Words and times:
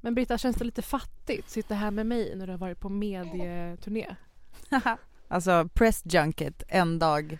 Men 0.00 0.14
Britta, 0.14 0.38
känns 0.38 0.56
det 0.56 0.64
lite 0.64 0.82
fattigt 0.82 1.44
att 1.44 1.50
sitta 1.50 1.74
här 1.74 1.90
med 1.90 2.06
mig 2.06 2.36
när 2.36 2.46
du 2.46 2.52
har 2.52 2.58
varit 2.58 2.80
på 2.80 2.88
medieturné? 2.88 4.16
alltså 5.28 5.68
press 5.74 6.02
junket 6.04 6.62
en 6.68 6.98
dag 6.98 7.38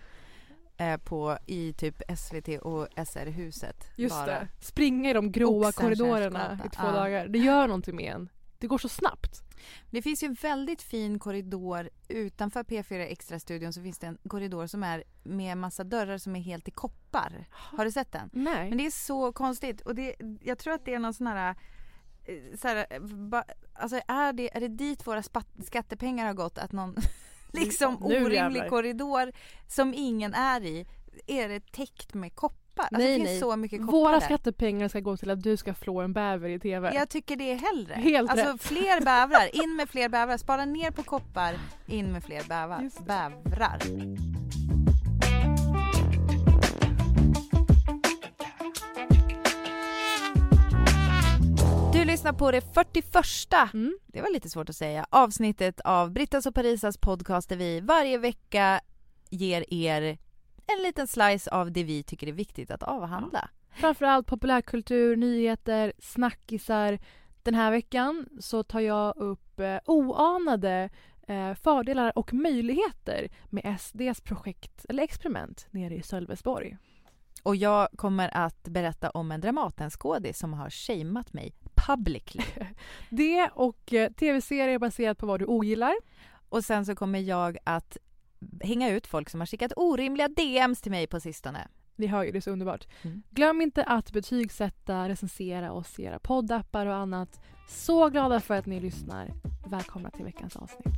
eh, 0.76 0.96
på, 0.96 1.38
i 1.46 1.72
typ 1.72 2.02
SVT 2.18 2.48
och 2.62 2.88
SR-huset. 3.06 3.90
Just 3.96 4.14
bara. 4.14 4.26
det. 4.26 4.48
Springa 4.60 5.10
i 5.10 5.12
de 5.12 5.32
gråa 5.32 5.72
korridorerna 5.72 6.58
i 6.66 6.68
två 6.68 6.86
Ja. 6.86 6.92
dagar. 6.92 7.28
Det 7.28 7.38
gör 7.38 7.66
någonting 7.66 7.96
med 7.96 8.12
en. 8.14 8.28
Det 8.58 8.66
går 8.66 8.78
så 8.78 8.88
snabbt. 8.88 9.42
Det 9.90 10.02
finns 10.02 10.22
ju 10.22 10.26
en 10.26 10.34
väldigt 10.34 10.82
fin 10.82 11.18
korridor 11.18 11.90
utanför 12.08 12.62
P4 12.62 13.00
Extra-studion 13.00 13.72
så 13.72 13.82
finns 13.82 13.98
det 13.98 14.06
en 14.06 14.18
korridor 14.28 14.66
som 14.66 14.82
är 14.82 15.04
med 15.22 15.58
massa 15.58 15.84
dörrar 15.84 16.18
som 16.18 16.36
är 16.36 16.40
helt 16.40 16.68
i 16.68 16.70
koppar. 16.70 17.46
Har 17.50 17.84
du 17.84 17.92
sett 17.92 18.12
den? 18.12 18.30
Nej. 18.32 18.68
Men 18.68 18.78
det 18.78 18.86
är 18.86 18.90
så 18.90 19.32
konstigt 19.32 19.80
och 19.80 19.94
det, 19.94 20.14
jag 20.42 20.58
tror 20.58 20.74
att 20.74 20.84
det 20.84 20.94
är 20.94 20.98
någon 20.98 21.14
sån 21.14 21.26
här 21.26 21.54
så 22.60 22.68
här, 22.68 22.86
eh, 22.90 23.00
ba, 23.00 23.42
alltså 23.74 24.00
är 24.08 24.32
det, 24.32 24.56
är 24.56 24.60
det 24.60 24.68
dit 24.68 25.06
våra 25.06 25.22
skattepengar 25.64 26.26
har 26.26 26.34
gått 26.34 26.58
att 26.58 26.72
någon 26.72 26.96
liksom 27.52 27.94
Nu 28.00 28.16
orimlig 28.16 28.34
jävlar. 28.34 28.68
korridor 28.68 29.32
som 29.68 29.94
ingen 29.94 30.34
är 30.34 30.64
i 30.64 30.86
är 31.26 31.48
det 31.48 31.72
täckt 31.72 32.14
med 32.14 32.34
koppar? 32.34 32.56
Alltså 32.76 32.98
nej, 32.98 33.08
det 33.08 33.16
finns 33.16 33.28
nej. 33.28 33.40
så 33.40 33.56
mycket 33.56 33.80
koppar 33.80 33.92
Våra 33.92 34.12
där. 34.12 34.20
skattepengar 34.20 34.88
ska 34.88 35.00
gå 35.00 35.16
till 35.16 35.30
att 35.30 35.42
du 35.42 35.56
ska 35.56 35.74
flå 35.74 36.00
en 36.00 36.12
bäver 36.12 36.48
i 36.48 36.58
TV. 36.58 36.94
Jag 36.94 37.08
tycker 37.08 37.36
det 37.36 37.52
är 37.52 37.56
hellre. 37.56 37.94
Helt 37.94 38.30
alltså 38.30 38.52
rätt. 38.52 38.62
fler 38.62 39.00
bävrar, 39.04 39.62
in 39.64 39.76
med 39.76 39.88
fler 39.88 40.08
bävrar. 40.08 40.36
Spara 40.36 40.64
ner 40.64 40.90
på 40.90 41.02
koppar, 41.02 41.54
in 41.86 42.12
med 42.12 42.24
fler 42.24 42.44
det. 42.48 42.90
Bävrar. 43.06 43.78
Du 52.00 52.06
lyssnar 52.06 52.32
på 52.32 52.50
det 52.50 52.60
41 52.60 53.74
Mm. 53.74 53.98
det 54.06 54.20
var 54.20 54.32
lite 54.32 54.50
svårt 54.50 54.68
att 54.68 54.76
säga, 54.76 55.06
avsnittet 55.10 55.80
av 55.80 56.10
Brittas 56.10 56.46
och 56.46 56.54
Parisas 56.54 56.98
podcast 56.98 57.48
där 57.48 57.56
vi 57.56 57.80
varje 57.80 58.18
vecka 58.18 58.80
ger 59.30 59.74
er 59.74 60.18
en 60.66 60.82
liten 60.82 61.06
slice 61.06 61.50
av 61.50 61.72
det 61.72 61.84
vi 61.84 62.02
tycker 62.02 62.26
är 62.26 62.32
viktigt 62.32 62.70
att 62.70 62.82
avhandla. 62.82 63.50
Framförallt 63.70 64.26
populärkultur, 64.26 65.16
nyheter, 65.16 65.92
snackisar. 65.98 66.98
Den 67.42 67.54
här 67.54 67.70
veckan 67.70 68.26
så 68.40 68.62
tar 68.62 68.80
jag 68.80 69.16
upp 69.16 69.60
eh, 69.60 69.78
oanade 69.86 70.90
eh, 71.28 71.54
fördelar 71.54 72.18
och 72.18 72.32
möjligheter 72.32 73.28
med 73.46 73.80
SDs 73.80 74.20
projekt 74.20 74.84
eller 74.88 75.02
experiment 75.02 75.66
nere 75.70 75.94
i 75.94 76.02
Sölvesborg. 76.02 76.76
Och 77.42 77.56
jag 77.56 77.88
kommer 77.96 78.36
att 78.36 78.62
berätta 78.62 79.10
om 79.10 79.32
en 79.32 79.40
Dramatenskådis 79.40 80.38
som 80.38 80.54
har 80.54 80.70
shameat 80.70 81.32
mig 81.32 81.52
publicly. 81.86 82.44
Det 83.10 83.50
och 83.54 83.92
eh, 83.92 84.12
tv-serier 84.12 84.78
baserat 84.78 85.18
på 85.18 85.26
vad 85.26 85.40
du 85.40 85.46
ogillar. 85.46 85.94
Och 86.48 86.64
sen 86.64 86.86
så 86.86 86.94
kommer 86.94 87.18
jag 87.18 87.58
att 87.64 87.96
hänga 88.60 88.90
ut 88.90 89.06
folk 89.06 89.30
som 89.30 89.40
har 89.40 89.46
skickat 89.46 89.72
orimliga 89.76 90.28
DMs 90.28 90.80
till 90.80 90.90
mig 90.90 91.06
på 91.06 91.20
sistone. 91.20 91.68
Ni 91.96 92.06
hör 92.06 92.24
ju, 92.24 92.32
det 92.32 92.38
är 92.38 92.40
så 92.40 92.50
underbart. 92.50 92.86
Mm. 93.02 93.22
Glöm 93.30 93.60
inte 93.60 93.84
att 93.84 94.12
betygsätta, 94.12 95.08
recensera 95.08 95.72
oss 95.72 95.98
i 95.98 96.02
era 96.02 96.18
poddappar 96.18 96.86
och 96.86 96.94
annat. 96.94 97.40
Så 97.68 98.08
glada 98.08 98.40
för 98.40 98.54
att 98.54 98.66
ni 98.66 98.80
lyssnar. 98.80 99.32
Välkomna 99.66 100.10
till 100.10 100.24
veckans 100.24 100.56
avsnitt. 100.56 100.94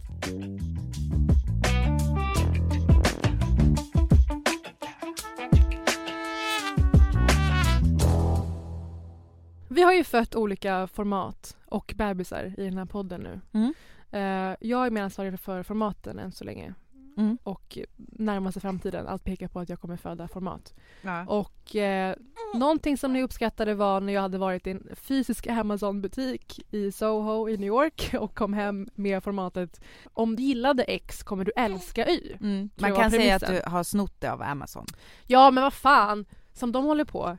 Vi 9.73 9.83
har 9.83 9.93
ju 9.93 10.05
fött 10.05 10.35
olika 10.35 10.87
format 10.87 11.57
och 11.67 11.95
bebisar 11.97 12.55
i 12.59 12.65
den 12.65 12.79
här 12.79 12.85
podden 12.85 13.21
nu. 13.21 13.41
Mm. 13.53 13.75
Eh, 14.11 14.57
jag 14.61 14.87
är 14.87 14.91
medansvarig 14.91 15.41
för 15.41 15.63
formaten 15.63 16.19
än 16.19 16.33
så 16.33 16.45
länge. 16.45 16.75
Mm. 17.17 17.39
Och 17.43 17.79
närmaste 17.97 18.61
framtiden, 18.61 19.07
allt 19.07 19.25
pekar 19.25 19.49
på 19.49 19.61
att 19.61 19.69
jag 19.69 19.81
kommer 19.81 19.97
föda 19.97 20.29
format. 20.29 20.75
Ja. 21.03 21.27
Och 21.27 21.77
eh, 21.77 22.17
någonting 22.55 22.97
som 22.97 23.13
ni 23.13 23.23
uppskattade 23.23 23.75
var 23.75 24.01
när 24.01 24.13
jag 24.13 24.23
hade 24.23 24.39
varit 24.39 24.67
i 24.67 24.71
en 24.71 24.89
fysisk 24.97 25.47
Amazon-butik 25.47 26.61
i 26.71 26.93
Soho 26.93 27.49
i 27.49 27.57
New 27.57 27.69
York 27.69 28.15
och 28.19 28.35
kom 28.35 28.55
hem 28.55 28.89
med 28.95 29.25
formatet 29.25 29.81
Om 30.13 30.37
du 30.37 30.43
gillade 30.43 30.83
X 30.83 31.23
kommer 31.23 31.45
du 31.45 31.53
älska 31.57 32.09
Y. 32.09 32.37
Mm. 32.41 32.71
Man 32.77 32.95
kan 32.95 33.11
säga 33.11 33.37
att 33.37 33.47
du 33.47 33.63
har 33.67 33.83
snott 33.83 34.21
det 34.21 34.33
av 34.33 34.43
Amazon. 34.43 34.87
Ja 35.27 35.51
men 35.51 35.63
vad 35.63 35.73
fan, 35.73 36.25
som 36.53 36.73
de 36.73 36.85
håller 36.85 37.05
på. 37.05 37.39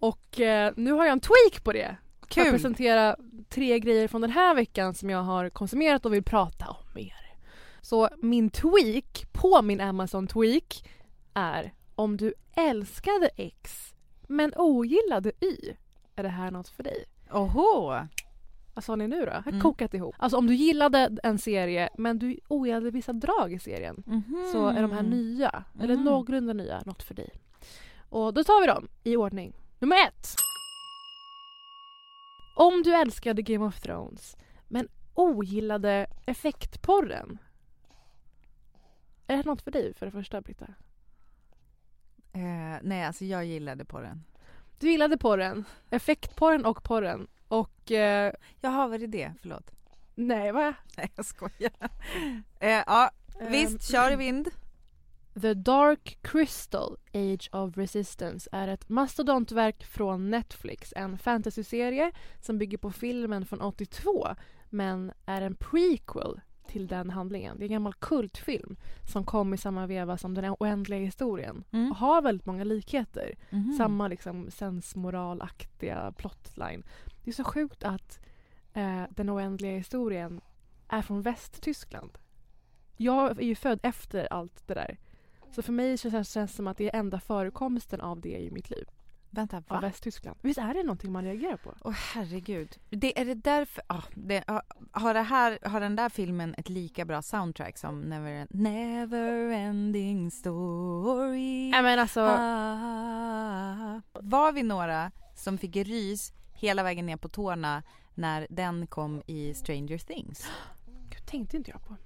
Och 0.00 0.40
eh, 0.40 0.72
nu 0.76 0.92
har 0.92 1.04
jag 1.04 1.12
en 1.12 1.20
tweak 1.20 1.64
på 1.64 1.72
det. 1.72 1.96
För 2.20 2.26
att 2.40 2.46
Kul! 2.46 2.50
presentera 2.52 3.16
tre 3.48 3.78
grejer 3.78 4.08
från 4.08 4.20
den 4.20 4.30
här 4.30 4.54
veckan 4.54 4.94
som 4.94 5.10
jag 5.10 5.22
har 5.22 5.50
konsumerat 5.50 6.06
och 6.06 6.14
vill 6.14 6.22
prata 6.22 6.66
om 6.68 6.76
mer. 6.94 7.14
Så 7.80 8.08
min 8.22 8.50
tweak 8.50 9.26
på 9.32 9.62
min 9.62 9.80
Amazon 9.80 10.26
tweak 10.26 10.84
är 11.34 11.72
om 11.94 12.16
du 12.16 12.34
älskade 12.56 13.30
X 13.36 13.94
men 14.28 14.52
ogillade 14.56 15.32
Y, 15.40 15.76
är 16.16 16.22
det 16.22 16.28
här 16.28 16.50
något 16.50 16.68
för 16.68 16.82
dig? 16.82 17.04
Oho! 17.32 17.92
Vad 18.74 18.84
sa 18.84 18.96
ni 18.96 19.08
nu 19.08 19.20
då? 19.20 19.26
Jag 19.32 19.42
har 19.42 19.48
Mm. 19.52 19.60
kokat 19.60 19.94
ihop. 19.94 20.14
Alltså 20.18 20.38
om 20.38 20.46
du 20.46 20.54
gillade 20.54 21.18
en 21.22 21.38
serie 21.38 21.88
men 21.98 22.18
du 22.18 22.38
ogillade 22.48 22.90
vissa 22.90 23.12
drag 23.12 23.52
i 23.52 23.58
serien 23.58 24.02
Mhm. 24.06 24.48
så 24.52 24.68
är 24.68 24.82
de 24.82 24.90
här 24.92 25.02
nya, 25.02 25.64
eller 25.80 25.94
Mm. 25.94 26.04
någorlunda 26.04 26.52
nya, 26.52 26.82
något 26.86 27.02
för 27.02 27.14
dig. 27.14 27.30
Och 28.08 28.34
då 28.34 28.44
tar 28.44 28.60
vi 28.60 28.66
dem 28.66 28.88
i 29.04 29.16
ordning. 29.16 29.52
Nummer 29.78 29.96
ett. 29.96 30.34
Om 32.56 32.82
du 32.82 32.94
älskade 32.94 33.42
Game 33.42 33.64
of 33.66 33.80
Thrones 33.80 34.36
men 34.68 34.88
ogillade 35.14 36.06
effektporren. 36.26 37.38
Är 39.26 39.36
det 39.36 39.44
något 39.44 39.62
för 39.62 39.70
dig 39.70 39.94
för 39.94 40.06
det 40.06 40.12
första 40.12 40.40
Britta? 40.40 40.66
Eh, 42.32 42.78
nej, 42.82 43.04
alltså 43.04 43.24
jag 43.24 43.44
gillade 43.44 43.84
på 43.84 44.00
den. 44.00 44.24
Du 44.78 44.90
gillade 44.90 45.18
porren, 45.18 45.64
effektporren 45.90 46.64
och 46.64 46.82
porren. 46.84 47.28
Och 47.48 47.90
eh, 47.92 48.32
Jaha, 48.60 48.88
var 48.88 48.98
det 48.98 49.06
det? 49.06 49.32
Förlåt. 49.40 49.70
nej 50.14 50.52
va? 50.52 50.74
Nej, 50.96 51.12
jag 51.16 51.24
skojar. 51.26 51.72
Eh, 52.60 52.82
ja, 52.86 53.10
visst, 53.50 53.72
Ehm, 53.72 53.78
kör 53.78 54.12
i 54.12 54.16
vind. 54.16 54.48
The 55.40 55.54
Dark 55.54 56.18
Crystal 56.22 56.96
Age 57.14 57.48
of 57.52 57.76
Resistance 57.76 58.48
är 58.52 58.68
ett 58.68 58.88
mastodontverk 58.88 59.84
från 59.84 60.30
Netflix. 60.30 60.92
En 60.96 61.18
fantasyserie 61.18 62.12
som 62.40 62.58
bygger 62.58 62.78
på 62.78 62.90
filmen 62.90 63.44
från 63.46 63.60
82 63.60 64.28
men 64.70 65.12
är 65.26 65.42
en 65.42 65.54
prequel 65.54 66.40
till 66.66 66.86
den 66.86 67.10
handlingen. 67.10 67.56
Det 67.58 67.62
är 67.62 67.66
en 67.66 67.72
gammal 67.72 67.94
kultfilm 67.94 68.76
som 69.12 69.24
kom 69.24 69.54
i 69.54 69.56
samma 69.58 69.86
veva 69.86 70.16
som 70.18 70.34
Den 70.34 70.54
oändliga 70.60 71.00
historien 71.00 71.64
Mm. 71.72 71.90
och 71.90 71.96
har 71.96 72.22
väldigt 72.22 72.46
många 72.46 72.64
likheter. 72.64 73.34
Mhm. 73.50 73.72
Samma 73.78 74.08
liksom 74.08 74.50
sensmoralaktiga 74.50 76.12
plotline. 76.16 76.82
Det 77.24 77.30
är 77.30 77.34
så 77.34 77.44
sjukt 77.44 77.84
att 77.84 78.20
eh, 78.72 79.02
Den 79.10 79.30
oändliga 79.30 79.76
historien 79.76 80.40
är 80.88 81.02
från 81.02 81.22
Västtyskland. 81.22 82.18
Jag 82.96 83.38
är 83.38 83.44
ju 83.44 83.54
född 83.54 83.80
efter 83.82 84.32
allt 84.32 84.66
det 84.66 84.74
där. 84.74 84.98
Så 85.50 85.62
för 85.62 85.72
mig 85.72 85.98
känns 85.98 86.32
det 86.34 86.48
som 86.48 86.66
att 86.66 86.76
det 86.76 86.84
är 86.94 86.98
enda 86.98 87.20
förekomsten 87.20 88.00
av 88.00 88.20
det 88.20 88.38
i 88.38 88.50
mitt 88.50 88.70
liv. 88.70 88.84
Vänta, 89.30 89.56
av 89.56 89.62
va? 89.68 89.80
Västtyskland. 89.80 90.38
Visst 90.42 90.58
är 90.58 90.74
det 90.74 90.82
någonting 90.82 91.12
man 91.12 91.24
reagerar 91.24 91.56
på? 91.56 91.74
Åh 91.84 91.92
herregud. 91.92 92.78
Det, 92.90 93.20
är 93.20 93.24
det 93.24 93.34
därför... 93.34 93.84
ah, 93.86 94.02
det, 94.14 94.44
har- 94.46 94.62
har, 94.92 95.14
det 95.14 95.22
här, 95.22 95.58
har 95.62 95.80
den 95.80 95.96
där 95.96 96.08
filmen 96.08 96.54
ett 96.58 96.68
lika 96.68 97.04
bra 97.04 97.22
soundtrack 97.22 97.78
som 97.78 98.00
Never, 98.00 98.46
never 98.50 99.32
ending 99.52 100.30
story? 100.30 101.70
Nej 101.70 101.82
men 101.82 101.98
alltså, 101.98 102.20
Ah. 102.20 104.00
Var 104.12 104.52
vi 104.52 104.62
några 104.62 105.10
som 105.34 105.58
fick 105.58 105.76
rys 105.76 106.32
hela 106.54 106.82
vägen 106.82 107.06
ner 107.06 107.16
på 107.16 107.28
tårna 107.28 107.82
när 108.14 108.46
den 108.50 108.86
kom 108.86 109.22
i 109.26 109.54
Stranger 109.54 109.98
Things? 109.98 110.46
gud, 111.10 111.26
tänkte 111.26 111.56
inte 111.56 111.70
jag 111.70 111.84
på. 111.86 111.96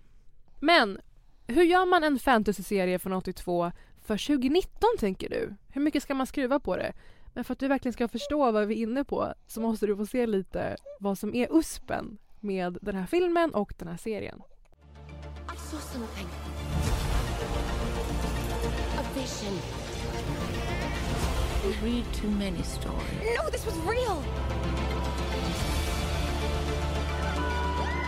Men, 0.61 1.01
hur 1.53 1.63
gör 1.63 1.87
man 1.87 2.05
en 2.05 2.19
fantasyserie 2.19 2.99
från 2.99 3.13
82 3.13 3.73
för 4.05 4.27
2019 4.27 4.89
tänker 4.99 5.29
du? 5.29 5.55
Hur 5.69 5.81
mycket 5.81 6.03
ska 6.03 6.15
man 6.15 6.27
skruva 6.27 6.61
på 6.61 6.77
det? 6.77 6.93
Men 7.35 7.45
för 7.45 7.53
att 7.53 7.59
du 7.59 7.69
verkligen 7.69 7.93
ska 7.93 8.09
förstå 8.09 8.53
vad 8.53 8.67
vi 8.67 8.75
är 8.75 8.83
inne 8.83 9.05
på 9.05 9.35
så 9.47 9.61
måste 9.61 9.87
du 9.87 9.97
få 9.97 10.07
se 10.07 10.27
lite 10.27 10.77
vad 11.01 11.19
som 11.19 11.35
är 11.35 11.59
USPen 11.59 12.19
med 12.41 12.79
den 12.83 12.97
här 12.97 13.07
filmen 13.07 13.55
och 13.55 13.75
den 13.79 13.89
här 13.89 13.97
serien. 13.97 14.43
I 15.55 15.59
saw 15.59 15.81
something. 15.93 16.29
A 18.99 19.03
vision. 19.15 19.59
You 21.65 21.73
read 21.83 22.05
too 22.15 22.31
many 22.31 22.63
stories. 22.63 23.39
No, 23.39 23.51
this 23.51 23.67
was 23.67 23.77
real. 23.87 24.82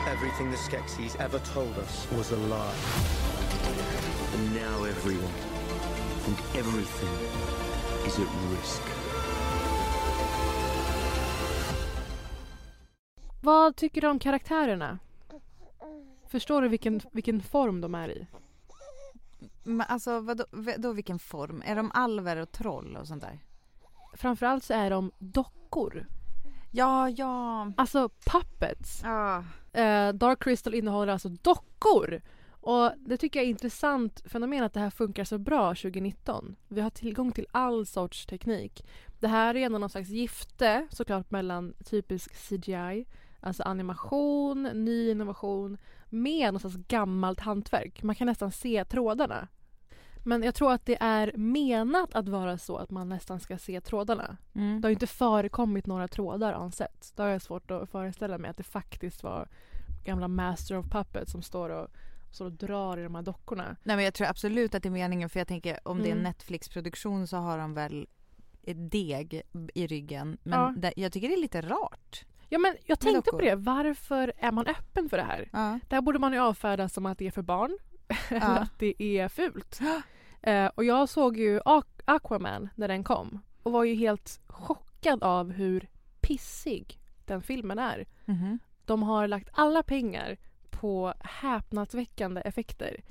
Everything 0.07 0.51
the 0.51 0.57
Skeksis 0.57 1.17
ever 1.21 1.39
told 1.39 1.79
us 1.79 2.13
was 2.13 2.33
a 2.33 2.37
lie. 2.37 2.75
And 4.35 4.55
now 4.55 4.85
everyone 4.85 5.33
and 6.27 6.37
everything 6.59 7.09
is 8.07 8.19
at 8.19 8.29
risk. 8.51 8.83
Vad 13.41 13.77
tycker 13.77 14.01
du 14.01 14.07
om 14.09 14.19
karaktärerna? 14.19 14.99
Förstår 16.27 16.63
du 16.63 16.69
vilken, 16.69 17.01
vilken 17.13 17.43
form 17.43 17.81
de 17.81 17.95
är 17.95 18.09
i? 18.09 18.27
Men 19.63 19.87
alltså 19.89 20.21
vadå, 20.21 20.45
vadå 20.51 20.93
vilken 20.93 21.19
form? 21.19 21.63
Är 21.67 21.77
de 21.77 21.91
alver 21.95 22.37
och 22.37 22.53
troll 22.53 22.97
och 22.97 23.07
sånt 23.07 23.23
där? 23.23 23.39
Framförallt 24.15 24.65
så 24.65 24.75
är 24.75 24.91
de 24.91 25.11
dockor. 25.19 26.07
Ja, 26.77 27.11
ja. 27.11 27.73
Alltså 27.77 28.11
puppets. 28.27 29.01
ja. 29.05 29.45
Eh, 29.73 30.13
Dark 30.13 30.43
Crystal 30.43 30.75
innehåller 30.75 31.13
alltså 31.13 31.29
dockor. 31.29 32.21
Och 32.51 32.91
det 32.99 33.17
tycker 33.17 33.41
jag 33.41 33.45
är 33.47 33.51
intressant 33.51 34.23
fenomen 34.27 34.65
att 34.65 34.73
det 34.73 34.81
här 34.81 34.91
funkar 34.91 35.25
så 35.25 35.39
bra 35.39 35.75
2019. 35.75 36.57
Vi 36.69 36.81
har 36.81 36.91
tillgång 36.91 37.33
till 37.33 37.47
all 37.53 37.87
sorts 37.87 38.27
teknik. 38.27 38.87
Det 39.21 39.29
här 39.29 39.55
är 39.55 39.67
ändå 39.67 39.79
någon 39.79 39.91
slags 39.91 40.09
gifte 40.09 40.87
såklart 40.91 41.31
mellan 41.31 41.75
typisk 41.85 42.35
CGI, 42.49 43.07
alltså 43.41 43.63
animation, 43.63 44.63
ny 44.63 45.11
innovation 45.11 45.79
med 46.09 46.53
någon 46.53 46.61
slags 46.61 46.77
gammalt 46.77 47.41
hantverk. 47.41 48.03
Man 48.03 48.15
kan 48.15 48.27
nästan 48.27 48.53
se 48.53 48.85
trådarna. 48.85 49.49
Men 50.25 50.43
jag 50.43 50.55
tror 50.55 50.73
att 50.73 50.87
det 50.87 50.97
är 51.01 51.33
menat 51.37 52.15
att 52.15 52.29
vara 52.29 52.59
så 52.59 52.77
att 52.77 52.91
man 52.91 53.09
nästan 53.09 53.41
ska 53.41 53.59
se 53.59 53.81
trådarna. 53.81 54.37
Mm. 54.55 54.81
Det 54.81 54.87
har 54.87 54.91
ju 54.91 54.95
inte 54.95 55.07
förekommit 55.07 55.87
några 55.87 56.09
trådar 56.09 56.59
on 56.61 56.73
set. 56.73 57.13
Då 57.17 57.23
har 57.23 57.31
jag 57.31 57.43
svårt 57.43 57.71
att 57.71 57.91
föreställa 57.91 58.39
mig 58.39 58.51
att 58.51 58.57
det 58.57 58.63
faktiskt 58.63 59.23
var 59.23 59.49
gamla 60.05 60.29
Master 60.29 60.77
of 60.77 60.87
Puppets 60.91 61.33
som 61.33 61.43
står 61.43 61.71
och, 61.71 61.89
står 62.33 62.45
och 62.45 62.53
drar 62.53 62.99
i 62.99 63.03
de 63.03 63.15
här 63.15 63.23
dockorna. 63.23 63.77
Nej 63.83 63.97
men 63.97 64.05
jag 64.05 64.15
tror 64.15 64.27
absolut 64.27 64.75
att 64.75 64.83
det 64.83 64.89
är 64.89 64.91
meningen 64.91 65.29
för 65.29 65.41
jag 65.41 65.49
tänker 65.49 65.79
om 65.89 65.99
det 65.99 66.09
är 66.09 66.13
en 66.13 66.19
Mm. 66.19 66.23
Netflix-produktion 66.25 67.27
så 67.27 67.37
har 67.37 67.59
de 67.59 67.75
väl 67.75 68.07
ett 68.63 68.91
deg 68.91 69.43
i 69.75 69.87
ryggen. 69.87 70.39
Men 70.43 70.61
Ja. 70.61 70.75
det, 70.77 70.93
jag 70.97 71.13
tycker 71.13 71.29
det 71.29 71.35
är 71.35 71.41
lite 71.41 71.61
rart. 71.61 72.25
Ja 72.49 72.59
men 72.59 72.77
jag 72.85 73.01
tänkte 73.01 73.31
på 73.31 73.41
det. 73.41 73.55
Varför 73.55 74.33
är 74.39 74.53
man 74.53 74.67
öppen 74.67 75.09
för 75.09 75.17
det 75.17 75.23
här? 75.23 75.49
Ja. 75.53 75.79
Det 75.89 75.95
här 75.97 76.03
borde 76.03 76.19
man 76.19 76.33
ju 76.33 76.39
avfärda 76.39 76.89
som 76.89 77.07
att 77.07 77.19
det 77.19 77.27
är 77.27 77.31
för 77.31 77.43
barn. 77.43 77.79
Eller 78.29 78.41
Ja. 78.41 78.47
att 78.59 78.79
det 78.79 79.03
är 79.03 79.29
fult. 79.29 79.81
Eh, 80.43 80.67
och 80.67 80.85
jag 80.85 81.09
såg 81.09 81.37
ju 81.37 81.61
Aqu- 81.61 82.03
Aquaman 82.05 82.69
när 82.75 82.89
den 82.89 83.05
kom. 83.05 83.41
Och 83.63 83.73
var 83.73 83.85
ju 83.85 83.95
helt 83.95 84.41
chockad 84.47 85.23
av 85.23 85.53
hur 85.53 85.89
pissig 86.21 86.99
den 87.25 87.43
filmen 87.43 87.79
är. 87.79 88.07
Mhm. 88.25 88.59
De 88.85 89.03
har 89.03 89.29
lagt 89.29 89.49
alla 89.53 89.83
pengar 89.83 90.37
på 90.71 91.15
häpnadsväckande 91.21 92.41
effekter. 92.41 93.03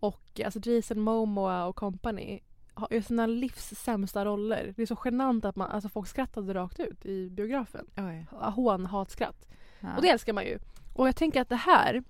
Och 0.00 0.40
alltså 0.44 0.70
Jason 0.70 1.00
Momoa 1.00 1.64
och 1.66 1.76
company 1.76 2.40
har 2.74 2.88
ju 2.90 3.02
sina 3.02 3.26
livs 3.26 3.74
sämsta 3.74 4.24
roller. 4.24 4.72
Det 4.76 4.82
är 4.82 4.86
så 4.86 4.98
genant 5.04 5.44
att 5.44 5.56
man, 5.56 5.70
alltså 5.70 5.88
folk 5.88 6.08
skrattade 6.08 6.54
rakt 6.54 6.80
ut 6.80 7.06
i 7.06 7.30
biografen. 7.30 7.86
Oj. 7.96 8.26
Hån, 8.30 8.86
hatskratt. 8.86 9.46
Ja. 9.80 9.96
Och 9.96 10.02
det 10.02 10.08
älskar 10.08 10.32
man 10.32 10.44
ju. 10.44 10.58
Och 10.94 11.08
jag 11.08 11.16
tänker 11.16 11.40
att 11.40 11.48
det 11.48 11.56
här 11.56 12.02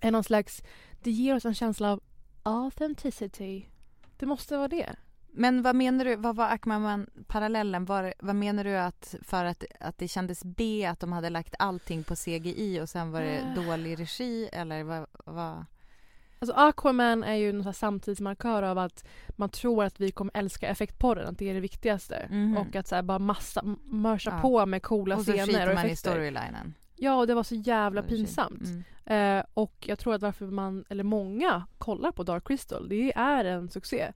är 0.00 0.10
någon 0.10 0.24
slags, 0.24 0.62
det 1.02 1.10
ger 1.10 1.34
oss 1.36 1.44
en 1.44 1.54
känsla 1.54 1.92
av 1.92 2.00
authenticity. 2.42 3.64
Det 4.16 4.26
måste 4.26 4.56
vara 4.56 4.68
det. 4.68 4.96
Men 5.32 5.62
vad 5.62 5.76
menar 5.76 6.04
du, 6.04 6.16
vad 6.16 6.36
var 6.36 6.48
Aquaman-parallellen? 6.48 7.84
Var, 7.84 8.14
vad 8.18 8.36
menar 8.36 8.64
du 8.64 8.76
att 8.78 9.14
för 9.22 9.44
att, 9.44 9.64
att 9.80 9.98
det 9.98 10.08
kändes 10.08 10.44
B 10.44 10.86
att 10.86 11.00
de 11.00 11.12
hade 11.12 11.30
lagt 11.30 11.54
allting 11.58 12.04
på 12.04 12.14
CGI 12.16 12.80
och 12.80 12.88
sen 12.88 13.10
var 13.12 13.20
det 13.20 13.38
Äh. 13.38 13.54
dålig 13.54 14.00
regi 14.00 14.48
eller 14.52 14.82
vad? 14.84 15.06
vad? 15.24 15.64
Alltså 16.38 16.54
Aquaman 16.56 17.24
är 17.24 17.34
ju 17.34 17.62
slags 17.62 17.78
samtidsmarkör 17.78 18.62
av 18.62 18.78
att 18.78 19.04
man 19.28 19.48
tror 19.48 19.84
att 19.84 20.00
vi 20.00 20.10
kommer 20.10 20.36
älska 20.36 20.68
effektporren, 20.68 21.28
att 21.28 21.38
det 21.38 21.50
är 21.50 21.54
det 21.54 21.60
viktigaste. 21.60 22.26
Mhm. 22.30 22.56
Och 22.56 22.76
att 22.76 22.88
så 22.88 23.02
bara 23.02 23.18
massa, 23.18 23.62
mörsa 23.84 24.30
Ja. 24.30 24.40
på 24.42 24.66
med 24.66 24.82
coola 24.82 25.16
Och 25.16 25.24
så 25.24 25.32
scener 25.32 25.46
skiter 25.46 25.68
och 25.68 25.74
man 25.74 25.84
i 25.84 25.88
effekter. 25.88 26.10
storylinen. 26.10 26.74
Ja, 27.02 27.14
och 27.14 27.26
det 27.26 27.34
var 27.34 27.42
så 27.42 27.54
jävla 27.54 28.02
pinsamt. 28.02 28.62
Mm. 29.06 29.38
Eh, 29.38 29.44
och 29.54 29.74
jag 29.88 29.98
tror 29.98 30.14
att 30.14 30.22
varför 30.22 30.46
man, 30.46 30.84
eller 30.88 31.04
många, 31.04 31.66
kollar 31.78 32.12
på 32.12 32.22
Dark 32.22 32.46
Crystal, 32.46 32.88
det 32.88 33.12
är 33.16 33.44
en 33.44 33.68
succé, 33.70 34.12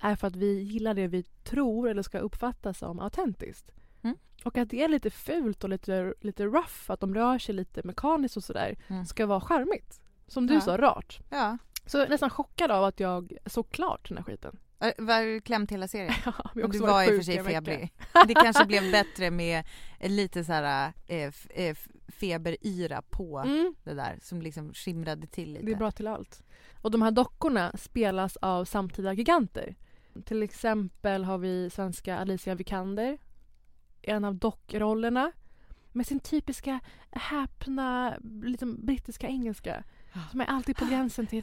är 0.00 0.14
för 0.16 0.26
att 0.26 0.36
vi 0.36 0.60
gillar 0.62 0.94
det 0.94 1.06
vi 1.06 1.22
tror 1.22 1.88
eller 1.88 2.02
ska 2.02 2.18
uppfatta 2.18 2.74
som 2.74 3.00
autentiskt. 3.00 3.70
Mm. 4.02 4.16
Och 4.44 4.58
att 4.58 4.70
det 4.70 4.82
är 4.84 4.88
lite 4.88 5.10
fult 5.10 5.64
och 5.64 5.70
lite, 5.70 6.14
lite 6.20 6.44
rough, 6.44 6.90
att 6.90 7.00
de 7.00 7.14
rör 7.14 7.38
sig 7.38 7.54
lite 7.54 7.80
mekaniskt 7.84 8.36
och 8.36 8.44
sådär, 8.44 8.76
Mm. 8.88 9.04
ska 9.06 9.26
vara 9.26 9.40
charmigt. 9.40 10.00
Som 10.26 10.46
du 10.46 10.54
Ja. 10.54 10.60
sa, 10.60 10.76
rart. 10.76 11.18
Ja. 11.30 11.58
Så 11.86 11.98
jag 11.98 12.06
är 12.06 12.10
nästan 12.10 12.30
chockad 12.30 12.70
av 12.70 12.84
att 12.84 13.00
jag 13.00 13.32
såg 13.46 13.70
klart 13.70 14.08
den 14.08 14.16
här 14.18 14.24
skiten. 14.24 14.58
Äh, 14.80 14.90
Var 14.98 15.22
du 15.22 15.40
klämt 15.40 15.72
hela 15.72 15.88
serien? 15.88 16.12
Ja, 16.24 16.50
vi 16.54 16.62
Du 16.62 16.78
var 16.78 17.02
i 17.02 17.06
och 17.06 17.14
för 17.16 17.22
sig 17.22 17.44
febrig. 17.44 17.92
Det 18.26 18.34
kanske 18.34 18.64
blev 18.66 18.92
bättre 18.92 19.30
med 19.30 19.64
lite 20.00 20.44
så 20.44 20.52
här 20.52 20.92
eh, 21.06 21.16
f- 21.28 21.46
eh, 21.50 21.76
feberyra 22.08 23.02
på 23.02 23.38
Mm, 23.38 23.74
det 23.84 23.94
där 23.94 24.18
som 24.22 24.42
liksom 24.42 24.74
skimrade 24.74 25.26
till 25.26 25.52
lite. 25.52 25.66
det 25.66 25.72
är 25.72 25.76
bra 25.76 25.90
till 25.90 26.06
allt. 26.06 26.42
Och 26.82 26.90
de 26.90 27.02
här 27.02 27.10
dockorna 27.10 27.72
spelas 27.78 28.36
av 28.36 28.64
samtida 28.64 29.12
giganter. 29.12 29.74
Till 30.24 30.42
exempel 30.42 31.24
har 31.24 31.38
vi 31.38 31.70
svenska 31.70 32.18
Alicia 32.18 32.54
Vikander, 32.54 33.18
en 34.02 34.24
av 34.24 34.34
dockrollerna, 34.34 35.32
med 35.92 36.06
sin 36.06 36.20
typiska 36.20 36.80
häpna 37.10 38.16
liksom, 38.42 38.86
brittiska 38.86 39.26
engelska. 39.28 39.84
Som 40.30 40.40
är 40.40 40.44
alltid 40.44 40.76
på 40.76 40.84
gränsen 40.84 41.26
till 41.26 41.42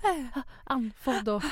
andfådd 0.63 1.29
och... 1.29 1.43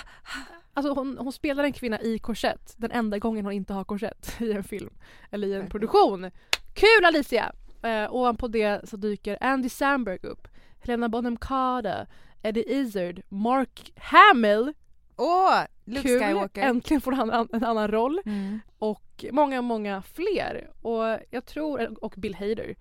Alltså 0.74 0.93
hon, 0.93 1.17
hon 1.17 1.32
spelar 1.34 1.63
en 1.63 1.74
kvinna 1.74 2.01
i 2.01 2.20
korsett 2.20 2.74
den 2.77 2.91
enda 2.91 3.20
gången 3.20 3.46
hon 3.46 3.53
inte 3.53 3.74
har 3.74 3.84
korsett 3.84 4.41
i 4.41 4.51
en 4.53 4.63
film 4.63 4.89
eller 5.32 5.48
i 5.48 5.53
en 5.53 5.70
produktion. 5.70 6.32
Kul 6.74 7.05
Alicia! 7.05 7.53
Eh, 7.84 8.13
ovanpå 8.16 8.48
det 8.48 8.90
så 8.90 8.98
dyker 8.98 9.38
Andy 9.42 9.70
Samberg 9.70 10.20
upp, 10.24 10.48
Helena 10.80 11.10
Bonham 11.10 11.38
Carter, 11.38 12.08
Eddie 12.42 12.74
Izzard, 12.74 13.22
Mark 13.30 13.94
Hamill. 13.96 14.74
Åh! 15.18 15.62
Luke 15.86 16.02
Kul! 16.08 16.20
Skywalker. 16.22 16.62
Äntligen 16.62 17.02
får 17.02 17.12
han 17.12 17.30
en, 17.32 17.48
en 17.54 17.63
annan 17.63 17.88
roll. 17.92 18.20
Mm. 18.25 18.60
Och 18.80 19.25
många, 19.32 19.62
många 19.62 20.02
fler. 20.02 20.70
Och 20.82 21.20
jag 21.30 21.46
tror, 21.46 22.04
och 22.04 22.13
Bill 22.18 22.36
Hader. 22.36 22.75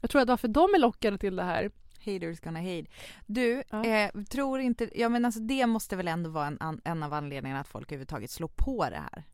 Jag 0.00 0.10
tror 0.10 0.22
att 0.22 0.28
varför 0.28 0.48
de 0.48 0.74
är 0.74 0.78
lockade 0.78 1.18
till 1.18 1.36
det 1.36 1.42
här 1.42 1.70
Haters 2.04 2.40
gonna 2.40 2.60
hate. 2.60 2.86
Du, 3.26 3.62
Ja. 3.70 3.84
eh, 3.84 4.10
tror 4.30 4.60
inte, 4.60 4.90
ja 5.00 5.08
men 5.08 5.24
alltså 5.24 5.40
det 5.40 5.66
måste 5.66 5.96
väl 5.96 6.08
ändå 6.08 6.30
vara 6.30 6.46
en, 6.46 6.80
en 6.84 7.02
av 7.02 7.12
anledningarna 7.14 7.60
att 7.60 7.68
folk 7.68 7.92
överhuvudtaget 7.92 8.30
slår 8.30 8.48
på 8.48 8.86
det 8.90 9.02
här. 9.12 9.24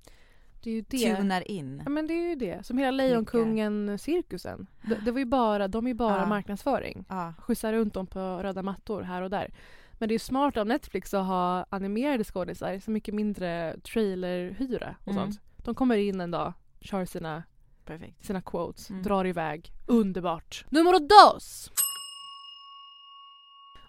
Det 0.62 0.70
är 0.70 0.74
ju 0.74 0.80
det. 0.88 1.16
Tunar 1.16 1.50
in. 1.50 1.82
Ja 1.84 1.90
men 1.90 2.06
det 2.06 2.14
är 2.14 2.28
ju 2.28 2.34
det. 2.34 2.66
Som 2.66 2.78
hela 2.78 2.90
Lejonkungen-cirkusen. 2.90 4.66
Det, 4.82 4.94
det 5.04 5.10
var 5.10 5.18
ju 5.18 5.24
bara, 5.24 5.68
de 5.68 5.84
är 5.86 5.90
ju 5.90 5.94
bara 5.94 6.16
Ja. 6.18 6.26
marknadsföring. 6.26 7.04
Ja. 7.08 7.34
Skjutsa 7.38 7.72
runt 7.72 7.94
dem 7.94 8.06
på 8.06 8.18
röda 8.42 8.62
mattor 8.62 9.02
här 9.02 9.22
och 9.22 9.30
där. 9.30 9.52
Men 9.98 10.08
det 10.08 10.12
är 10.12 10.14
ju 10.14 10.18
smart 10.18 10.56
av 10.56 10.66
Netflix 10.66 11.14
att 11.14 11.26
ha 11.26 11.66
animerade 11.70 12.24
skådisar. 12.24 12.78
Så 12.78 12.90
mycket 12.90 13.14
mindre 13.14 13.76
trailerhyra 13.80 14.94
och 15.04 15.12
Mm. 15.12 15.24
sånt. 15.24 15.40
De 15.56 15.74
kommer 15.74 15.96
in 15.96 16.20
en 16.20 16.30
dag, 16.30 16.52
kör 16.80 17.04
sina, 17.04 17.42
Perfekt. 17.84 18.24
sina 18.24 18.42
quotes, 18.42 18.90
Mm. 18.90 19.02
drar 19.02 19.26
iväg. 19.26 19.72
Underbart. 19.86 20.64
Nummer 20.70 20.92
dos! 21.08 21.70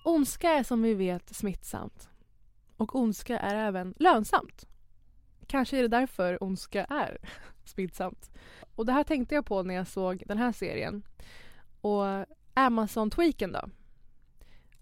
Ondska 0.06 0.50
är 0.50 0.64
som 0.64 0.82
vi 0.82 0.94
vet 0.94 1.36
smittsamt. 1.36 2.10
Och 2.78 2.96
ondska 2.96 3.40
är 3.40 3.56
även 3.56 3.94
lönsamt 4.00 4.68
kanske 5.52 5.78
är 5.78 5.82
det 5.82 5.88
därför 5.88 6.44
ondska 6.44 6.86
är 6.86 7.18
smittsamt. 7.66 8.32
Och 8.76 8.86
det 8.86 8.92
här 8.92 9.04
tänkte 9.04 9.36
jag 9.36 9.46
på 9.46 9.64
när 9.64 9.76
jag 9.76 9.88
såg 9.88 10.24
den 10.26 10.38
här 10.38 10.52
serien. 10.52 11.04
Och 11.82 12.26
Amazon-tweaken 12.54 13.52
då? 13.52 13.70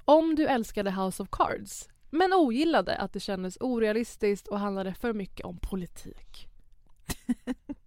Om 0.05 0.35
du 0.35 0.47
älskade 0.47 0.91
House 0.91 1.23
of 1.23 1.29
Cards 1.31 1.89
men 2.09 2.33
ogillade 2.33 2.97
att 2.97 3.13
det 3.13 3.19
kändes 3.19 3.57
orealistiskt 3.59 4.47
och 4.47 4.59
handlade 4.59 4.93
för 4.93 5.13
mycket 5.13 5.45
om 5.45 5.57
politik. 5.57 6.47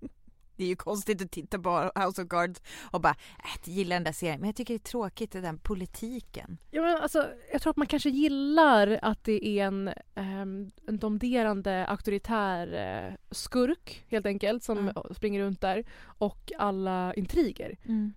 Det 0.56 0.64
är 0.64 0.68
ju 0.68 0.76
konstigt 0.76 1.22
att 1.22 1.30
titta 1.30 1.58
på 1.58 1.90
House 1.94 2.22
of 2.22 2.28
Cards 2.28 2.62
och 2.90 3.00
bara, 3.00 3.14
äh, 3.38 3.50
jag 3.64 3.74
gillar 3.74 3.96
den 3.96 4.04
där 4.04 4.12
serien, 4.12 4.40
men 4.40 4.48
jag 4.48 4.56
tycker 4.56 4.74
det 4.74 4.78
är 4.78 4.90
tråkigt 4.90 5.32
den 5.32 5.58
politiken. 5.58 6.58
Ja, 6.70 6.82
men 6.82 6.96
alltså, 6.96 7.28
jag 7.52 7.62
tror 7.62 7.70
att 7.70 7.76
man 7.76 7.86
kanske 7.86 8.10
gillar 8.10 8.98
att 9.02 9.24
det 9.24 9.46
är 9.46 9.64
en, 9.64 9.88
um, 10.14 10.70
en 10.86 10.98
domderande 10.98 11.86
auktoritär 11.86 12.66
uh, 13.08 13.14
skurk 13.30 14.04
helt 14.08 14.26
enkelt 14.26 14.64
som 14.64 14.78
mm. 14.78 14.94
springer 15.16 15.40
runt 15.40 15.60
där 15.60 15.84
och 16.04 16.52
alla 16.58 17.14
intriger. 17.14 17.78
Mm. 17.84 18.12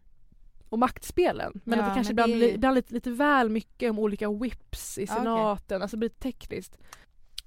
Och 0.69 0.79
maktspelen. 0.79 1.61
Men 1.63 1.79
ja, 1.79 1.85
att 1.85 1.91
det 1.91 1.95
kanske 1.95 2.11
ibland, 2.11 2.33
det... 2.33 2.51
ibland 2.51 2.75
lite, 2.75 2.93
lite 2.93 3.11
väl 3.11 3.49
mycket 3.49 3.89
om 3.89 3.99
olika 3.99 4.31
whips 4.31 4.97
i 4.97 5.07
senaten, 5.07 5.75
okay. 5.75 5.81
alltså 5.81 5.97
det 5.97 5.99
blir 5.99 6.09
tekniskt. 6.09 6.77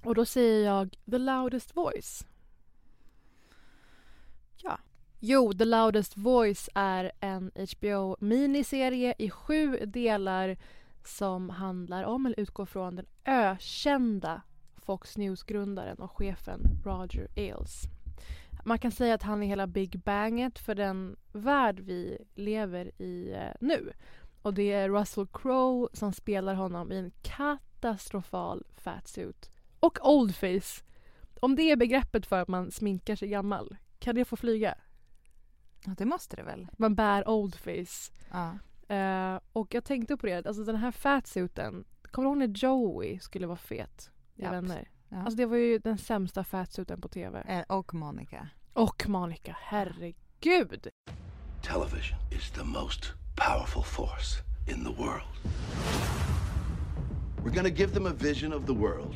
Och 0.03 0.15
då 0.15 0.25
säger 0.25 0.65
jag 0.65 0.97
the 1.11 1.17
loudest 1.17 1.75
voice. 1.75 2.25
Jo, 5.21 5.53
The 5.53 5.65
Loudest 5.65 6.17
Voice 6.17 6.69
är 6.75 7.11
en 7.19 7.51
HBO-miniserie 7.55 9.13
i 9.17 9.29
sju 9.29 9.85
delar 9.85 10.57
som 11.05 11.49
handlar 11.49 12.03
om, 12.03 12.25
eller 12.25 12.39
utgår 12.39 12.65
från, 12.65 12.95
den 12.95 13.05
ökända 13.25 14.41
Fox 14.77 15.17
News-grundaren 15.17 15.97
och 15.97 16.11
chefen 16.11 16.61
Roger 16.85 17.27
Ailes. 17.35 17.83
Man 18.65 18.79
kan 18.79 18.91
säga 18.91 19.13
att 19.13 19.23
han 19.23 19.43
är 19.43 19.47
hela 19.47 19.67
Big 19.67 19.99
Banget 19.99 20.59
för 20.59 20.75
den 20.75 21.15
värld 21.31 21.79
vi 21.79 22.17
lever 22.35 23.01
i 23.01 23.31
eh, 23.31 23.53
nu. 23.61 23.91
Och 24.41 24.53
det 24.53 24.71
är 24.71 24.89
Russell 24.89 25.27
Crowe 25.33 25.87
som 25.93 26.13
spelar 26.13 26.53
honom 26.53 26.91
i 26.91 26.97
en 26.97 27.11
katastrofal 27.21 28.65
fatsuit. 28.77 29.49
Och 29.79 29.99
oldface. 30.01 30.83
Om 31.39 31.55
det 31.55 31.71
är 31.71 31.75
begreppet 31.75 32.25
för 32.25 32.41
att 32.41 32.47
man 32.47 32.71
sminkar 32.71 33.15
sig 33.15 33.27
gammal, 33.27 33.77
kan 33.99 34.15
det 34.15 34.25
få 34.25 34.35
flyga? 34.35 34.75
Ja, 35.85 35.91
det 35.97 36.05
måste 36.05 36.35
det 36.35 36.43
väl. 36.43 36.67
Man 36.77 36.95
bär 36.95 37.29
oldface. 37.29 38.11
Ja. 38.31 38.57
Uh, 38.91 39.39
och 39.53 39.73
jag 39.73 39.83
tänkte 39.83 40.17
på 40.17 40.25
det, 40.25 40.47
alltså 40.47 40.63
den 40.63 40.75
här 40.75 40.91
fatsuiten. 40.91 41.85
Kommer 42.11 42.25
du 42.25 42.29
ihåg 42.29 42.37
när 42.37 42.57
Joey 42.57 43.19
skulle 43.19 43.47
vara 43.47 43.57
fet 43.57 44.11
i 44.35 44.41
Japp. 44.41 44.53
Vänner? 44.53 44.89
Ja. 45.09 45.17
Alltså 45.17 45.37
det 45.37 45.45
var 45.45 45.57
ju 45.57 45.79
den 45.79 45.97
sämsta 45.97 46.43
fatsuiten 46.43 47.01
på 47.01 47.07
TV. 47.07 47.41
Eh, 47.41 47.63
och 47.67 47.93
Monica. 47.93 48.49
Och 48.73 49.09
Monica, 49.09 49.57
herregud! 49.59 50.87
Television 51.61 52.17
is 52.31 52.51
the 52.51 52.63
most 52.63 53.13
powerful 53.35 53.83
force 53.83 54.43
in 54.67 54.83
the 54.83 54.91
world. 55.03 55.27
We're 57.43 57.55
gonna 57.55 57.69
give 57.69 57.93
them 57.93 58.05
a 58.05 58.13
vision 58.13 58.53
of 58.53 58.65
the 58.65 58.73
world. 58.73 59.15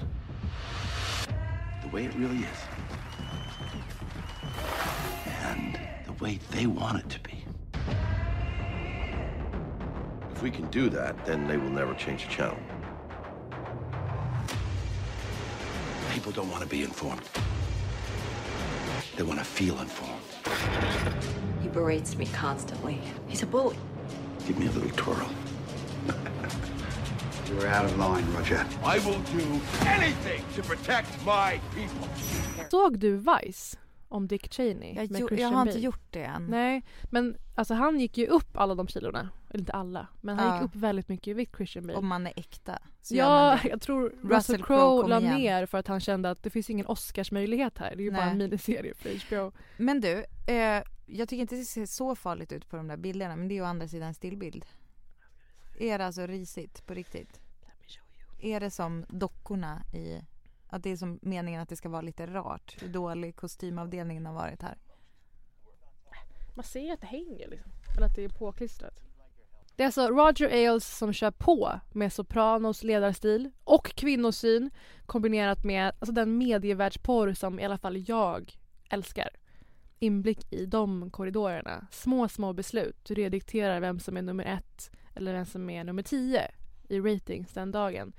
The 1.84 1.90
way 1.94 2.06
it 2.06 2.16
really 2.16 2.38
is. 2.38 2.93
The 6.18 6.24
way 6.24 6.40
they 6.52 6.66
want 6.66 7.00
it 7.00 7.10
to 7.10 7.20
be. 7.22 7.44
If 10.32 10.42
we 10.42 10.52
can 10.52 10.68
do 10.70 10.90
that, 10.90 11.26
then 11.26 11.48
they 11.48 11.58
will 11.58 11.70
never 11.70 11.94
change 11.94 12.26
the 12.26 12.32
channel. 12.32 12.58
People 16.12 16.32
don't 16.32 16.50
want 16.50 16.64
to 16.64 16.70
be 16.70 16.84
informed. 16.84 17.22
They 19.16 19.24
want 19.24 19.40
to 19.40 19.46
feel 19.46 19.80
informed. 19.80 20.22
He 21.62 21.68
berates 21.70 22.16
me 22.18 22.26
constantly. 22.28 23.00
He's 23.28 23.44
a 23.44 23.46
bully. 23.46 23.78
Give 24.48 24.58
me 24.58 24.68
a 24.68 24.72
little 24.72 24.90
twirl. 24.92 25.30
You're 27.48 27.68
out 27.68 27.86
of 27.86 27.98
line, 27.98 28.26
Roger. 28.34 28.66
I 28.84 29.00
will 29.00 29.20
do 29.20 29.62
anything 29.86 30.44
to 30.56 30.64
protect 30.64 31.08
my 31.26 31.60
people. 31.76 32.08
Såg 32.70 32.98
du 33.00 33.18
Vice? 33.18 33.78
Om 34.14 34.28
Dick 34.28 34.54
Cheney 34.54 34.94
jag, 34.96 35.08
jo, 35.12 35.28
Jag 35.32 35.50
har 35.50 35.62
inte 35.62 35.74
Bale. 35.74 35.80
gjort 35.86 36.08
det 36.12 36.24
än. 36.24 36.46
Nej, 36.48 36.84
men 37.12 37.38
alltså 37.56 37.74
han 37.74 38.00
gick 38.00 38.18
ju 38.18 38.28
upp 38.28 38.58
alla 38.58 38.76
de 38.76 38.88
kilorna. 38.88 39.30
Eller 39.50 39.60
inte 39.60 39.72
alla, 39.74 40.08
men 40.22 40.40
han 40.40 40.48
Ja. 40.48 40.54
gick 40.56 40.64
upp 40.66 40.76
väldigt 40.76 41.10
mycket 41.10 41.28
i 41.28 41.34
vikt 41.34 41.56
Christian 41.56 41.88
Bale. 41.88 41.98
Om 42.00 42.08
man 42.08 42.28
är 42.28 42.34
äkta. 42.36 42.80
så 43.02 43.16
Ja, 43.16 43.60
jag 43.64 43.82
tror 43.82 44.10
Russell, 44.10 44.30
Russell 44.32 44.64
Crowe 44.64 45.08
la 45.10 45.20
igen. 45.20 45.36
ner 45.38 45.66
för 45.66 45.78
att 45.78 45.88
han 45.88 46.00
kände 46.00 46.30
att 46.32 46.44
det 46.44 46.50
finns 46.50 46.70
ingen 46.70 46.86
Oscarsmöjlighet 46.88 47.78
här. 47.78 47.96
Det 47.96 48.02
är 48.02 48.06
ju 48.06 48.12
bara 48.12 48.22
Nej. 48.26 48.32
en 48.32 48.38
miniserie 48.38 48.94
för 48.96 49.10
HBO. 49.28 49.52
Men 49.78 50.02
du, 50.02 50.26
eh, 50.48 50.84
jag 51.06 51.30
tycker 51.30 51.42
inte 51.42 51.56
det 51.56 51.66
ser 51.66 51.86
så 51.86 52.16
farligt 52.16 52.52
ut 52.52 52.70
på 52.70 52.76
de 52.78 52.88
där 52.88 52.98
bilderna 52.98 53.36
men 53.36 53.48
det 53.48 53.54
är 53.54 53.56
ju 53.56 53.62
å 53.62 53.66
andra 53.66 53.88
sidan 53.88 54.08
en 54.08 54.14
stillbild. 54.14 54.66
Är 55.80 55.98
det 55.98 56.06
alltså 56.06 56.28
risigt 56.28 56.86
på 56.86 56.94
riktigt? 56.94 57.40
Är 58.42 58.60
det 58.60 58.72
som 58.72 59.06
dockorna 59.10 59.82
i 59.94 60.22
att 60.74 60.84
det 60.84 60.90
är 60.90 60.96
som 60.96 61.20
meningen 61.22 61.62
att 61.62 61.70
det 61.70 61.76
ska 61.76 61.90
vara 61.90 62.02
lite 62.02 62.26
rart? 62.26 62.76
Hur 62.82 62.90
dålig 62.90 63.36
kostymavdelningen 63.36 64.26
har 64.26 64.34
varit 64.34 64.62
här. 64.62 64.78
Man 66.56 66.64
ser 66.64 66.80
ju 66.82 66.92
att 66.92 67.02
det 67.02 67.08
hänger 67.08 67.48
liksom. 67.50 67.72
Eller 67.98 68.08
att 68.08 68.16
det 68.16 68.24
är 68.24 68.30
påklistrat. 68.30 69.00
Det 69.76 69.84
är 69.84 69.86
alltså 69.86 70.08
Roger 70.08 70.50
Ailes 70.50 70.98
som 70.98 71.14
kör 71.14 71.32
på 71.32 71.80
med 71.92 72.14
Sopranos 72.14 72.84
ledarstil 72.84 73.52
och 73.64 73.96
kvinnosyn 73.96 74.72
kombinerat 75.06 75.64
med 75.64 75.88
alltså 76.00 76.12
den 76.14 76.38
medievärldsporr 76.38 77.34
som 77.34 77.60
i 77.60 77.66
alla 77.66 77.78
fall 77.78 78.10
jag 78.10 78.58
älskar. 78.90 79.30
Inblick 80.00 80.54
i 80.54 80.66
de 80.66 81.12
korridorerna. 81.12 81.88
Små, 81.92 82.28
små 82.28 82.54
beslut. 82.54 82.98
Du 83.04 83.14
redikterar 83.14 83.80
vem 83.80 84.00
som 84.00 84.18
är 84.18 84.22
nummer 84.22 84.46
ett 84.46 84.92
eller 85.16 85.34
vem 85.34 85.46
som 85.46 85.70
är 85.70 85.84
nummer 85.84 86.04
tio 86.04 86.52
i 86.88 87.00
ratings 87.00 87.54
den 87.54 87.72
dagen. 87.72 88.14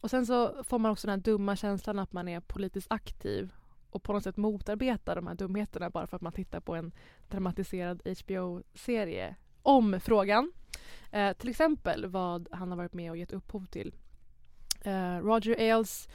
Och 0.00 0.10
sen 0.10 0.26
så 0.26 0.64
får 0.64 0.78
man 0.78 0.90
också 0.90 1.06
den 1.06 1.18
här 1.18 1.24
dumma 1.24 1.56
känslan 1.56 1.98
att 1.98 2.12
man 2.12 2.28
är 2.28 2.40
politiskt 2.40 2.92
aktiv 2.92 3.52
och 3.90 4.02
på 4.02 4.12
något 4.12 4.24
sätt 4.24 4.36
motarbetar 4.36 5.16
de 5.16 5.26
här 5.26 5.34
dumheterna 5.34 5.90
bara 5.90 6.06
för 6.06 6.16
att 6.16 6.22
man 6.22 6.32
tittar 6.32 6.60
på 6.60 6.74
en 6.74 6.92
dramatiserad 7.28 8.02
HBO-serie 8.20 9.36
om 9.62 10.00
frågan. 10.00 10.52
Eh, 11.10 11.32
till 11.32 11.48
exempel 11.48 12.06
vad 12.06 12.48
han 12.52 12.70
har 12.70 12.76
varit 12.76 12.94
med 12.94 13.10
och 13.10 13.16
gett 13.16 13.32
upphov 13.32 13.66
till. 13.66 13.94
Eh, 14.82 15.16
Roger 15.16 15.58
Ailes 15.58 16.08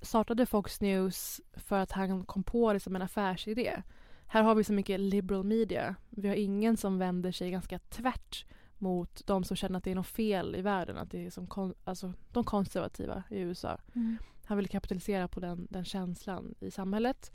startade 0.00 0.46
Fox 0.46 0.80
News 0.80 1.40
för 1.52 1.78
att 1.78 1.92
han 1.92 2.24
kom 2.24 2.42
på 2.42 2.72
det 2.72 2.80
som 2.80 2.96
en 2.96 3.02
affärsidé. 3.02 3.82
Här 4.26 4.42
har 4.42 4.54
vi 4.54 4.64
så 4.64 4.72
mycket 4.72 5.00
liberal 5.00 5.44
media. 5.44 5.94
Vi 6.10 6.28
har 6.28 6.34
ingen 6.34 6.76
som 6.76 6.98
vänder 6.98 7.32
sig 7.32 7.50
ganska 7.50 7.78
tvärt 7.78 8.44
mot 8.80 9.26
de 9.26 9.44
som 9.44 9.56
känner 9.56 9.78
att 9.78 9.84
det 9.84 9.90
är 9.90 9.94
något 9.94 10.06
fel 10.06 10.56
i 10.56 10.62
världen. 10.62 10.96
Att 10.96 11.10
det 11.10 11.26
är 11.26 11.30
som 11.30 11.46
kon- 11.46 11.74
alltså, 11.84 12.12
de 12.32 12.44
konservativa 12.44 13.22
i 13.30 13.38
USA. 13.38 13.78
Mm. 13.94 14.18
Han 14.44 14.56
ville 14.56 14.68
kapitalisera 14.68 15.28
på 15.28 15.40
den, 15.40 15.66
den 15.70 15.84
känslan 15.84 16.54
i 16.60 16.70
samhället. 16.70 17.32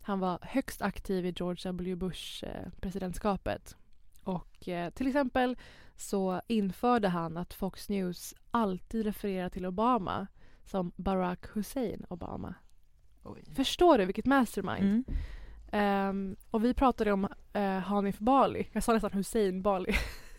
Han 0.00 0.20
var 0.20 0.38
högst 0.42 0.82
aktiv 0.82 1.26
i 1.26 1.34
George 1.36 1.60
W 1.64 1.96
Bush 1.96 2.44
eh, 2.44 2.68
presidentskapet. 2.80 3.76
Och 4.24 4.68
eh, 4.68 4.90
till 4.90 5.06
exempel 5.06 5.56
så 5.96 6.40
införde 6.46 7.08
han 7.08 7.36
att 7.36 7.54
Fox 7.54 7.88
News 7.88 8.34
alltid 8.50 9.04
refererar 9.04 9.48
till 9.48 9.66
Obama 9.66 10.26
som 10.64 10.92
Barack 10.96 11.56
Hussein 11.56 12.06
Obama. 12.08 12.54
Oj. 13.22 13.44
Förstår 13.54 13.98
du 13.98 14.04
vilket 14.04 14.26
mastermind? 14.26 14.84
Mm. 14.84 15.04
Ehm, 15.72 16.36
och 16.50 16.64
vi 16.64 16.74
pratade 16.74 17.12
om 17.12 17.28
uh, 17.56 17.62
Hanif 17.62 18.18
Bali. 18.18 18.68
Jag 18.72 18.82
sa 18.82 18.92
nästan 18.92 19.12
Hussein 19.12 19.62
Bali. 19.62 19.92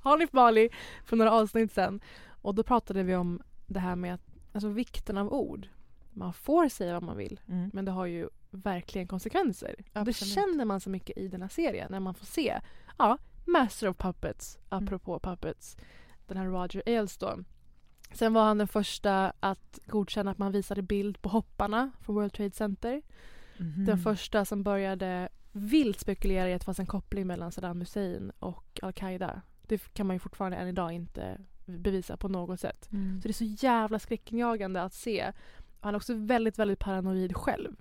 Hanif 0.00 0.30
Bali 0.30 0.68
för 1.04 1.16
några 1.16 1.32
avsnitt 1.32 1.72
sen. 1.72 2.00
Och 2.42 2.54
då 2.54 2.62
pratade 2.62 3.02
vi 3.02 3.16
om 3.16 3.42
det 3.66 3.80
här 3.80 3.96
med 3.96 4.14
att, 4.14 4.22
alltså 4.52 4.68
vikten 4.68 5.18
av 5.18 5.32
ord. 5.32 5.66
Man 6.12 6.32
får 6.32 6.68
säga 6.68 6.92
vad 6.92 7.02
man 7.02 7.16
vill 7.16 7.40
Mm. 7.48 7.70
men 7.72 7.84
det 7.84 7.90
har 7.90 8.06
ju 8.06 8.28
verkligen 8.50 9.06
konsekvenser. 9.08 9.74
Och 9.78 9.84
Det 9.92 10.00
Absolut. 10.10 10.34
känner 10.34 10.64
man 10.64 10.80
så 10.80 10.90
mycket 10.90 11.18
i 11.18 11.28
den 11.28 11.42
här 11.42 11.48
serien 11.48 11.88
när 11.90 12.00
man 12.00 12.14
får 12.14 12.26
se 12.26 12.60
ja, 12.98 13.18
Master 13.46 13.88
of 13.88 13.96
Puppets, 13.96 14.58
Mm. 14.70 14.84
apropå 14.84 15.18
Puppets, 15.20 15.76
den 16.26 16.36
här 16.36 16.46
Roger 16.46 16.82
Ailes 16.86 17.16
då. 17.18 17.38
Sen 18.12 18.32
var 18.32 18.44
han 18.44 18.58
den 18.58 18.68
första 18.68 19.32
att 19.40 19.78
godkänna 19.86 20.30
att 20.30 20.38
man 20.38 20.52
visade 20.52 20.82
bild 20.82 21.22
på 21.22 21.28
hopparna 21.28 21.90
från 22.00 22.14
World 22.16 22.32
Trade 22.32 22.50
Center. 22.50 23.02
Mhm. 23.58 23.84
Den 23.84 23.98
första 23.98 24.44
som 24.44 24.62
började 24.62 25.28
vilt 25.52 26.00
spekulera 26.00 26.48
i 26.50 26.54
att 26.54 26.60
det 26.60 26.64
fanns 26.64 26.78
en 26.80 26.86
koppling 26.86 27.26
mellan 27.26 27.52
Saddam 27.52 27.80
Hussein 27.80 28.32
och 28.38 28.80
Al-Qaida. 28.82 29.42
Det 29.70 29.94
kan 29.94 30.06
man 30.06 30.16
ju 30.16 30.20
fortfarande 30.20 30.56
än 30.56 30.68
idag 30.68 30.92
inte 30.92 31.38
bevisa 31.64 32.16
på 32.16 32.28
något 32.28 32.60
sätt. 32.60 32.88
Mm. 32.92 33.20
Så 33.20 33.28
det 33.28 33.30
är 33.30 33.56
så 33.56 33.64
jävla 33.66 33.98
skräckinjagande 33.98 34.82
att 34.82 34.94
se. 34.94 35.32
Han 35.80 35.94
är 35.94 35.96
också 35.96 36.14
väldigt, 36.14 36.58
väldigt 36.58 36.78
paranoid 36.78 37.36
själv. 37.36 37.76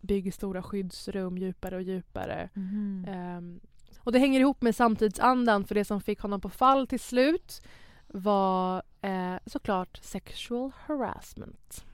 Bygger 0.00 0.32
stora 0.32 0.62
skyddsrum 0.62 1.38
djupare 1.38 1.76
och 1.76 1.82
djupare. 1.82 2.48
Mhm. 2.54 3.04
Ehm, 3.08 3.60
och 3.98 4.12
det 4.12 4.18
hänger 4.18 4.40
ihop 4.40 4.62
med 4.62 4.76
samtidsandan 4.76 5.64
för 5.64 5.74
det 5.74 5.84
som 5.84 6.00
fick 6.00 6.20
honom 6.20 6.40
på 6.40 6.48
fall 6.48 6.86
till 6.86 7.00
slut 7.00 7.62
var 8.06 8.82
eh, 9.00 9.34
såklart 9.46 10.00
sexual 10.02 10.72
harassment. 10.86 11.84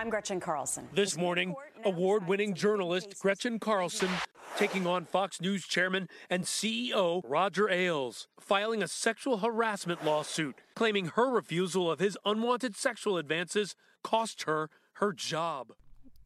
I'm 0.00 0.10
Gretchen 0.10 0.40
Carlson. 0.40 0.88
This 0.94 1.16
morning, 1.16 1.54
award 1.84 2.28
winning 2.28 2.54
journalist 2.54 3.18
Gretchen 3.20 3.58
Carlson 3.58 4.08
taking 4.56 4.86
on 4.86 5.04
Fox 5.04 5.40
News 5.40 5.64
chairman 5.66 6.08
and 6.30 6.44
CEO 6.44 7.22
Roger 7.24 7.68
Ailes, 7.68 8.28
filing 8.40 8.82
a 8.82 8.88
sexual 8.88 9.38
harassment 9.38 10.04
lawsuit, 10.04 10.54
claiming 10.74 11.06
her 11.16 11.30
refusal 11.34 11.90
of 11.90 11.98
his 12.00 12.16
unwanted 12.24 12.76
sexual 12.76 13.16
advances 13.18 13.74
cost 14.02 14.44
her 14.46 14.68
her 15.00 15.12
job. 15.16 15.72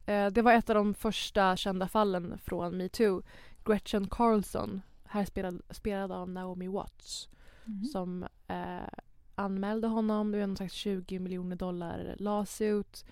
Eh, 0.05 0.27
det 0.31 0.41
var 0.41 0.51
ett 0.53 0.69
av 0.69 0.75
de 0.75 0.93
första 0.93 1.55
kända 1.57 1.87
fallen 1.87 2.37
från 2.37 2.77
metoo. 2.77 3.21
Gretchen 3.65 4.07
Carlson, 4.07 4.81
här 5.05 5.25
spelad, 5.25 5.61
spelad 5.69 6.11
av 6.11 6.29
Naomi 6.29 6.67
Watts, 6.67 7.29
Mhm. 7.65 7.83
som 7.85 8.23
eh, 8.47 8.87
anmälde 9.35 9.87
honom. 9.87 10.31
Det 10.31 10.39
var 10.39 10.47
någon 10.47 10.57
slags 10.57 10.73
20 10.73 11.19
miljoner 11.19 11.55
dollar 11.55 12.15
lawsuit. 12.19 13.05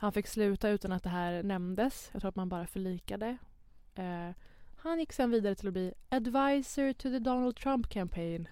Han 0.00 0.12
fick 0.12 0.26
sluta 0.26 0.68
utan 0.68 0.92
att 0.92 1.02
det 1.02 1.08
här 1.08 1.42
nämndes. 1.42 2.08
Jag 2.12 2.20
tror 2.22 2.28
att 2.28 2.36
man 2.36 2.48
bara 2.48 2.66
förlikade. 2.66 3.36
Eh, 3.94 4.30
han 4.76 4.98
gick 4.98 5.12
sen 5.12 5.30
vidare 5.30 5.54
till 5.54 5.66
att 5.68 5.72
bli 5.72 5.92
advisor 6.08 6.92
to 6.92 7.02
the 7.02 7.18
Donald 7.18 7.56
Trump 7.56 7.88
campaign. 7.88 8.48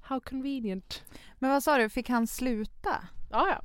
How 0.00 0.20
convenient. 0.20 1.04
Men 1.38 1.50
vad 1.50 1.62
sa 1.62 1.78
du, 1.78 1.88
fick 1.88 2.08
han 2.08 2.26
sluta? 2.26 3.04
Ja, 3.30 3.48
ja. 3.48 3.62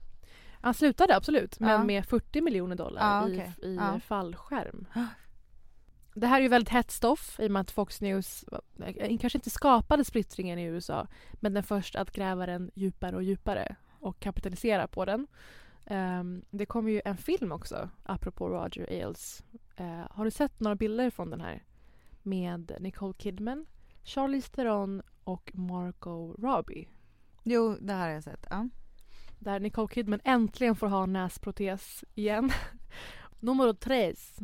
Han 0.62 0.74
slutade 0.74 1.16
absolut, 1.16 1.60
men 1.60 1.70
Ja. 1.70 1.84
med 1.84 2.06
40 2.06 2.42
miljoner 2.42 2.76
dollar 2.76 3.02
Ja, 3.22 3.30
i, 3.30 3.34
okej. 3.34 3.54
i 3.72 3.76
Ja. 3.76 4.00
fallskärm. 4.00 4.86
Det 6.14 6.28
här 6.28 6.38
är 6.38 6.42
ju 6.42 6.48
väldigt 6.48 6.70
hett 6.70 6.92
stoff 6.92 7.40
i 7.40 7.48
och 7.48 7.52
med 7.52 7.60
att 7.60 7.72
Fox 7.72 8.02
News 8.02 8.46
eh, 8.86 9.18
kanske 9.20 9.38
inte 9.38 9.50
skapade 9.50 10.06
splittringen 10.06 10.60
i 10.60 10.64
USA 10.64 11.08
men 11.34 11.54
den 11.54 11.64
först 11.64 11.96
att 11.96 12.12
gräva 12.12 12.46
den 12.46 12.72
djupare 12.76 13.16
och 13.16 13.24
djupare 13.24 13.76
och 14.00 14.20
kapitalisera 14.20 14.88
på 14.88 15.06
den. 15.06 15.28
Ehm, 15.92 16.42
det 16.50 16.66
kommer 16.66 16.92
ju 16.92 17.02
en 17.06 17.18
film 17.18 17.52
också, 17.52 17.90
apropå 18.04 18.50
Roger 18.50 18.88
Ailes. 18.90 19.44
Eh, 19.76 20.06
har 20.12 20.26
du 20.26 20.32
sett 20.32 20.60
några 20.60 20.76
bilder 20.76 21.10
från 21.10 21.30
den 21.30 21.42
här? 21.42 21.64
Med 22.24 22.78
Nicole 22.80 23.14
Kidman, 23.18 23.66
Charlize 24.04 24.52
Theron 24.52 25.02
och 25.24 25.52
Margot 25.54 26.40
Robbie. 26.40 26.88
Jo, 27.44 27.78
det 27.82 27.94
här 27.94 28.08
har 28.08 28.14
jag 28.14 28.24
sett. 28.24 28.48
Ja. 28.50 28.70
Där 29.40 29.60
Nicole 29.60 29.88
Kidman 29.88 30.22
äntligen 30.24 30.76
får 30.76 30.88
ha 30.88 31.06
näsprotes 31.06 32.04
igen. 32.16 32.52
Nummer 33.40 33.74
tres. 33.74 34.40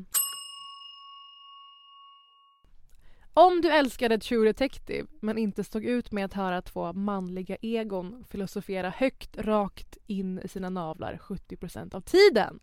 Om 3.37 3.61
du 3.61 3.71
älskade 3.71 4.17
True 4.19 4.45
Detective 4.47 5.07
men 5.19 5.37
inte 5.37 5.63
stod 5.63 5.85
ut 5.85 6.11
med 6.11 6.25
att 6.25 6.33
höra 6.33 6.61
två 6.61 6.93
manliga 6.93 7.57
egon 7.61 8.25
filosofera 8.29 8.89
högt 8.89 9.37
rakt 9.37 9.97
in 10.07 10.39
i 10.43 10.47
sina 10.47 10.69
navlar 10.69 11.19
70% 11.21 11.95
av 11.95 12.01
tiden. 12.01 12.59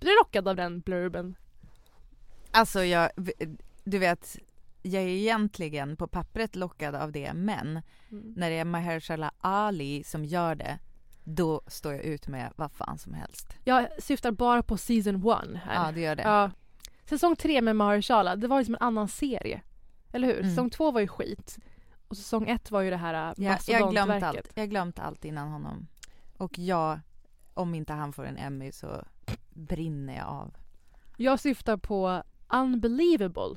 Blir 0.00 0.10
du 0.10 0.16
lockad 0.16 0.48
av 0.48 0.56
den 0.56 0.80
blurben? 0.80 1.36
Alltså 2.50 2.84
jag, 2.84 3.10
du 3.84 3.98
vet, 3.98 4.36
jag 4.82 5.02
är 5.02 5.06
egentligen 5.08 5.96
på 5.96 6.06
pappret 6.06 6.56
lockad 6.56 6.94
av 6.94 7.12
det 7.12 7.32
men 7.34 7.82
Mm. 8.10 8.32
när 8.36 8.50
det 8.50 8.56
är 8.58 8.64
Mahershala 8.64 9.30
Ali 9.38 10.04
som 10.04 10.24
gör 10.24 10.54
det 10.54 10.78
då 11.24 11.60
står 11.66 11.92
jag 11.92 12.02
ut 12.04 12.28
med 12.28 12.52
vad 12.56 12.72
fan 12.72 12.98
som 12.98 13.14
helst. 13.14 13.48
Jag 13.64 13.86
syftar 14.02 14.30
bara 14.30 14.62
på 14.62 14.76
season 14.76 15.24
one 15.26 15.60
här. 15.64 15.86
Ja, 15.86 15.92
det 15.92 16.00
gör 16.00 16.16
det. 16.16 16.22
Ja. 16.22 16.50
Säsong 17.04 17.36
tre 17.36 17.60
med 17.62 17.76
Mahershala, 17.76 18.36
det 18.36 18.48
var 18.48 18.58
ju 18.58 18.64
som 18.64 18.74
en 18.74 18.80
annan 18.82 19.08
serie. 19.08 19.60
Eller 20.12 20.28
hur? 20.28 20.38
Mm. 20.38 20.50
Säsong 20.50 20.70
två 20.70 20.90
var 20.90 21.00
ju 21.00 21.08
skit. 21.08 21.58
Och 22.08 22.16
säsong 22.16 22.48
ett 22.48 22.70
var 22.70 22.80
ju 22.80 22.90
det 22.90 22.96
här 22.96 23.14
äh, 23.14 23.44
Jag, 23.44 23.58
jag 23.66 23.80
har 23.80 23.90
glömt 23.90 24.22
allt. 24.22 24.52
Jag 24.54 24.62
har 24.62 24.66
glömt 24.66 24.98
allt 24.98 25.24
innan 25.24 25.48
honom. 25.48 25.86
Och 26.36 26.58
jag, 26.58 27.00
om 27.54 27.74
inte 27.74 27.92
han 27.92 28.12
får 28.12 28.24
en 28.24 28.36
Emmy 28.36 28.72
så 28.72 29.04
brinner 29.50 30.16
jag 30.16 30.26
av. 30.26 30.56
Jag 31.16 31.40
syftar 31.40 31.76
på 31.76 32.22
Unbelievable 32.48 33.56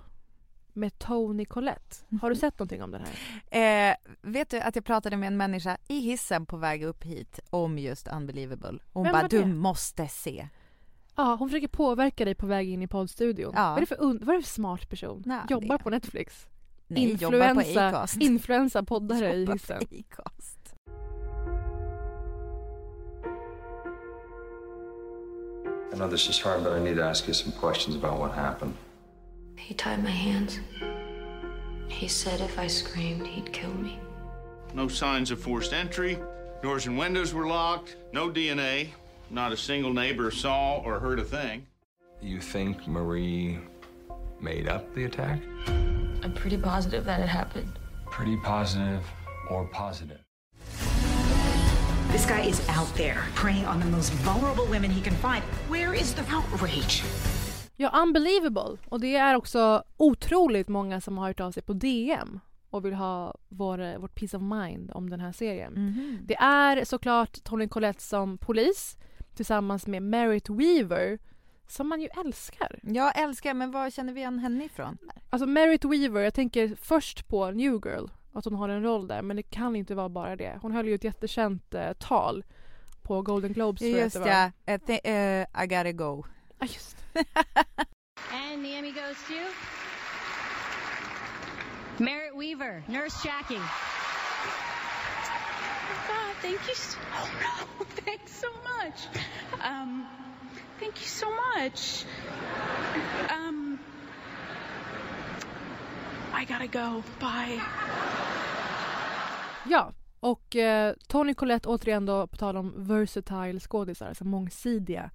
med 0.74 1.00
Tony 1.00 1.46
Collette. 1.46 1.96
Har 2.22 2.30
du 2.30 2.36
sett 2.36 2.60
någonting 2.60 2.84
om 2.84 2.92
den 2.92 3.02
här? 3.02 3.16
Eh, 3.52 3.96
vet 4.22 4.50
du 4.50 4.60
att 4.60 4.76
jag 4.76 4.86
pratade 4.86 5.18
med 5.18 5.28
en 5.28 5.38
människa 5.38 5.78
i 5.88 6.00
hissen 6.00 6.46
på 6.46 6.58
väg 6.58 6.84
upp 6.84 7.04
hit 7.04 7.40
om 7.50 7.78
just 7.78 8.08
Unbelievable. 8.08 8.80
Hon 8.94 9.04
bara, 9.04 9.28
du 9.28 9.40
det?" 9.40 9.46
måste 9.46 10.08
se. 10.08 10.48
Ja, 11.20 11.36
hon 11.40 11.50
försöker 11.50 11.68
påverka 11.68 12.26
dig 12.26 12.36
på 12.36 12.46
väg 12.48 12.70
in 12.70 12.82
i 12.82 12.88
poddstudion. 12.88 13.52
Ja. 13.56 13.70
Vad, 13.70 13.78
är 13.78 13.82
det 13.82 13.86
för 13.86 14.02
und- 14.02 14.24
vad 14.24 14.36
är 14.36 14.40
det 14.40 14.44
för 14.46 14.54
smart 14.54 14.90
person? 14.90 15.24
Nej, 15.26 15.40
jobbar 15.50 15.78
det- 15.78 15.84
på 15.84 15.90
Netflix? 15.90 16.48
Nej, 16.88 17.16
jobbar 17.20 17.54
på 17.54 17.80
Acast. 17.80 18.18
influensa 18.22 18.84
poddare 18.84 19.34
i 19.36 19.46
hissen. 19.46 19.82
I 25.94 25.96
know 25.96 26.08
this 26.10 26.30
is 26.30 26.42
hard, 26.42 26.64
but 26.64 26.74
I 26.74 26.80
need 26.80 26.98
to 26.98 27.04
ask 27.04 27.28
you 27.28 27.34
some 27.34 27.52
questions 27.60 27.96
about 27.96 28.20
what 28.20 28.32
happened. 28.34 28.74
He 29.56 29.74
tied 29.74 30.04
my 30.04 30.12
hands. 30.12 30.60
He 31.90 32.08
said 32.08 32.42
if 32.42 32.60
I 32.60 32.68
screamed, 32.70 33.28
he'd 33.28 33.52
kill 33.54 33.74
me. 33.74 34.00
No 34.74 34.88
signs 34.90 35.32
of 35.32 35.40
forced 35.42 35.74
entry. 35.74 36.18
Doors 36.64 36.88
and 36.88 36.98
windows 37.00 37.34
were 37.34 37.48
locked. 37.48 37.96
No 38.14 38.30
DNA. 38.32 38.94
Not 39.32 39.52
a 39.52 39.58
single 39.58 39.94
neighbor 39.94 40.32
saw 40.32 40.82
or 40.84 41.00
heard 41.00 41.20
a 41.20 41.24
thing. 41.24 41.68
You 42.22 42.40
think 42.42 42.88
Marie 42.88 43.60
made 44.42 44.68
up 44.68 44.94
the 44.96 45.06
attack? 45.06 45.40
I'm 46.24 46.34
pretty 46.34 46.58
positive 46.58 47.06
that 47.06 47.20
it 47.20 47.28
happened. 47.30 47.72
Pretty 48.12 48.38
positive 48.44 49.02
or 49.50 49.68
positive? 49.68 50.18
This 52.12 52.26
guy 52.26 52.42
is 52.42 52.68
out 52.70 52.96
there 52.96 53.24
preying 53.36 53.66
on 53.68 53.80
the 53.80 53.86
most 53.86 54.14
vulnerable 54.14 54.66
women 54.66 54.90
he 54.90 55.02
can 55.02 55.14
find. 55.14 55.44
Where 55.70 55.94
is 55.94 56.14
the 56.14 56.24
outrage? 56.36 57.04
Ja, 57.76 57.90
Unbelievable. 58.04 58.78
Och 58.90 59.00
det 59.00 59.16
är 59.16 59.36
också 59.36 59.84
otroligt 59.98 60.68
många 60.68 61.02
som 61.02 61.18
har 61.18 61.28
hört 61.28 61.40
av 61.40 61.52
sig 61.52 61.64
på 61.64 61.74
DM 61.74 62.40
och 62.70 62.86
vill 62.86 62.94
ha 62.94 63.36
vår, 63.50 63.98
vårt 64.00 64.16
peace 64.16 64.38
of 64.38 64.44
mind 64.44 64.92
om 64.94 65.10
den 65.10 65.20
här 65.20 65.32
serien. 65.32 65.74
Mhm. 65.74 66.20
Det 66.26 66.36
är 66.36 66.86
såklart 66.86 67.44
Tony 67.44 67.68
Collette 67.68 68.02
som 68.04 68.38
polis 68.38 68.98
tillsammans 69.40 69.88
med 69.88 70.02
Merritt 70.04 70.50
Weaver 70.50 71.20
som 71.68 71.90
man 71.90 72.02
ju 72.02 72.08
älskar. 72.26 72.80
Jag 72.82 73.20
älskar, 73.20 73.54
men 73.54 73.72
var 73.72 73.90
känner 73.90 74.14
vi 74.14 74.20
igen 74.20 74.40
henne 74.40 74.64
ifrån? 74.66 74.98
Alltså 75.30 75.46
Merritt 75.46 75.86
Weaver, 75.86 76.22
jag 76.22 76.34
tänker 76.34 76.76
först 76.82 77.28
på 77.28 77.52
New 77.52 77.72
Girl, 77.86 78.08
att 78.34 78.46
hon 78.46 78.56
har 78.56 78.70
en 78.70 78.84
roll 78.84 79.08
där 79.08 79.22
men 79.22 79.36
det 79.38 79.44
kan 79.44 79.76
inte 79.76 79.96
vara 79.96 80.10
bara 80.10 80.36
det. 80.36 80.60
Hon 80.62 80.72
höll 80.72 80.88
ju 80.88 80.96
ett 80.96 81.04
jättekänt 81.04 81.74
eh, 81.74 81.94
tal 81.94 82.44
på 83.02 83.22
Golden 83.22 83.54
Globes 83.54 83.80
tror 83.80 83.92
jag 83.92 83.98
att 84.00 84.04
Just 84.04 84.14
det 84.14 84.20
var. 84.20 84.28
ja, 84.28 84.74
I, 84.74 84.78
thi- 84.78 85.00
eh, 85.04 85.64
I 85.64 85.68
gotta 85.68 85.92
go. 85.92 86.26
Ja, 86.60 86.66
just 86.66 86.98
And 88.34 88.64
the 88.66 88.76
Emmy 88.76 88.92
goes 88.92 89.18
to 89.28 89.34
Merritt 92.04 92.36
Weaver, 92.36 92.84
Nurse 92.88 93.28
Jackie. 93.28 93.62
Thank 96.42 96.60
you 96.68 96.76
so 96.76 96.98
no, 97.44 97.86
thanks 98.06 98.40
so 98.42 98.48
much. 98.48 99.08
Um, 99.70 100.06
thank 100.80 100.96
you 101.02 101.08
so 101.08 101.26
much. 101.58 102.06
Um, 103.32 103.78
I 106.42 106.46
gotta 106.46 106.68
go. 106.68 107.04
Bye. 107.20 107.62
Ja, 109.66 109.94
och 110.20 110.56
eh, 110.56 110.94
Tony 111.08 111.34
Collette 111.34 111.70
återigen 111.70 112.06
då 112.06 112.28
på 112.28 112.38
tal 112.38 112.58
om 112.58 112.74
versatile 112.78 113.60
skådisar, 113.60 114.08
alltså 114.08 114.26
mångsidiga. 114.26 115.10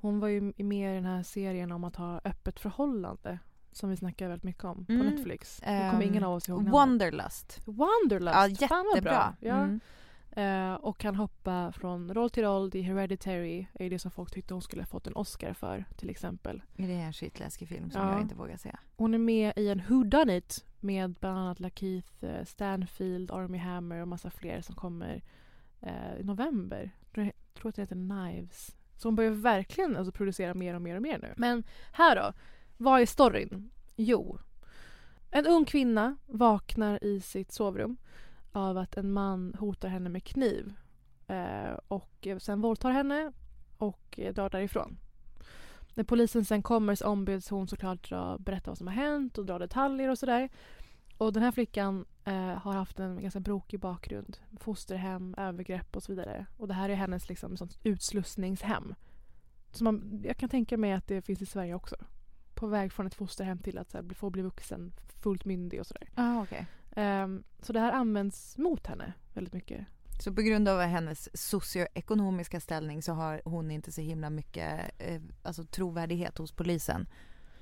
Hon 0.00 0.20
var 0.20 0.28
ju 0.28 0.52
med 0.56 0.92
i 0.92 0.94
den 0.94 1.04
här 1.04 1.22
serien 1.22 1.72
om 1.72 1.84
att 1.84 1.96
ha 1.96 2.20
öppet 2.24 2.60
förhållande 2.60 3.38
som 3.72 3.90
vi 3.90 3.96
snackar 3.96 4.28
väldigt 4.28 4.44
mycket 4.44 4.64
om 4.64 4.86
på 4.86 4.92
Mm. 4.92 5.06
Netflix. 5.06 5.60
Nu 5.66 5.88
kommer 5.90 6.02
ingen 6.02 6.24
av 6.24 6.34
oss 6.34 6.48
ihåg 6.48 6.58
namnet. 6.58 6.72
Wonderlust. 6.74 7.60
Wonderlust! 7.64 8.60
Ja, 8.60 8.68
Fan 8.68 8.84
vad 8.86 8.96
jättebra. 8.96 9.12
bra. 9.12 9.34
Ja. 9.48 9.54
Mm. 9.54 9.80
Eh, 10.36 10.74
och 10.74 10.98
kan 10.98 11.14
hoppa 11.14 11.72
från 11.72 12.14
roll 12.14 12.30
till 12.30 12.42
roll. 12.42 12.70
Det 12.70 12.78
är 12.78 12.82
Hereditary 12.82 13.66
är 13.74 13.90
det 13.90 13.98
som 13.98 14.10
folk 14.10 14.30
tyckte 14.34 14.54
hon 14.54 14.62
skulle 14.62 14.82
ha 14.82 14.86
fått 14.86 15.06
en 15.06 15.16
Oscar 15.16 15.52
för 15.52 15.84
till 15.96 16.10
exempel. 16.10 16.62
Är 16.76 16.88
det 16.88 16.94
en 16.94 17.12
skitläskig 17.12 17.68
film 17.68 17.90
som 17.90 18.02
Ja. 18.02 18.12
jag 18.12 18.20
inte 18.20 18.34
vågar 18.34 18.56
se? 18.56 18.76
Hon 18.96 19.14
är 19.14 19.18
med 19.18 19.52
i 19.56 19.68
en 19.68 19.82
Who 19.88 20.04
Done 20.04 20.36
It 20.36 20.64
med 20.80 21.14
bland 21.20 21.38
annat 21.38 21.60
Lakeith 21.60 22.24
eh, 22.24 22.44
Stanfield, 22.44 23.30
Army 23.30 23.58
Hammer 23.58 24.00
och 24.02 24.08
massa 24.08 24.30
fler 24.30 24.60
som 24.60 24.74
kommer 24.74 25.22
eh, 25.80 26.16
i 26.20 26.24
november. 26.24 26.90
Jag 27.14 27.32
tror 27.54 27.68
att 27.68 27.74
det 27.76 27.82
heter 27.82 27.94
Knives. 28.08 28.76
Så 28.96 29.08
hon 29.08 29.16
börjar 29.16 29.30
verkligen 29.30 29.96
alltså, 29.96 30.12
producera 30.12 30.54
mer 30.54 30.74
och 30.74 30.82
mer 30.82 30.96
och 30.96 31.02
mer 31.02 31.18
nu. 31.18 31.34
Men 31.36 31.64
här 31.92 32.16
då, 32.16 32.32
vad 32.76 33.00
är 33.00 33.06
storyn? 33.06 33.70
Jo, 33.96 34.38
en 35.30 35.46
ung 35.46 35.64
kvinna 35.64 36.16
vaknar 36.26 37.04
i 37.04 37.20
sitt 37.20 37.52
sovrum 37.52 37.96
av 38.56 38.78
att 38.78 38.96
en 38.96 39.12
man 39.12 39.54
hotar 39.58 39.88
henne 39.88 40.08
med 40.08 40.24
kniv 40.24 40.72
eh, 41.26 41.78
och 41.88 42.28
sen 42.38 42.60
våldtar 42.60 42.90
henne 42.90 43.32
och 43.76 44.20
drar 44.34 44.50
därifrån. 44.50 44.98
När 45.94 46.04
polisen 46.04 46.44
sen 46.44 46.62
kommer 46.62 46.94
så 46.94 47.06
ombeds 47.06 47.50
hon 47.50 47.68
såklart 47.68 48.08
dra, 48.08 48.38
berätta 48.38 48.70
vad 48.70 48.78
som 48.78 48.86
har 48.86 48.94
hänt 48.94 49.38
och 49.38 49.46
dra 49.46 49.58
detaljer 49.58 50.10
och 50.10 50.18
sådär. 50.18 50.48
Och 51.18 51.32
den 51.32 51.42
här 51.42 51.52
flickan 51.52 52.04
eh, 52.24 52.34
har 52.34 52.72
haft 52.72 53.00
en 53.00 53.22
ganska 53.22 53.40
brokig 53.40 53.80
bakgrund. 53.80 54.38
Fosterhem, 54.60 55.34
övergrepp 55.38 55.96
och 55.96 56.02
så 56.02 56.12
vidare. 56.12 56.46
Och 56.56 56.68
det 56.68 56.74
här 56.74 56.88
är 56.88 56.94
hennes 56.94 57.28
liksom, 57.28 57.56
sånt 57.56 57.78
utslussningshem. 57.82 58.94
Så 59.70 59.84
man, 59.84 60.22
jag 60.24 60.36
kan 60.36 60.48
tänka 60.48 60.76
mig 60.76 60.92
att 60.92 61.06
det 61.06 61.22
finns 61.22 61.42
i 61.42 61.46
Sverige 61.46 61.74
också. 61.74 61.96
På 62.54 62.66
väg 62.66 62.92
från 62.92 63.06
ett 63.06 63.14
fosterhem 63.14 63.58
till 63.58 63.78
att 63.78 63.90
så 63.90 63.98
här, 63.98 64.14
få 64.14 64.30
bli 64.30 64.42
vuxen, 64.42 64.92
fullt 65.22 65.44
myndig 65.44 65.80
och 65.80 65.86
sådär. 65.86 66.08
Ah, 66.14 66.42
okay. 66.42 66.64
Ehm, 66.96 67.44
så 67.62 67.72
det 67.72 67.80
här 67.80 67.92
används 67.92 68.58
mot 68.58 68.86
henne 68.86 69.12
väldigt 69.34 69.54
mycket. 69.54 69.86
Så 70.20 70.32
på 70.34 70.42
grund 70.42 70.68
av 70.68 70.80
hennes 70.80 71.28
socioekonomiska 71.48 72.60
ställning 72.60 73.02
så 73.02 73.12
har 73.12 73.42
hon 73.44 73.70
inte 73.70 73.92
så 73.92 74.00
himla 74.00 74.30
mycket 74.30 74.90
eh, 74.98 75.20
alltså, 75.42 75.64
trovärdighet 75.64 76.38
hos 76.38 76.52
polisen. 76.52 77.06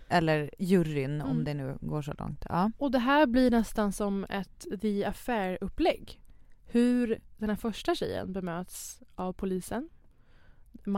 Eller 0.09 0.51
juryn 0.59 1.21
om 1.21 1.31
Mm. 1.31 1.45
det 1.45 1.55
nu 1.55 1.79
går 1.81 2.03
så 2.03 2.13
långt. 2.19 2.45
Ja. 2.49 2.71
Och 2.79 2.91
det 2.91 2.99
här 2.99 3.27
blir 3.27 3.51
nästan 3.51 3.93
som 3.93 4.25
ett 4.25 4.67
The 4.81 5.05
Affair-upplägg. 5.05 6.21
Hur 6.67 7.19
den 7.37 7.49
här 7.51 7.57
första 7.57 7.95
tjejen 7.95 8.33
bemöts 8.33 9.03
av 9.15 9.33
polisen. 9.33 9.89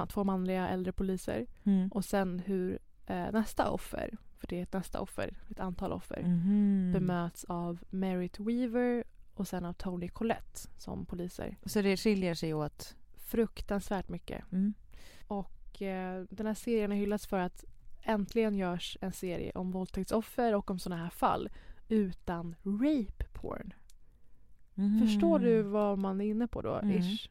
Två 0.08 0.24
manliga 0.24 0.68
äldre 0.68 0.92
poliser. 0.92 1.46
Mm. 1.64 1.88
Och 1.88 2.04
sen 2.04 2.38
hur 2.38 2.78
eh, 3.06 3.32
nästa 3.32 3.70
offer, 3.70 4.16
för 4.46 4.50
det 4.56 4.58
är 4.58 4.62
ett 4.62 4.72
nästa 4.72 5.00
offer, 5.00 5.36
ett 5.50 5.60
antal 5.60 5.92
offer, 5.92 6.22
Mhm. 6.22 6.90
bemöts 6.92 7.44
av 7.44 7.78
Merritt 7.90 8.40
Weaver 8.40 9.04
och 9.34 9.48
sen 9.48 9.64
av 9.64 9.72
Tony 9.72 10.08
Collette 10.08 10.60
som 10.78 11.06
poliser. 11.06 11.56
Så 11.64 11.82
det 11.82 11.96
skiljer 11.96 12.34
sig 12.34 12.54
åt? 12.54 12.94
Fruktansvärt 13.16 14.08
mycket. 14.08 14.52
Mm. 14.52 14.74
Och 15.28 15.82
eh, 15.82 16.24
den 16.30 16.46
här 16.46 16.54
serien 16.54 16.90
har 16.90 16.98
hyllats 16.98 17.26
för 17.26 17.38
att 17.38 17.64
äntligen 18.02 18.54
görs 18.54 18.98
en 19.00 19.12
serie 19.12 19.52
om 19.54 19.70
våldtäktsoffer 19.70 20.54
och 20.54 20.70
om 20.70 20.78
sådana 20.78 21.02
här 21.02 21.10
fall 21.10 21.48
utan 21.88 22.54
rape 22.64 23.24
porn. 23.32 23.72
Mhm. 24.74 25.00
Förstår 25.00 25.38
du 25.38 25.62
vad 25.62 25.98
man 25.98 26.20
är 26.20 26.24
inne 26.24 26.46
på 26.46 26.62
då? 26.62 26.74
Mm. 26.74 26.98
Ish? 26.98 27.30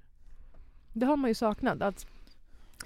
Det 0.93 1.05
har 1.05 1.17
man 1.17 1.29
ju 1.29 1.33
saknat. 1.35 1.81
Att 1.81 2.07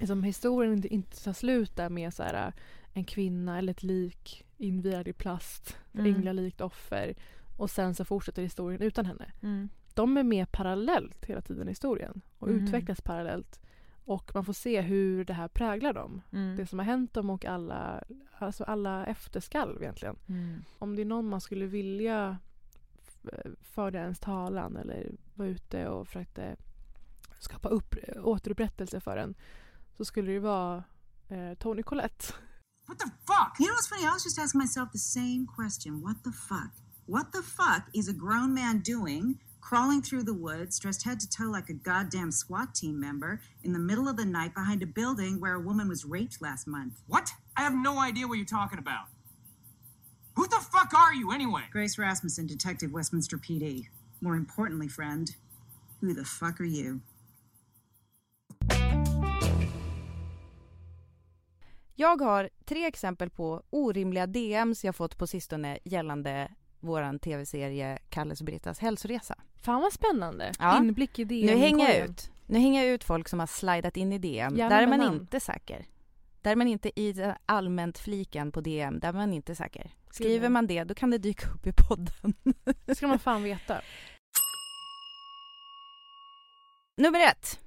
liksom, 0.00 0.22
historien 0.22 0.72
inte, 0.72 0.88
inte 0.94 1.24
tar 1.24 1.32
slut 1.32 1.76
där 1.76 1.88
med 1.88 2.14
så 2.14 2.22
här, 2.22 2.52
en 2.92 3.04
kvinna 3.04 3.58
eller 3.58 3.70
ett 3.70 3.82
lik 3.82 4.46
invirad 4.56 5.08
i 5.08 5.12
plast, 5.12 5.76
Mm. 5.92 6.14
änglalikt 6.14 6.60
offer 6.60 7.14
och 7.56 7.70
sen 7.70 7.94
så 7.94 8.04
fortsätter 8.04 8.42
historien 8.42 8.82
utan 8.82 9.06
henne. 9.06 9.32
Mm. 9.42 9.68
De 9.94 10.16
är 10.16 10.22
med 10.22 10.52
parallellt 10.52 11.24
hela 11.24 11.40
tiden 11.42 11.68
i 11.68 11.70
historien 11.70 12.20
och 12.38 12.48
Mhm. 12.48 12.64
utvecklas 12.64 13.00
parallellt. 13.00 13.60
Och 14.04 14.30
man 14.34 14.44
får 14.44 14.52
se 14.52 14.80
hur 14.80 15.24
det 15.24 15.32
här 15.34 15.48
präglar 15.48 15.92
dem. 15.92 16.22
Mm. 16.32 16.56
Det 16.56 16.66
som 16.66 16.78
har 16.78 16.86
hänt 16.86 17.14
dem 17.14 17.30
och 17.30 17.44
alla, 17.44 18.04
alltså 18.38 18.64
alla 18.64 19.06
efterskalv 19.06 19.82
egentligen. 19.82 20.16
Mm. 20.28 20.64
Om 20.78 20.96
det 20.96 21.02
är 21.02 21.06
någon 21.06 21.28
man 21.28 21.40
skulle 21.40 21.66
vilja 21.66 22.38
föra 23.60 23.98
ens 24.00 24.20
talan 24.20 24.76
eller 24.76 25.12
vara 25.34 25.48
ute 25.48 25.88
och 25.88 26.06
försökte 26.06 26.56
skapa 27.38 27.68
upp, 27.68 27.94
återupprättelse 28.22 29.00
för 29.00 29.16
en 29.16 29.34
så 29.96 30.04
skulle 30.04 30.32
det 30.32 30.38
vara 30.38 30.84
eh, 31.28 31.54
Tony 31.54 31.82
Collette. 31.82 32.24
What 32.90 32.98
the 32.98 33.12
fuck? 33.24 33.54
You 33.60 33.68
know 33.68 33.74
what's 33.74 33.86
funny? 33.86 34.04
I 34.04 34.12
was 34.12 34.24
just 34.24 34.36
asking 34.36 34.58
myself 34.58 34.90
the 34.90 34.98
same 34.98 35.46
question. 35.46 36.02
What 36.02 36.24
the 36.24 36.32
fuck? 36.32 36.72
What 37.06 37.30
the 37.30 37.40
fuck 37.40 37.86
is 37.94 38.08
a 38.08 38.12
grown 38.12 38.52
man 38.52 38.80
doing 38.80 39.38
crawling 39.60 40.02
through 40.02 40.24
the 40.24 40.34
woods, 40.34 40.80
dressed 40.80 41.04
head 41.04 41.20
to 41.20 41.30
toe 41.30 41.44
like 41.44 41.68
a 41.68 41.72
goddamn 41.72 42.32
SWAT 42.32 42.74
team 42.74 42.98
member, 42.98 43.40
in 43.62 43.72
the 43.72 43.78
middle 43.78 44.08
of 44.08 44.16
the 44.16 44.24
night 44.24 44.54
behind 44.54 44.82
a 44.82 44.86
building 44.86 45.38
where 45.38 45.54
a 45.54 45.60
woman 45.60 45.86
was 45.86 46.04
raped 46.04 46.42
last 46.42 46.66
month? 46.66 46.94
What? 47.06 47.30
I 47.56 47.60
have 47.60 47.74
no 47.74 48.00
idea 48.00 48.26
what 48.26 48.38
you're 48.38 48.44
talking 48.44 48.80
about. 48.80 49.04
Who 50.34 50.48
the 50.48 50.58
fuck 50.72 50.92
are 50.92 51.14
you 51.14 51.30
anyway? 51.30 51.62
Grace 51.70 51.96
Rasmussen, 51.96 52.48
Detective 52.48 52.90
Westminster 52.90 53.38
PD. 53.38 53.86
More 54.20 54.34
importantly, 54.34 54.88
friend, 54.88 55.30
who 56.00 56.12
the 56.12 56.24
fuck 56.24 56.60
are 56.60 56.64
you? 56.64 57.02
Jag 62.00 62.20
har 62.20 62.50
tre 62.64 62.86
exempel 62.86 63.30
på 63.30 63.62
orimliga 63.70 64.26
DMs 64.26 64.84
jag 64.84 64.96
fått 64.96 65.18
på 65.18 65.26
sistone 65.26 65.78
gällande 65.84 66.50
våran 66.78 67.18
tv-serie 67.18 67.98
Kalles 68.08 68.40
och 68.40 68.46
Brittas 68.46 68.78
hälsoresa. 68.78 69.34
Fan 69.62 69.82
vad 69.82 69.92
spännande. 69.92 70.52
Ja. 70.58 70.78
Inblick 70.78 71.18
i 71.18 71.24
det. 71.24 71.46
Nu 71.46 71.56
hänger 71.56 71.88
jag 71.88 72.04
ut. 72.04 72.30
Nu 72.46 72.58
hänger 72.58 72.84
jag 72.84 72.92
ut 72.92 73.04
folk 73.04 73.28
som 73.28 73.40
har 73.40 73.46
slidat 73.46 73.96
in 73.96 74.12
i 74.12 74.18
DM. 74.18 74.56
Gärna 74.56 74.76
där 74.76 74.82
är 74.82 74.86
man 74.86 75.14
inte 75.14 75.40
säker. 75.40 75.86
Där 76.42 76.52
är 76.52 76.56
man 76.56 76.68
inte 76.68 77.00
i 77.00 77.32
allmänt 77.46 77.98
fliken 77.98 78.52
på 78.52 78.60
DM, 78.60 79.00
där 79.00 79.08
är 79.08 79.12
man 79.12 79.32
inte 79.32 79.54
säker. 79.54 79.90
Skriver 80.10 80.48
man 80.48 80.66
det, 80.66 80.84
då 80.84 80.94
kan 80.94 81.10
det 81.10 81.18
dyka 81.18 81.50
upp 81.50 81.66
i 81.66 81.72
podden. 81.88 82.34
Det 82.86 82.94
ska 82.94 83.08
man 83.08 83.18
fan 83.18 83.42
veta. 83.42 83.80
Nummer 86.96 87.20
ett. 87.20 87.60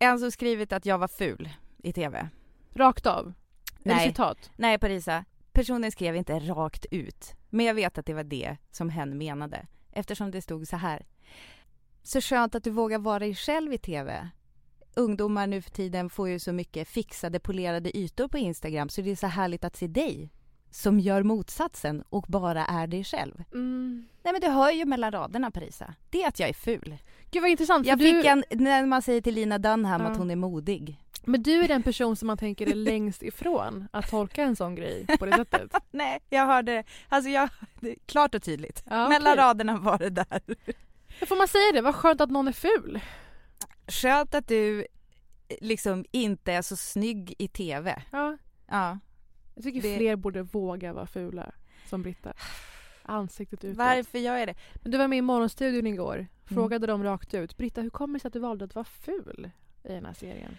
En 0.00 0.18
som 0.18 0.30
skrivit 0.30 0.72
att 0.72 0.86
jag 0.86 0.98
var 0.98 1.08
ful 1.08 1.48
i 1.82 1.92
tv. 1.92 2.28
Rakt 2.74 3.06
av? 3.06 3.34
Är 3.84 3.88
Nej. 3.94 4.08
citat? 4.08 4.50
Nej, 4.56 4.78
Parisa. 4.78 5.24
Personen 5.52 5.92
skrev 5.92 6.16
inte 6.16 6.38
rakt 6.38 6.86
ut. 6.90 7.34
Men 7.50 7.66
jag 7.66 7.74
vet 7.74 7.98
att 7.98 8.06
det 8.06 8.14
var 8.14 8.24
det 8.24 8.56
som 8.70 8.90
hen 8.90 9.18
menade. 9.18 9.66
Eftersom 9.92 10.30
det 10.30 10.42
stod 10.42 10.68
så 10.68 10.76
här. 10.76 11.06
Så 12.02 12.20
skönt 12.20 12.54
att 12.54 12.64
du 12.64 12.70
vågar 12.70 12.98
vara 12.98 13.18
dig 13.18 13.34
själv 13.34 13.72
i 13.72 13.78
tv. 13.78 14.28
Ungdomar 14.96 15.46
nu 15.46 15.62
för 15.62 15.70
tiden 15.70 16.10
får 16.10 16.28
ju 16.28 16.38
så 16.38 16.52
mycket 16.52 16.88
fixade 16.88 17.40
polerade 17.40 17.96
ytor 17.98 18.28
på 18.28 18.38
Instagram 18.38 18.88
så 18.88 19.00
det 19.00 19.10
är 19.10 19.16
så 19.16 19.26
härligt 19.26 19.64
att 19.64 19.76
se 19.76 19.86
dig 19.86 20.30
som 20.70 21.00
gör 21.00 21.22
motsatsen 21.22 22.02
och 22.08 22.24
bara 22.28 22.66
är 22.66 22.86
dig 22.86 23.04
själv. 23.04 23.44
Mm. 23.52 24.08
Nej 24.22 24.32
men 24.32 24.40
du 24.40 24.48
hör 24.48 24.70
ju 24.70 24.84
mellan 24.84 25.12
raderna 25.12 25.50
Parisa. 25.50 25.94
Det 26.10 26.22
är 26.22 26.28
att 26.28 26.40
jag 26.40 26.48
är 26.48 26.54
ful. 26.54 26.96
Gud 27.30 27.42
vad 27.42 27.50
intressant. 27.50 27.86
Jag 27.86 27.98
du, 27.98 28.04
fick 28.04 28.24
en, 28.24 28.44
när 28.50 28.86
man 28.86 29.02
säger 29.02 29.20
till 29.20 29.34
Lina 29.34 29.58
Dunham 29.58 30.00
Ja. 30.02 30.08
att 30.08 30.16
hon 30.16 30.30
är 30.30 30.36
modig. 30.36 31.00
Men 31.26 31.42
du 31.42 31.52
är 31.64 31.68
den 31.68 31.82
person 31.82 32.16
som 32.16 32.26
man 32.26 32.36
tänker 32.38 32.66
är 32.70 32.74
längst 32.74 33.22
ifrån 33.22 33.88
att 33.90 34.10
tolka 34.10 34.42
en 34.42 34.56
sån 34.56 34.74
grej 34.74 35.06
på 35.18 35.26
det 35.26 35.36
sättet. 35.36 35.72
Nej, 35.90 36.20
jag 36.30 36.46
hörde, 36.46 36.84
alltså 37.08 37.30
jag, 37.30 37.48
det, 37.80 37.96
klart 38.06 38.34
och 38.34 38.42
tydligt. 38.42 38.82
Ja, 38.90 39.08
Mellan 39.08 39.32
okej. 39.32 39.44
raderna 39.44 39.76
var 39.78 39.98
det 39.98 40.10
där. 40.10 40.40
Får 41.26 41.36
man 41.36 41.48
säga 41.48 41.72
det? 41.72 41.80
Vad 41.80 41.94
skönt 41.94 42.20
att 42.20 42.30
någon 42.30 42.48
är 42.48 42.52
ful. 42.52 43.00
Skönt 43.86 44.34
att 44.34 44.48
du 44.48 44.86
liksom 45.60 46.04
inte 46.10 46.52
är 46.52 46.62
så 46.62 46.76
snygg 46.76 47.34
i 47.38 47.48
tv. 47.48 48.02
Ja. 48.12 48.36
Ja. 48.66 48.98
Jag 49.54 49.64
tycker 49.64 49.82
Det- 49.82 49.96
fler 49.96 50.16
borde 50.16 50.42
våga 50.42 50.92
vara 50.92 51.06
fula 51.06 51.52
som 51.88 52.02
Britta. 52.02 52.32
Ansiktet 53.02 53.64
utåt. 53.64 53.76
Varför 53.78 54.18
gör 54.18 54.36
jag 54.36 54.48
det? 54.48 54.54
Men 54.74 54.90
du 54.92 54.98
var 54.98 55.08
med 55.08 55.18
i 55.18 55.22
Morgonstudion 55.22 55.86
igår. 55.86 56.14
Mm. 56.14 56.28
Frågade 56.44 56.86
dem 56.86 57.04
rakt 57.04 57.34
ut. 57.34 57.56
Britta, 57.56 57.80
hur 57.80 57.90
kommer 57.90 58.14
det 58.14 58.20
sig 58.20 58.28
att 58.28 58.32
du 58.32 58.38
valde 58.38 58.64
att 58.64 58.74
vara 58.74 58.84
ful 58.84 59.50
i 59.84 59.88
den 59.88 60.04
här 60.06 60.14
serien? 60.14 60.56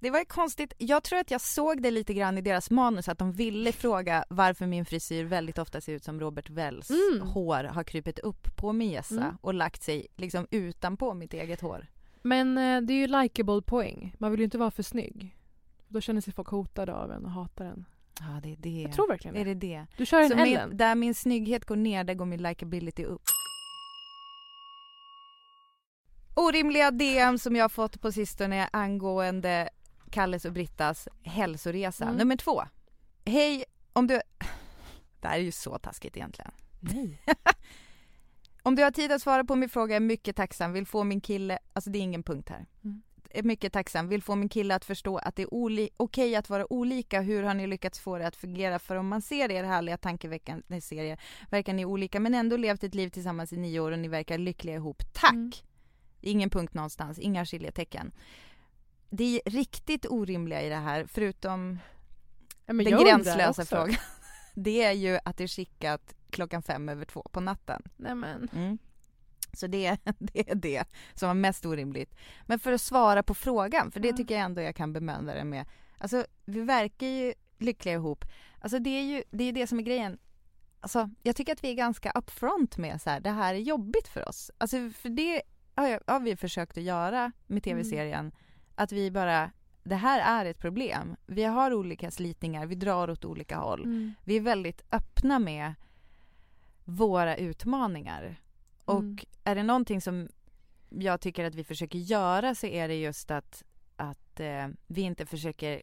Det 0.00 0.10
var 0.10 0.18
ju 0.18 0.24
konstigt. 0.24 0.72
Jag 0.78 1.02
tror 1.04 1.18
att 1.18 1.30
jag 1.30 1.40
såg 1.40 1.82
det 1.82 1.90
lite 1.90 2.14
grann 2.14 2.38
i 2.38 2.40
deras 2.40 2.70
manus 2.70 3.08
att 3.08 3.18
de 3.18 3.32
ville 3.32 3.72
fråga 3.72 4.24
varför 4.28 4.66
min 4.66 4.84
frisyr 4.84 5.24
väldigt 5.24 5.58
ofta 5.58 5.80
ser 5.80 5.92
ut 5.92 6.04
som 6.04 6.20
Robert 6.20 6.50
Wells 6.50 6.90
Mm. 6.90 7.28
hår 7.28 7.64
har 7.64 7.84
krypit 7.84 8.18
upp 8.18 8.56
på 8.56 8.72
hjässa 8.82 9.14
Mm. 9.22 9.36
och 9.40 9.54
lagt 9.54 9.82
sig 9.82 10.06
liksom 10.16 10.46
utanpå 10.50 11.14
mitt 11.14 11.34
eget 11.34 11.60
hår. 11.60 11.86
Men 12.22 12.58
eh, 12.58 12.80
det 12.80 12.92
är 12.92 12.96
ju 12.98 13.06
likeable 13.06 13.62
poäng. 13.62 14.14
Man 14.18 14.30
vill 14.30 14.40
ju 14.40 14.44
inte 14.44 14.58
vara 14.58 14.70
för 14.70 14.82
snygg. 14.82 15.36
Då 15.88 16.00
känner 16.00 16.20
sig 16.20 16.32
folk 16.32 16.48
hotade 16.48 16.94
av 16.94 17.12
en 17.12 17.24
och 17.24 17.30
hatar 17.30 17.64
en. 17.64 17.84
Ja, 18.20 18.40
det 18.42 18.52
är 18.52 18.56
det. 18.56 18.82
Jag 18.82 18.92
tror 18.92 19.08
verkligen 19.08 19.34
det. 19.34 19.40
Är 19.40 19.44
det 19.44 19.54
det? 19.54 19.86
Du 19.96 20.06
kör 20.06 20.20
en 20.20 20.28
Så 20.28 20.34
Ellen. 20.34 20.68
min, 20.68 20.76
där 20.78 20.94
min 20.94 21.14
snygghet 21.14 21.64
går 21.64 21.76
ner, 21.76 22.04
där 22.04 22.14
går 22.14 22.24
min 22.26 22.42
likability 22.42 23.04
upp. 23.04 23.22
Orimliga 26.34 26.90
DM 26.90 27.38
som 27.38 27.56
jag 27.56 27.72
fått 27.72 28.00
på 28.00 28.12
sistone 28.12 28.68
angående 28.72 29.68
Kalles 30.08 30.44
och 30.44 30.52
Brittas 30.52 31.08
hälsoresa. 31.22 32.04
Mm. 32.04 32.16
Nummer 32.16 32.36
två. 32.36 32.62
Hej, 33.24 33.64
om 33.92 34.06
du... 34.06 34.14
Det 35.20 35.28
här 35.28 35.38
är 35.38 35.42
ju 35.42 35.52
så 35.52 35.78
taskigt 35.78 36.16
egentligen. 36.16 36.50
Nej. 36.80 37.22
Om 38.62 38.74
du 38.74 38.82
har 38.82 38.90
tid 38.90 39.12
att 39.12 39.22
svara 39.22 39.44
på 39.44 39.56
min 39.56 39.68
fråga 39.68 39.96
är 39.96 40.00
mycket 40.00 40.36
tacksam. 40.36 40.72
Vill 40.72 40.86
få 40.86 41.04
min 41.04 41.20
kille... 41.20 41.58
Alltså 41.72 41.90
det 41.90 41.98
är 41.98 42.00
ingen 42.00 42.22
punkt 42.22 42.48
här. 42.48 42.66
Mm. 42.84 43.02
Är 43.30 43.42
mycket 43.42 43.72
tacksam. 43.72 44.08
Vill 44.08 44.22
få 44.22 44.34
min 44.34 44.48
kille 44.48 44.74
att 44.74 44.84
förstå 44.84 45.18
att 45.18 45.36
det 45.36 45.42
är 45.42 45.88
okej 45.96 46.36
att 46.36 46.50
vara 46.50 46.72
olika. 46.72 47.20
Hur 47.20 47.42
har 47.42 47.54
ni 47.54 47.66
lyckats 47.66 48.00
få 48.00 48.18
det 48.18 48.26
att 48.26 48.36
fungera? 48.36 48.78
För 48.78 48.96
om 48.96 49.08
man 49.08 49.22
ser 49.22 49.50
er 49.50 49.64
härliga 49.64 49.96
tankeväckande 49.96 50.80
serie 50.80 51.18
verkar 51.50 51.72
ni 51.72 51.84
olika 51.84 52.20
men 52.20 52.34
ändå 52.34 52.56
levt 52.56 52.84
ett 52.84 52.94
liv 52.94 53.08
tillsammans 53.08 53.52
i 53.52 53.56
nio 53.56 53.80
år 53.80 53.92
och 53.92 53.98
ni 53.98 54.08
verkar 54.08 54.38
lyckliga 54.38 54.74
ihop. 54.74 55.02
Tack! 55.12 55.32
Mm. 55.32 55.52
Ingen 56.20 56.50
punkt 56.50 56.74
någonstans, 56.74 57.18
inga 57.18 57.46
skiljetecken. 57.46 58.12
Det 59.10 59.40
är 59.44 59.50
riktigt 59.50 60.06
orimliga 60.06 60.62
i 60.62 60.68
det 60.68 60.76
här, 60.76 61.06
förutom 61.06 61.78
Ja, 62.66 62.74
den 62.74 62.84
gränslösa 62.84 63.64
frågan. 63.64 63.96
Det 64.54 64.82
är 64.82 64.92
ju 64.92 65.18
att 65.24 65.36
det 65.36 65.44
är 65.44 65.48
skickat 65.48 66.14
klockan 66.30 66.62
fem 66.62 66.88
över 66.88 67.04
två 67.04 67.26
på 67.32 67.40
natten. 67.40 67.82
Nej 67.96 68.14
men. 68.14 68.48
Mm. 68.54 68.78
Så 69.52 69.66
det, 69.66 69.96
det 70.18 70.50
är 70.50 70.54
det 70.54 70.84
som 71.14 71.26
var 71.28 71.34
mest 71.34 71.66
orimligt. 71.66 72.14
Men 72.46 72.58
för 72.58 72.72
att 72.72 72.80
svara 72.80 73.22
på 73.22 73.34
frågan, 73.34 73.90
för 73.90 74.00
det 74.00 74.08
Ja. 74.08 74.16
tycker 74.16 74.34
jag 74.34 74.44
ändå 74.44 74.62
jag 74.62 74.76
kan 74.76 74.92
bemöda 74.92 75.34
det 75.34 75.44
med. 75.44 75.66
Alltså, 75.98 76.26
vi 76.44 76.60
verkar 76.60 77.06
ju 77.06 77.34
lyckliga 77.58 77.94
ihop. 77.94 78.24
Alltså 78.60 78.78
det 78.78 78.90
är 78.90 79.02
ju 79.02 79.22
det, 79.30 79.44
är 79.44 79.52
det 79.52 79.66
som 79.66 79.78
är 79.78 79.82
grejen. 79.82 80.18
Alltså, 80.80 81.10
jag 81.22 81.36
tycker 81.36 81.52
att 81.52 81.64
vi 81.64 81.70
är 81.70 81.74
ganska 81.74 82.10
upfront 82.10 82.78
med 82.78 83.02
så 83.02 83.10
här, 83.10 83.20
det 83.20 83.30
här 83.30 83.54
är 83.54 83.58
jobbigt 83.58 84.08
för 84.08 84.28
oss. 84.28 84.50
Alltså, 84.58 84.90
för 84.90 85.08
det 85.08 85.42
har, 85.74 85.88
jag, 85.88 86.00
har 86.06 86.20
vi 86.20 86.36
försökt 86.36 86.78
att 86.78 86.84
göra 86.84 87.32
med 87.46 87.62
tv-serien. 87.62 88.32
Att 88.78 88.92
vi 88.92 89.10
bara 89.10 89.50
det 89.82 89.94
här 89.96 90.42
är 90.42 90.50
ett 90.50 90.58
problem. 90.58 91.16
Vi 91.26 91.44
har 91.44 91.74
olika 91.74 92.10
slitningar, 92.10 92.66
vi 92.66 92.74
drar 92.74 93.10
åt 93.10 93.24
olika 93.24 93.56
håll. 93.58 93.84
Mm. 93.84 94.14
Vi 94.24 94.36
är 94.36 94.40
väldigt 94.40 94.82
öppna 94.92 95.38
med 95.38 95.74
våra 96.84 97.36
utmaningar. 97.36 98.40
Och 98.84 99.00
Mm. 99.00 99.18
är 99.44 99.54
det 99.54 99.62
någonting 99.62 100.00
som 100.00 100.28
jag 100.88 101.20
tycker 101.20 101.44
att 101.44 101.54
vi 101.54 101.64
försöker 101.64 101.98
göra 101.98 102.54
så 102.54 102.66
är 102.66 102.88
det 102.88 102.94
just 102.94 103.30
att, 103.30 103.62
att 103.96 104.40
eh, 104.40 104.66
vi 104.86 105.00
inte 105.00 105.26
försöker 105.26 105.82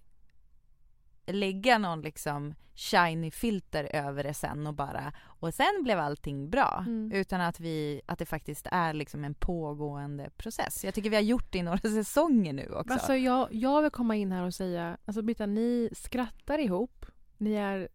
lägga 1.28 1.78
någon 1.78 2.02
liksom 2.02 2.54
shiny 2.76 3.32
filter 3.32 3.90
över 3.96 4.24
det 4.24 4.34
sen 4.34 4.68
och 4.68 4.74
bara 4.74 5.14
och 5.24 5.54
sen 5.54 5.84
blev 5.84 6.00
allting 6.00 6.50
bra. 6.50 6.84
Mm. 6.88 7.12
Utan 7.12 7.42
att, 7.42 7.60
vi, 7.60 8.02
att 8.06 8.20
det 8.20 8.26
faktiskt 8.26 8.68
är 8.72 8.94
liksom 8.94 9.24
en 9.24 9.34
pågående 9.34 10.30
process. 10.30 10.84
Jag 10.84 10.94
tycker 10.94 11.10
vi 11.10 11.16
har 11.16 11.24
gjort 11.24 11.52
det 11.52 11.58
i 11.58 11.64
några 11.64 11.78
säsonger 12.04 12.54
nu 12.54 12.70
också. 12.74 12.94
Alltså 12.94 13.16
jag, 13.16 13.48
jag 13.52 13.82
vill 13.82 13.92
komma 13.92 14.16
in 14.16 14.32
här 14.32 14.44
och 14.44 14.54
säga, 14.54 14.98
alltså 15.06 15.22
Britta, 15.22 15.46
ni 15.46 15.90
skrattar 15.94 16.58
ihop. 16.60 17.06
Ni 17.38 17.54
är 17.54 17.88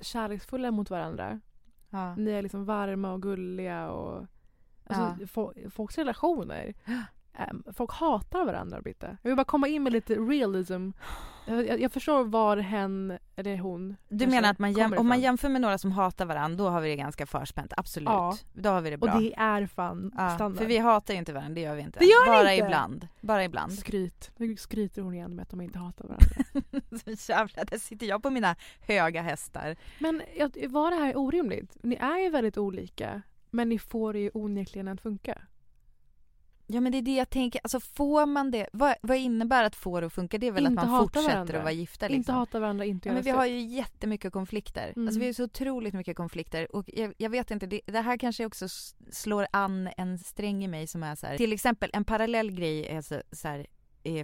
kärleksfulla 0.00 0.70
mot 0.70 0.90
varandra. 0.90 1.40
Ja. 1.90 2.16
Ni 2.16 2.30
är 2.30 2.42
liksom 2.42 2.64
varma 2.64 3.12
och 3.12 3.22
gulliga 3.22 3.90
och... 3.90 4.26
Alltså, 4.86 5.24
fo- 5.24 5.70
folks 5.70 5.98
relationer. 5.98 6.74
Folk 7.72 7.92
hatar 7.92 8.44
varandra, 8.44 8.80
Britta. 8.80 9.16
Jag 9.22 9.30
vill 9.30 9.36
bara 9.36 9.44
komma 9.44 9.68
in 9.68 9.82
med 9.82 9.92
lite 9.92 10.14
realism. 10.14 10.90
Jag, 11.46 11.80
jag, 11.80 11.92
förstår 11.92 12.24
var 12.24 12.56
hen, 12.56 13.18
eller 13.36 13.56
hon, 13.58 13.96
Du 14.08 14.26
menar 14.26 14.50
att 14.50 14.58
man 14.58 14.72
jäm, 14.72 14.94
om 14.98 15.08
man 15.08 15.20
jämför 15.20 15.48
med 15.48 15.60
några 15.60 15.78
som 15.78 15.92
hatar 15.92 16.26
varandra 16.26 16.64
då 16.64 16.70
har 16.70 16.80
vi 16.80 16.88
det 16.88 16.96
ganska 16.96 17.26
förspänt, 17.26 17.72
absolut. 17.76 18.08
Ja. 18.08 18.36
Då 18.52 18.68
har 18.68 18.80
vi 18.80 18.90
det 18.90 18.96
Och 18.96 19.00
bra. 19.00 19.18
det 19.18 19.34
är 19.36 19.66
fan 19.66 20.12
ja, 20.16 20.34
standard. 20.34 20.58
för 20.58 20.66
vi 20.66 20.78
hatar 20.78 21.14
ju 21.14 21.18
inte 21.18 21.32
varandra, 21.32 21.54
det 21.54 21.60
gör 21.60 21.74
vi 21.74 21.82
inte. 21.82 21.98
Det 21.98 22.04
gör 22.04 22.26
Bara 22.26 22.52
inte! 22.52 22.66
ibland. 22.66 23.08
Bara 23.20 23.44
ibland. 23.44 23.72
Skryt. 23.72 24.30
Nu 24.36 24.56
skryter 24.56 25.02
hon 25.02 25.14
igen 25.14 25.34
med 25.36 25.42
att 25.42 25.50
de 25.50 25.60
inte 25.60 25.78
hatar 25.78 26.04
varandra. 26.04 27.16
Så 27.18 27.32
jävla, 27.32 27.64
där 27.64 27.78
sitter 27.78 28.06
jag 28.06 28.22
på 28.22 28.30
mina 28.30 28.56
höga 28.80 29.22
hästar. 29.22 29.76
Men 29.98 30.22
var 30.68 30.90
det 30.90 30.96
här 30.96 31.16
orimligt? 31.16 31.76
Ni 31.82 31.94
är 31.94 32.18
ju 32.18 32.30
väldigt 32.30 32.58
olika. 32.58 33.22
Men 33.50 33.68
ni 33.68 33.78
får 33.78 34.12
det 34.12 34.18
ju 34.18 34.30
onekligen 34.34 34.88
att 34.88 35.00
funka. 35.00 35.38
Ja 36.66 36.80
men 36.80 36.92
det 36.92 36.98
är 36.98 37.02
det 37.02 37.14
jag 37.14 37.30
tänker, 37.30 37.60
alltså 37.64 37.80
får 37.80 38.26
man 38.26 38.50
det, 38.50 38.68
vad, 38.72 38.94
vad 39.02 39.16
innebär 39.16 39.64
att 39.64 39.76
få 39.76 40.00
det 40.00 40.06
att 40.06 40.12
funka? 40.12 40.38
Det 40.38 40.46
är 40.46 40.52
väl 40.52 40.66
Inte 40.66 40.82
att 40.82 40.90
man 40.90 41.00
fortsätter 41.00 41.28
varandra. 41.28 41.58
att 41.58 41.64
vara 41.64 41.72
gifta 41.72 42.06
liksom. 42.08 42.18
Inte 42.18 42.32
hata 42.32 42.60
varandra, 42.60 42.84
inte 42.84 43.08
Ja, 43.08 43.12
göra 43.12 43.14
men 43.14 43.24
vi 43.24 43.30
har 43.30 43.46
ju 43.46 43.60
jättemycket 43.60 44.32
konflikter. 44.32 44.92
Mm. 44.96 45.08
Alltså 45.08 45.20
vi 45.20 45.26
har 45.26 45.32
så 45.32 45.44
otroligt 45.44 45.94
mycket 45.94 46.16
konflikter 46.16 46.76
och 46.76 46.90
jag, 46.92 47.14
jag 47.16 47.30
vet 47.30 47.50
inte, 47.50 47.66
det, 47.66 47.80
det 47.86 48.00
här 48.00 48.16
kanske 48.16 48.46
också 48.46 48.68
slår 49.10 49.46
an 49.50 49.88
en 49.96 50.18
sträng 50.18 50.64
i 50.64 50.68
mig 50.68 50.86
som 50.86 51.02
är 51.02 51.14
så 51.14 51.26
här. 51.26 51.36
Till 51.36 51.52
exempel 51.52 51.90
en 51.92 52.04
parallell 52.04 52.50
grej 52.50 52.86
är 52.86 53.02
så, 53.02 53.22
så 53.32 53.48
här, 53.48 53.66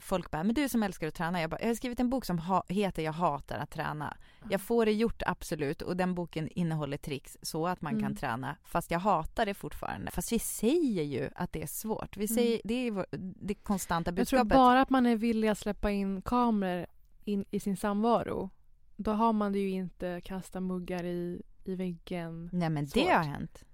folk 0.00 0.30
bara, 0.30 0.44
men 0.44 0.54
du 0.54 0.68
som 0.68 0.82
älskar 0.82 1.08
att 1.08 1.14
träna, 1.14 1.40
jag, 1.40 1.50
bara, 1.50 1.60
jag 1.60 1.66
har 1.68 1.74
skrivit 1.74 2.00
en 2.00 2.10
bok 2.10 2.24
som 2.24 2.62
heter 2.68 3.02
Jag 3.02 3.12
hatar 3.12 3.58
att 3.58 3.70
träna. 3.70 4.16
Jag 4.50 4.60
får 4.60 4.86
det 4.86 4.92
gjort 4.92 5.22
absolut 5.26 5.82
och 5.82 5.96
den 5.96 6.14
boken 6.14 6.48
innehåller 6.48 6.96
tricks 6.96 7.38
så 7.42 7.66
att 7.66 7.82
man 7.82 7.92
kan 7.92 8.00
Mm. 8.04 8.16
träna 8.16 8.56
fast 8.64 8.90
jag 8.90 8.98
hatar 8.98 9.46
det 9.46 9.54
fortfarande. 9.54 10.10
Fast 10.10 10.32
vi 10.32 10.38
säger 10.38 11.02
ju 11.02 11.30
att 11.34 11.52
det 11.52 11.62
är 11.62 11.66
svårt. 11.66 12.16
Vi 12.16 12.28
säger, 12.28 12.60
det 12.64 12.74
är 12.74 13.06
det 13.46 13.54
konstanta 13.54 14.10
Mm. 14.10 14.18
Jag 14.18 14.28
tror 14.28 14.38
budskapet. 14.40 14.56
bara 14.58 14.80
att 14.80 14.90
man 14.90 15.06
är 15.06 15.16
villig 15.16 15.48
att 15.48 15.58
släppa 15.58 15.90
in 15.90 16.22
kameror 16.22 16.86
in 17.24 17.44
i 17.50 17.60
sin 17.60 17.76
samvaro. 17.76 18.50
Då 18.96 19.10
har 19.10 19.32
man 19.32 19.52
det 19.52 19.58
ju 19.58 19.68
inte 19.70 20.20
kasta 20.24 20.60
muggar 20.60 21.04
i, 21.04 21.42
i 21.64 21.74
väggen. 21.74 22.50
Nej 22.52 22.70
men 22.70 22.86
Svårt. 22.88 23.04
det 23.04 23.10
har 23.10 23.24
hänt. 23.24 23.64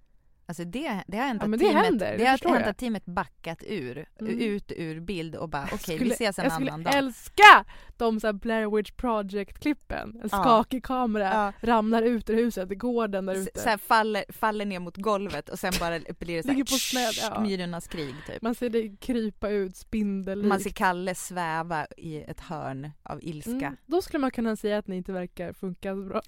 Alltså 0.49 0.65
det, 0.65 1.03
det 1.07 1.17
har 1.17 1.27
hänt 1.27 1.43
Ja, 1.43 1.47
att 1.47 1.53
det 1.53 1.59
teamet, 1.59 1.85
händer, 1.85 2.19
det 2.19 2.25
har 2.25 2.31
hänt 2.31 2.43
jag. 2.45 2.63
att 2.63 2.79
teamet 2.79 3.05
backat 3.07 3.63
ur, 3.67 4.07
Mm. 4.21 4.41
ut 4.41 4.73
ur 4.77 5.01
bild 5.01 5.37
och 5.37 5.49
bara 5.49 5.65
okej 5.73 5.79
vi 5.87 5.95
Skulle- 5.97 6.15
ses 6.15 6.39
en 6.39 6.45
jag 6.45 6.53
annan 6.53 6.69
skulle 6.69 6.85
dag. 6.85 6.95
älska 6.95 7.65
de 7.97 8.21
så 8.21 8.33
Blair 8.33 8.77
Witch 8.77 8.91
Project-klippen. 8.93 10.11
En 10.15 10.29
Ja. 10.33 10.43
skakig 10.43 10.85
kamera 10.85 11.25
Ja. 11.25 11.53
ramlar 11.69 12.03
ut 12.03 12.31
ur 12.31 12.35
huset, 12.35 12.79
gården 12.79 13.27
där 13.27 13.35
ute. 13.35 13.61
Så 13.61 13.69
här 13.69 13.79
faller, 13.79 14.25
faller 14.29 14.65
ner 14.65 14.79
mot 14.81 14.97
golvet 14.97 15.49
och 15.49 15.59
sen 15.59 15.73
bara 15.81 15.99
blir 16.19 16.37
det 16.37 16.43
så 16.43 16.49
här, 16.53 16.59
på 16.65 16.67
sned, 16.67 17.13
ja. 17.35 17.41
Myrornas 17.41 17.89
krig 17.89 18.15
typ. 18.27 18.43
Man 18.43 18.55
ser 18.55 18.71
det 18.71 18.97
krypa 19.01 19.49
ut 19.49 19.77
spindellikt. 19.77 20.49
Man 20.49 20.61
ser 20.61 20.71
Kalle 20.71 21.15
sväva 21.15 21.87
i 21.97 22.17
ett 22.23 22.41
hörn 22.41 22.91
av 23.03 23.19
ilska. 23.23 23.51
Mm, 23.51 23.77
då 23.87 24.03
skulle 24.03 24.21
man 24.21 24.31
kunna 24.31 24.57
säga 24.57 24.79
att 24.79 24.87
ni 24.87 24.97
inte 24.97 25.13
verkar 25.13 25.53
funka 25.53 25.95
så 25.95 26.03
bra. 26.03 26.21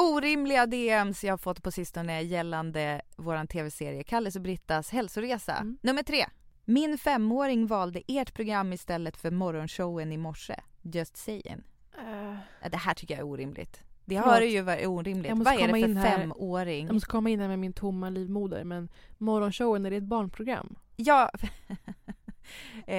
Orimliga 0.00 0.66
DMs 0.66 1.24
jag 1.24 1.32
har 1.32 1.38
fått 1.38 1.62
på 1.62 1.70
sistone 1.70 2.22
gällande 2.22 3.02
våran 3.16 3.46
tv-serie 3.46 4.02
Kalles 4.02 4.36
och 4.36 4.42
Brittas 4.42 4.90
hälsoresa. 4.90 5.56
Mm. 5.56 5.78
Nummer 5.82 6.02
tre. 6.02 6.26
Min 6.64 6.98
femåring 6.98 7.66
valde 7.66 8.02
ert 8.08 8.34
program 8.34 8.72
istället 8.72 9.16
för 9.16 9.30
morgonshowen 9.30 10.12
i 10.12 10.16
morse. 10.16 10.54
Just 10.82 11.16
saying. 11.16 11.62
Ja, 12.62 12.68
Det 12.68 12.76
här 12.76 12.94
tycker 12.94 13.14
jag 13.14 13.20
är 13.20 13.26
orimligt. 13.26 13.82
Det 14.04 14.16
hör 14.18 14.40
ju 14.40 14.60
vad 14.60 14.74
är 14.74 14.86
orimligt. 14.86 15.32
Vad 15.34 15.54
är 15.54 15.72
det 15.72 15.94
för 15.94 16.02
femåring? 16.02 16.86
Jag 16.86 16.94
måste 16.94 17.08
komma 17.08 17.30
in 17.30 17.40
här 17.40 17.48
med 17.48 17.58
min 17.58 17.72
tomma 17.72 18.10
livmoder 18.10 18.64
men 18.64 18.88
morgonshowen, 19.18 19.86
är 19.86 19.90
det 19.90 19.96
ett 19.96 20.02
barnprogram? 20.02 20.78
Ja, 20.96 21.30
eh, 22.86 22.96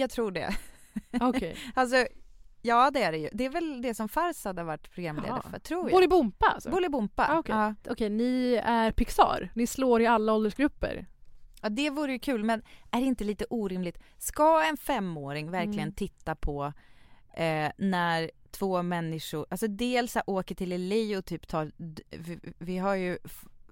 jag 0.00 0.10
tror 0.10 0.30
det. 0.30 0.56
Okej. 1.20 1.56
alltså, 1.74 2.06
ja 2.62 2.90
det 2.90 3.02
är 3.02 3.12
det 3.12 3.18
ju. 3.18 3.28
Det 3.32 3.44
är 3.44 3.50
väl 3.50 3.82
det 3.82 3.94
som 3.94 4.08
Farsad 4.08 4.58
har 4.58 4.64
varit 4.64 4.92
programledare 4.92 5.40
Jaha. 5.44 5.50
för, 5.50 5.58
tror 5.58 5.84
jag. 5.84 5.90
Bolibompa 5.96 6.46
alltså? 6.46 6.70
Bolibompa. 6.70 7.26
Ah, 7.30 7.38
Okej, 7.38 7.54
Ja. 7.54 7.74
Okej, 7.90 8.10
ni 8.10 8.60
är 8.64 8.90
Pixar. 8.92 9.50
Ni 9.54 9.66
slår 9.66 10.00
i 10.02 10.06
alla 10.06 10.32
åldersgrupper. 10.34 11.06
Ja 11.62 11.68
det 11.68 11.90
vore 11.90 12.12
ju 12.12 12.18
kul 12.18 12.44
men 12.44 12.62
är 12.90 13.00
det 13.00 13.06
inte 13.06 13.24
lite 13.24 13.44
orimligt? 13.50 13.98
Ska 14.18 14.64
en 14.64 14.76
femåring 14.76 15.50
verkligen 15.50 15.78
Mm. 15.80 15.92
titta 15.94 16.34
på 16.34 16.72
eh, 17.34 17.70
när 17.76 18.30
två 18.50 18.82
människor, 18.82 19.46
alltså 19.50 19.66
dels 19.66 20.16
åker 20.26 20.54
till 20.54 20.88
LA 20.88 21.18
och 21.18 21.24
typ 21.24 21.48
tar, 21.48 21.72
vi, 22.10 22.40
vi 22.58 22.78
har 22.78 22.94
ju 22.94 23.18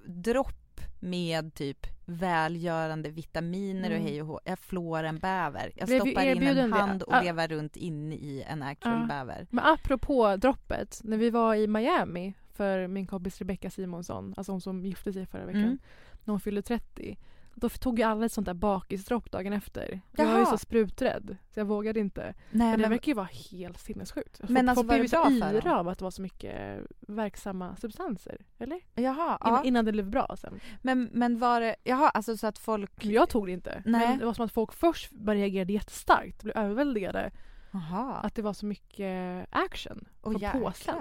dropp 0.07 0.57
med 1.01 1.55
typ 1.55 1.87
välgörande 2.07 3.11
vitaminer 3.11 3.91
och 3.91 3.97
Mm. 3.97 4.07
hej 4.09 4.21
och 4.23 4.29
hå. 4.29 4.41
Jag 4.45 4.59
flår 4.59 5.03
en 5.03 5.19
bäver. 5.19 5.73
Jag 5.77 5.89
Blev 5.89 6.01
stoppar 6.01 6.27
in 6.27 6.43
en 6.43 6.73
hand 6.73 7.03
och 7.03 7.15
Ah. 7.15 7.21
vevar 7.21 7.49
runt 7.49 7.77
in 7.77 8.13
i 8.13 8.45
en 8.49 8.63
actual 8.63 9.01
Ja. 9.01 9.07
bäver. 9.07 9.47
Men 9.51 9.65
apropå 9.65 10.37
droppet, 10.37 11.01
när 11.05 11.17
vi 11.17 11.31
var 11.31 11.55
i 11.55 11.67
Miami 11.67 12.35
för 12.53 12.87
min 12.87 13.07
kompis 13.07 13.39
Rebecca 13.39 13.71
Simonsson, 13.71 14.35
alltså 14.37 14.53
hon 14.53 14.61
som 14.61 14.87
gifte 14.87 15.13
sig 15.13 15.27
förra 15.27 15.47
veckan, 15.47 15.63
Mm. 15.63 15.79
när 16.25 16.33
hon 16.33 16.41
fyllde 16.41 16.63
30. 16.63 17.19
Då 17.61 17.69
tog 17.69 17.99
ju 17.99 18.05
alla 18.05 18.27
ett 18.27 18.33
sånt 18.33 18.47
där 18.47 18.55
bakisdropp 18.55 19.31
dagen 19.31 19.53
efter. 19.53 20.01
Jag 20.17 20.25
var 20.25 20.33
ju 20.33 20.39
Jaha. 20.39 20.47
så 20.47 20.59
spruträdd 20.59 21.37
så 21.55 21.61
jag 21.61 21.65
vågade 21.65 22.01
inte. 22.01 22.35
Nej, 22.51 22.71
men 22.71 22.81
det 22.81 22.89
verkar 22.89 23.09
ju 23.09 23.15
vara 23.15 23.29
helt 23.51 23.79
sinnessjukt. 23.79 24.41
Men 24.49 24.69
alltså, 24.69 24.87
var 24.87 24.99
det 24.99 25.09
så 25.09 25.17
bra 25.17 25.25
för 25.25 25.55
yra 25.55 25.79
av 25.79 25.89
att 25.89 25.99
det 25.99 26.05
var 26.05 26.11
så 26.11 26.23
mycket 26.23 26.81
verksamma 27.01 27.77
substanser. 27.77 28.47
Eller? 28.59 28.81
Jaha, 28.95 29.39
Innan, 29.45 29.55
ja. 29.55 29.65
innan 29.65 29.85
det 29.85 29.93
blev 29.93 30.11
bra 30.11 30.37
sen. 30.39 30.61
Men, 30.83 31.09
men 31.13 31.39
var 31.39 31.61
det, 31.61 31.77
jaha 31.85 32.09
alltså 32.09 32.37
så 32.37 32.47
att 32.47 32.59
folk... 32.59 33.05
Jag 33.05 33.29
tog 33.29 33.47
det 33.47 33.53
inte. 33.53 33.83
Nej. 33.87 34.09
Men 34.09 34.19
det 34.19 34.27
var 34.27 34.35
som 34.35 34.45
att 34.45 34.53
folk 34.53 34.73
först 34.73 35.11
bara 35.11 35.37
reagerade 35.37 35.73
jättestarkt. 35.73 36.43
Blev 36.43 36.57
överväldigade. 36.57 37.31
Jaha. 37.71 38.15
Att 38.15 38.35
det 38.35 38.43
var 38.43 38.53
så 38.53 38.67
mycket 38.67 39.47
action 39.51 40.09
Åh, 40.23 40.33
på 40.33 40.59
påsen. 40.59 40.95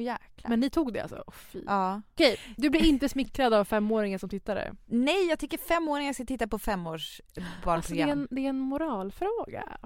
Jäklar. 0.00 0.48
Men 0.50 0.60
ni 0.60 0.70
tog 0.70 0.92
det 0.92 1.00
alltså? 1.00 1.24
Åh, 1.26 1.34
fy. 1.34 1.62
Ja. 1.66 2.02
Okej, 2.14 2.38
du 2.56 2.70
blir 2.70 2.84
inte 2.86 3.08
smickrad 3.08 3.54
av 3.54 3.64
femåringen 3.64 4.18
som 4.18 4.28
tittare? 4.28 4.74
Nej, 4.86 5.28
jag 5.28 5.38
tycker 5.38 5.58
femåringar 5.58 6.12
ska 6.12 6.24
titta 6.24 6.48
på 6.48 6.58
femårs 6.58 7.20
Alltså, 7.64 7.94
det, 7.94 8.00
är 8.02 8.08
en, 8.08 8.28
det 8.30 8.40
är 8.40 8.48
en 8.48 8.58
moralfråga. 8.58 9.78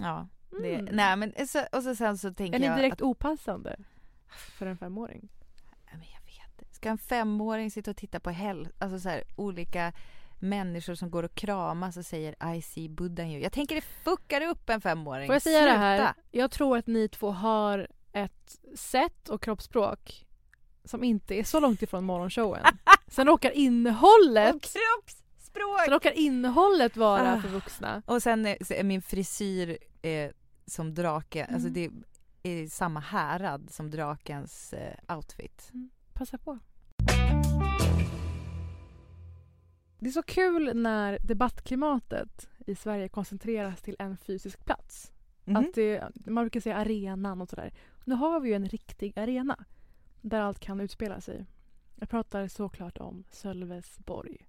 Ja. 0.00 0.28
Det, 0.62 0.74
Mm. 0.74 0.94
nej 0.96 1.16
men 1.16 1.46
så, 1.48 1.64
och 1.72 1.82
så 1.82 1.94
sen 1.94 2.18
så 2.18 2.34
tänker 2.34 2.56
Är 2.56 2.60
ni 2.60 2.66
jag 2.66 2.76
direkt 2.78 2.92
att, 2.94 3.02
opassande 3.02 3.76
för 4.58 4.66
en 4.66 4.76
femåring? 4.76 5.28
ska 6.82 6.88
en 6.88 6.98
femåring 6.98 7.70
sitta 7.70 7.90
och 7.90 7.96
titta 7.96 8.20
på 8.20 8.30
häl, 8.30 8.68
alltså 8.78 9.00
så 9.00 9.08
här, 9.08 9.22
olika 9.36 9.92
människor 10.40 10.94
som 10.94 11.10
går 11.10 11.22
och 11.22 11.34
kramas 11.34 11.96
och 11.96 12.06
säger 12.06 12.54
I 12.54 12.62
see 12.62 12.88
Buddha 12.88 13.22
in 13.22 13.30
you. 13.30 13.40
Jag 13.42 13.52
tänker 13.52 13.74
det 13.74 13.80
fuckar 13.80 14.40
upp 14.46 14.70
en 14.70 14.80
femåring. 14.80 15.26
Får 15.26 15.34
jag 15.34 15.42
säga 15.42 15.64
det 15.64 15.70
här? 15.78 15.96
Sluta. 15.96 16.14
Jag 16.30 16.50
tror 16.50 16.78
att 16.78 16.86
ni 16.86 17.08
två 17.08 17.30
har 17.30 17.88
ett 18.12 18.58
sätt 18.74 19.28
och 19.28 19.42
kroppsspråk 19.42 20.26
som 20.84 21.04
inte 21.04 21.34
är 21.34 21.44
så 21.44 21.60
långt 21.60 21.82
ifrån 21.82 22.04
morgonshowen. 22.04 22.64
Sen 23.08 23.26
råkar 23.26 23.50
innehållet 23.50 24.52
Kroppsspråk! 24.52 25.80
Sen 25.84 25.92
råkar 25.92 26.12
innehållet 26.12 26.96
vara 26.96 27.32
Ah. 27.32 27.40
för 27.40 27.48
vuxna. 27.48 28.02
Och 28.06 28.22
sen 28.22 28.46
är, 28.46 28.56
så 28.64 28.74
är 28.74 28.84
min 28.84 29.02
frisyr 29.02 29.78
eh, 30.02 30.30
som 30.66 30.94
drake, 30.94 31.44
alltså 31.44 31.68
Mm. 31.68 31.72
det 32.42 32.50
är 32.62 32.68
samma 32.68 33.00
härad 33.00 33.70
som 33.70 33.90
drakens 33.90 34.72
eh, 34.72 35.16
outfit. 35.16 35.70
Passa 36.12 36.38
på. 36.38 36.58
Det 39.98 40.08
är 40.08 40.12
så 40.12 40.22
kul 40.22 40.70
när 40.76 41.18
debattklimatet 41.22 42.48
i 42.66 42.74
Sverige 42.74 43.08
koncentreras 43.08 43.82
till 43.82 43.96
en 43.98 44.16
fysisk 44.16 44.64
plats. 44.64 45.12
Mhm. 45.44 45.56
Att 45.56 45.74
det, 45.74 46.02
man 46.26 46.44
brukar 46.44 46.60
säga 46.60 46.76
arenan 46.76 47.40
och 47.40 47.48
sådär. 47.48 47.72
Nu 48.04 48.14
har 48.14 48.40
vi 48.40 48.48
ju 48.48 48.54
en 48.54 48.68
riktig 48.68 49.18
arena 49.18 49.64
där 50.20 50.40
allt 50.40 50.60
kan 50.60 50.80
utspela 50.80 51.20
sig. 51.20 51.46
Jag 51.96 52.08
pratar 52.08 52.48
såklart 52.48 52.98
om 52.98 53.24
Sölvesborg. 53.30 54.46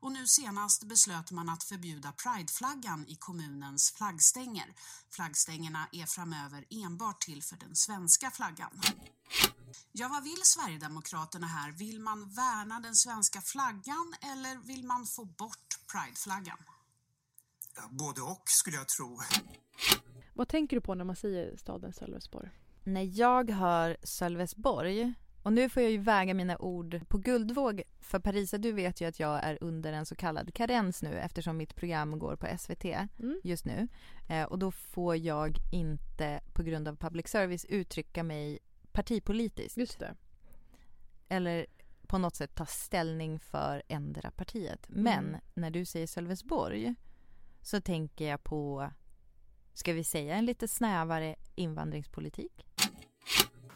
Och 0.00 0.12
nu 0.12 0.26
senast 0.26 0.84
beslöt 0.84 1.30
man 1.30 1.48
att 1.48 1.64
förbjuda 1.64 2.12
prideflaggan 2.12 3.06
i 3.08 3.16
kommunens 3.16 3.92
flaggstänger. 3.92 4.74
Flaggstängerna 5.10 5.88
är 5.92 6.06
framöver 6.06 6.64
enbart 6.70 7.20
till 7.20 7.42
för 7.42 7.56
den 7.56 7.76
svenska 7.76 8.30
flaggan. 8.30 8.80
Ja, 9.92 10.08
vad 10.08 10.22
vill 10.22 10.42
Sverigedemokraterna 10.42 11.46
här? 11.46 11.72
Vill 11.72 12.00
man 12.00 12.30
värna 12.30 12.80
den 12.80 12.94
svenska 12.94 13.40
flaggan 13.40 14.14
eller 14.20 14.56
vill 14.66 14.84
man 14.84 15.06
få 15.06 15.24
bort 15.24 15.78
prideflaggan? 15.92 16.58
Både 17.90 18.22
och 18.22 18.42
skulle 18.46 18.76
jag 18.76 18.88
tro. 18.88 19.20
Vad 20.38 20.48
tänker 20.48 20.76
du 20.76 20.80
på 20.80 20.94
när 20.94 21.04
man 21.04 21.16
säger 21.16 21.56
staden 21.56 21.92
Sölvesborg? 21.92 22.48
När 22.84 23.18
jag 23.18 23.50
hör 23.50 23.96
Sölvesborg 24.02 25.12
och 25.42 25.52
nu 25.52 25.68
får 25.68 25.82
jag 25.82 25.92
ju 25.92 25.98
väga 25.98 26.34
mina 26.34 26.58
ord 26.58 27.00
på 27.08 27.18
guldvåg. 27.18 27.82
För 28.00 28.18
Parisa, 28.18 28.58
du 28.58 28.72
vet 28.72 29.00
ju 29.00 29.08
att 29.08 29.20
jag 29.20 29.44
är 29.44 29.58
under 29.60 29.92
en 29.92 30.06
så 30.06 30.14
kallad 30.14 30.54
karens 30.54 31.02
nu 31.02 31.18
eftersom 31.18 31.56
mitt 31.56 31.74
program 31.76 32.18
går 32.18 32.36
på 32.36 32.46
SVT 32.58 32.84
Mm. 33.18 33.40
just 33.44 33.64
nu. 33.64 33.88
Eh, 34.28 34.42
och 34.44 34.58
då 34.58 34.70
får 34.70 35.16
jag 35.16 35.56
inte 35.72 36.40
på 36.52 36.62
grund 36.62 36.88
av 36.88 36.96
public 36.96 37.28
service 37.28 37.64
uttrycka 37.64 38.22
mig 38.22 38.58
partipolitiskt. 38.92 39.76
Just 39.78 39.98
det. 39.98 40.14
Eller 41.28 41.66
på 42.06 42.18
något 42.18 42.34
sätt 42.36 42.54
ta 42.54 42.66
ställning 42.66 43.38
för 43.40 43.82
ändra 43.88 44.30
partiet. 44.30 44.86
Men 44.88 45.24
Mm. 45.28 45.40
när 45.54 45.70
du 45.70 45.84
säger 45.84 46.06
Sölvesborg 46.06 46.94
så 47.62 47.80
tänker 47.80 48.28
jag 48.28 48.44
på, 48.44 48.90
ska 49.78 49.92
vi 49.92 50.04
säga 50.04 50.34
en 50.34 50.46
lite 50.46 50.68
snävare 50.68 51.34
invandringspolitik? 51.54 52.66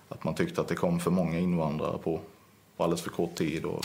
Att 0.08 0.24
man 0.24 0.34
tyckte 0.34 0.60
att 0.60 0.68
det 0.68 0.74
kom 0.74 1.00
för 1.00 1.10
många 1.10 1.38
invandrare 1.38 1.98
på, 1.98 2.20
på 2.76 2.84
alldeles 2.84 3.02
för 3.02 3.10
kort 3.10 3.34
tid. 3.34 3.64
Och 3.64 3.84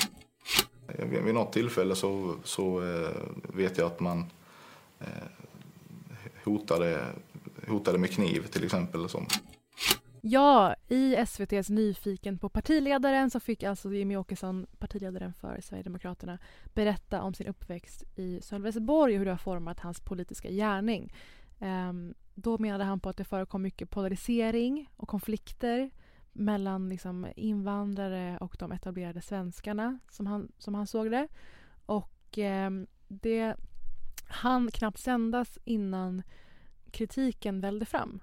vid, 0.87 1.23
vid 1.23 1.33
något 1.33 1.53
tillfälle 1.53 1.95
så, 1.95 2.35
så 2.43 2.83
eh, 2.83 3.15
vet 3.43 3.77
jag 3.77 3.87
att 3.87 3.99
man 3.99 4.25
eh, 4.99 5.07
hotade, 6.43 7.05
hotade 7.67 7.97
med 7.97 8.11
kniv 8.11 8.47
till 8.47 8.63
exempel. 8.63 9.09
Som. 9.09 9.27
Ja, 10.21 10.75
i 10.87 11.15
SVTs 11.15 11.69
Nyfiken 11.69 12.37
på 12.37 12.49
partiledaren 12.49 13.29
så 13.29 13.39
fick 13.39 13.63
alltså 13.63 13.93
Jimmy 13.93 14.15
Åkesson, 14.15 14.67
partiledaren 14.79 15.33
för 15.33 15.61
Sverigedemokraterna, 15.61 16.39
berätta 16.73 17.21
om 17.21 17.33
sin 17.33 17.47
uppväxt 17.47 18.03
i 18.15 18.41
Sölvesborg 18.41 19.13
och 19.13 19.19
hur 19.19 19.25
det 19.25 19.31
har 19.31 19.37
format 19.37 19.79
hans 19.79 19.99
politiska 19.99 20.49
gärning. 20.49 21.13
Ehm, 21.59 22.13
då 22.35 22.57
menade 22.57 22.83
han 22.83 22.99
på 22.99 23.09
att 23.09 23.17
det 23.17 23.23
förekom 23.23 23.61
mycket 23.61 23.89
polarisering 23.89 24.89
och 24.95 25.07
konflikter 25.07 25.89
mellan 26.33 26.89
liksom 26.89 27.27
invandrare 27.35 28.37
och 28.37 28.55
de 28.59 28.71
etablerade 28.71 29.21
svenskarna, 29.21 29.99
som 30.09 30.27
han, 30.27 30.51
som 30.57 30.75
han 30.75 30.87
såg 30.87 31.11
det. 31.11 31.27
Och 31.85 32.37
eh, 32.37 32.71
det 33.07 33.55
hann 34.27 34.71
knappt 34.71 34.99
sändas 34.99 35.57
innan 35.63 36.23
kritiken 36.91 37.61
välde 37.61 37.85
fram 37.85 38.19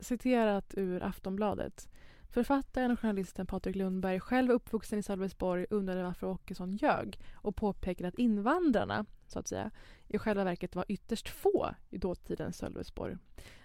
citerat 0.00 0.74
ur 0.76 1.02
Aftonbladet. 1.02 1.88
Författaren 2.30 2.90
och 2.90 3.00
journalisten 3.00 3.46
Patrik 3.46 3.76
Lundberg, 3.76 4.20
själv 4.20 4.50
uppvuxen 4.50 4.98
i 4.98 5.02
Sölvesborg, 5.02 5.66
undrade 5.70 6.02
varför 6.02 6.26
Åkesson 6.26 6.76
ljög 6.76 7.18
och 7.34 7.56
påpekade 7.56 8.08
att 8.08 8.18
invandrarna, 8.18 9.06
så 9.26 9.38
att 9.38 9.48
säga, 9.48 9.70
i 10.08 10.18
själva 10.18 10.44
verket 10.44 10.76
var 10.76 10.84
ytterst 10.88 11.28
få 11.28 11.74
i 11.90 11.98
dåtidens 11.98 12.56
Sölvesborg. 12.56 13.16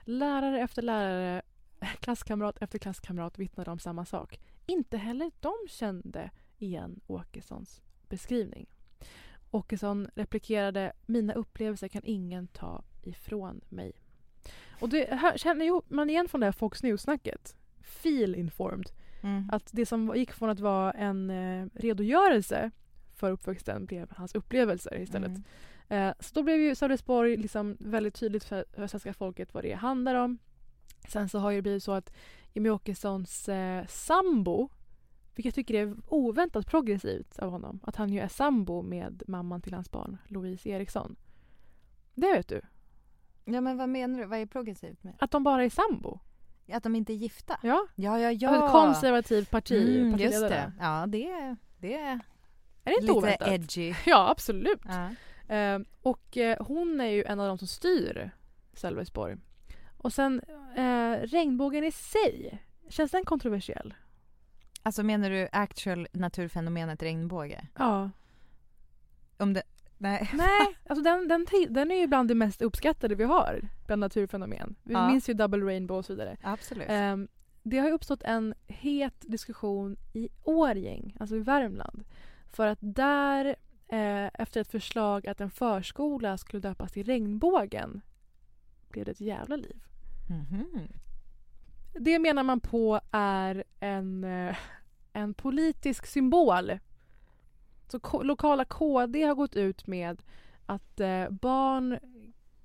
Lärare 0.01 0.61
efter 0.61 0.81
lärare, 0.81 1.41
klasskamrat 1.99 2.57
efter 2.61 2.79
klasskamrat 2.79 3.39
vittnade 3.39 3.71
om 3.71 3.79
samma 3.79 4.05
sak. 4.05 4.39
Inte 4.65 4.97
heller 4.97 5.31
de 5.39 5.53
kände 5.69 6.31
igen 6.57 6.99
Åkessons 7.07 7.81
beskrivning. 8.09 8.67
Åkesson 9.51 10.07
replikerade 10.15 10.93
“Mina 11.05 11.33
upplevelser 11.33 11.87
kan 11.87 12.01
ingen 12.05 12.47
ta 12.47 12.83
ifrån 13.03 13.61
mig”. 13.69 13.93
Och 14.79 14.89
det 14.89 15.15
här, 15.15 15.37
känner 15.37 15.93
man 15.93 16.09
igen 16.09 16.29
från 16.29 16.41
det 16.41 16.47
här 16.47 16.51
Fox 16.51 16.83
News-snacket. 16.83 17.55
Feel 17.85 18.35
informed. 18.35 18.89
Mm. 19.21 19.49
Att 19.51 19.69
det 19.71 19.85
som 19.85 20.13
gick 20.15 20.31
från 20.31 20.49
att 20.49 20.59
vara 20.59 20.91
en 20.91 21.29
eh, 21.29 21.67
redogörelse 21.73 22.71
för 23.15 23.31
uppväxten 23.31 23.85
blev 23.85 24.11
hans 24.11 24.35
upplevelser 24.35 25.01
istället. 25.01 25.31
Mm. 25.31 25.43
Eh, 26.09 26.13
så 26.19 26.33
då 26.33 26.43
blev 26.43 26.59
ju 26.59 26.75
Sölvesborg 26.75 27.37
liksom 27.37 27.77
väldigt 27.79 28.15
tydligt 28.15 28.43
för, 28.43 28.65
för 28.73 28.87
svenska 28.87 29.13
folket 29.13 29.53
vad 29.53 29.63
det 29.63 29.73
handlar 29.73 30.15
om. 30.15 30.37
Sen 31.07 31.29
så 31.29 31.39
har 31.39 31.53
det 31.53 31.61
blivit 31.61 31.83
så 31.83 31.91
att 31.91 32.13
Jimmie 32.53 32.71
Åkessons 32.71 33.49
eh, 33.49 33.85
sambo, 33.87 34.69
vilket 35.35 35.57
jag 35.57 35.67
tycker 35.67 35.73
är 35.73 35.95
oväntat 36.07 36.67
progressivt 36.67 37.39
av 37.39 37.51
honom, 37.51 37.79
att 37.83 37.95
han 37.95 38.13
ju 38.13 38.19
är 38.19 38.27
sambo 38.27 38.81
med 38.81 39.23
mamman 39.27 39.61
till 39.61 39.73
hans 39.73 39.91
barn, 39.91 40.17
Louise 40.27 40.69
Eriksson. 40.69 41.15
Det 42.13 42.33
vet 42.33 42.47
du? 42.47 42.61
Ja 43.45 43.61
men 43.61 43.77
vad 43.77 43.89
menar 43.89 44.19
du? 44.19 44.25
Vad 44.25 44.39
är 44.39 44.45
progressivt 44.45 45.03
med 45.03 45.13
Att 45.19 45.31
de 45.31 45.43
bara 45.43 45.63
är 45.63 45.69
sambo. 45.69 46.19
Att 46.73 46.83
de 46.83 46.95
inte 46.95 47.13
är 47.13 47.15
gifta? 47.15 47.57
Ja. 47.63 47.87
Ja, 47.95 48.19
ja, 48.19 48.31
ja. 48.31 48.65
Ett 48.65 48.71
konservativt 48.71 49.51
parti, 49.51 49.97
Mm, 50.01 50.19
just 50.19 50.41
det. 50.41 50.71
Ja, 50.79 51.05
det, 51.07 51.55
det 51.77 51.93
är 51.93 52.11
Är 52.11 52.19
det 52.83 52.91
inte 52.91 53.01
lite 53.01 53.11
oväntat? 53.13 53.47
edgy. 53.47 53.93
Ja, 54.05 54.29
absolut. 54.29 54.81
Ja. 54.85 55.09
Eh, 55.55 55.79
och 56.01 56.37
eh, 56.37 56.57
hon 56.65 57.01
är 57.01 57.09
ju 57.09 57.23
en 57.23 57.39
av 57.39 57.47
de 57.47 57.57
som 57.57 57.67
styr 57.67 58.31
Sölvesborg. 58.73 59.37
Och 59.97 60.13
sen 60.13 60.41
eh, 60.75 61.11
regnbågen 61.27 61.83
i 61.83 61.91
sig, 61.91 62.61
känns 62.89 63.11
den 63.11 63.25
kontroversiell? 63.25 63.93
Alltså 64.83 65.03
menar 65.03 65.29
du 65.29 65.47
actual 65.51 66.07
naturfenomenet 66.11 67.03
regnbåge? 67.03 67.67
Ja. 67.77 68.09
Om 69.37 69.53
det, 69.53 69.63
nej. 69.97 70.29
Nej, 70.33 70.77
alltså 70.89 71.03
den, 71.03 71.27
den, 71.27 71.45
den 71.69 71.91
är 71.91 71.95
ju 71.95 72.07
bland 72.07 72.27
det 72.27 72.35
mest 72.35 72.61
uppskattade 72.61 73.15
vi 73.15 73.23
har 73.23 73.61
bland 73.85 73.99
naturfenomen. 73.99 74.75
Vi 74.83 74.93
Ja. 74.93 75.07
minns 75.07 75.29
ju 75.29 75.33
Double 75.33 75.65
Rainbow 75.65 75.97
och 75.97 76.05
så 76.05 76.13
vidare. 76.13 76.37
Absolut. 76.43 76.85
Ehm, 76.89 77.27
det 77.63 77.77
har 77.77 77.87
ju 77.87 77.93
uppstått 77.93 78.23
en 78.23 78.53
het 78.67 79.15
diskussion 79.21 79.97
i 80.13 80.29
Årjäng, 80.43 81.15
alltså 81.19 81.35
i 81.35 81.39
Värmland. 81.39 82.03
För 82.51 82.67
att 82.67 82.77
där, 82.81 83.45
eh, 83.87 84.25
efter 84.33 84.61
ett 84.61 84.71
förslag 84.71 85.27
att 85.27 85.41
en 85.41 85.49
förskola 85.51 86.37
skulle 86.37 86.59
döpas 86.61 86.91
till 86.91 87.05
Regnbågen, 87.05 88.01
blev 88.89 89.05
det 89.05 89.11
ett 89.11 89.21
jävla 89.21 89.55
liv. 89.55 89.83
Mhm. 90.29 90.87
Det 91.99 92.19
menar 92.19 92.43
man 92.43 92.59
på 92.59 92.99
är 93.11 93.63
en, 93.79 94.23
eh, 94.23 94.55
en 95.13 95.33
politisk 95.33 96.05
symbol. 96.05 96.71
Så 97.87 98.23
lokala 98.23 98.65
KD 98.65 99.23
har 99.23 99.35
gått 99.35 99.55
ut 99.55 99.87
med 99.87 100.21
att 100.65 100.99
eh, 100.99 101.29
barn 101.29 101.99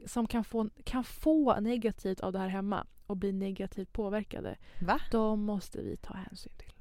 som 0.06 0.26
kan 0.26 0.44
få, 0.44 0.68
kan 0.85 1.04
få 1.04 1.61
negativt 1.61 2.20
av 2.20 2.33
det 2.33 2.38
här 2.38 2.48
hemma 2.48 2.87
och 3.06 3.16
bli 3.16 3.33
negativt 3.33 3.92
påverkade, 3.92 4.56
Va? 4.80 5.00
de 5.11 5.44
måste 5.44 5.83
vi 5.83 5.96
ta 5.96 6.14
hänsyn 6.14 6.52
till. 6.59 6.72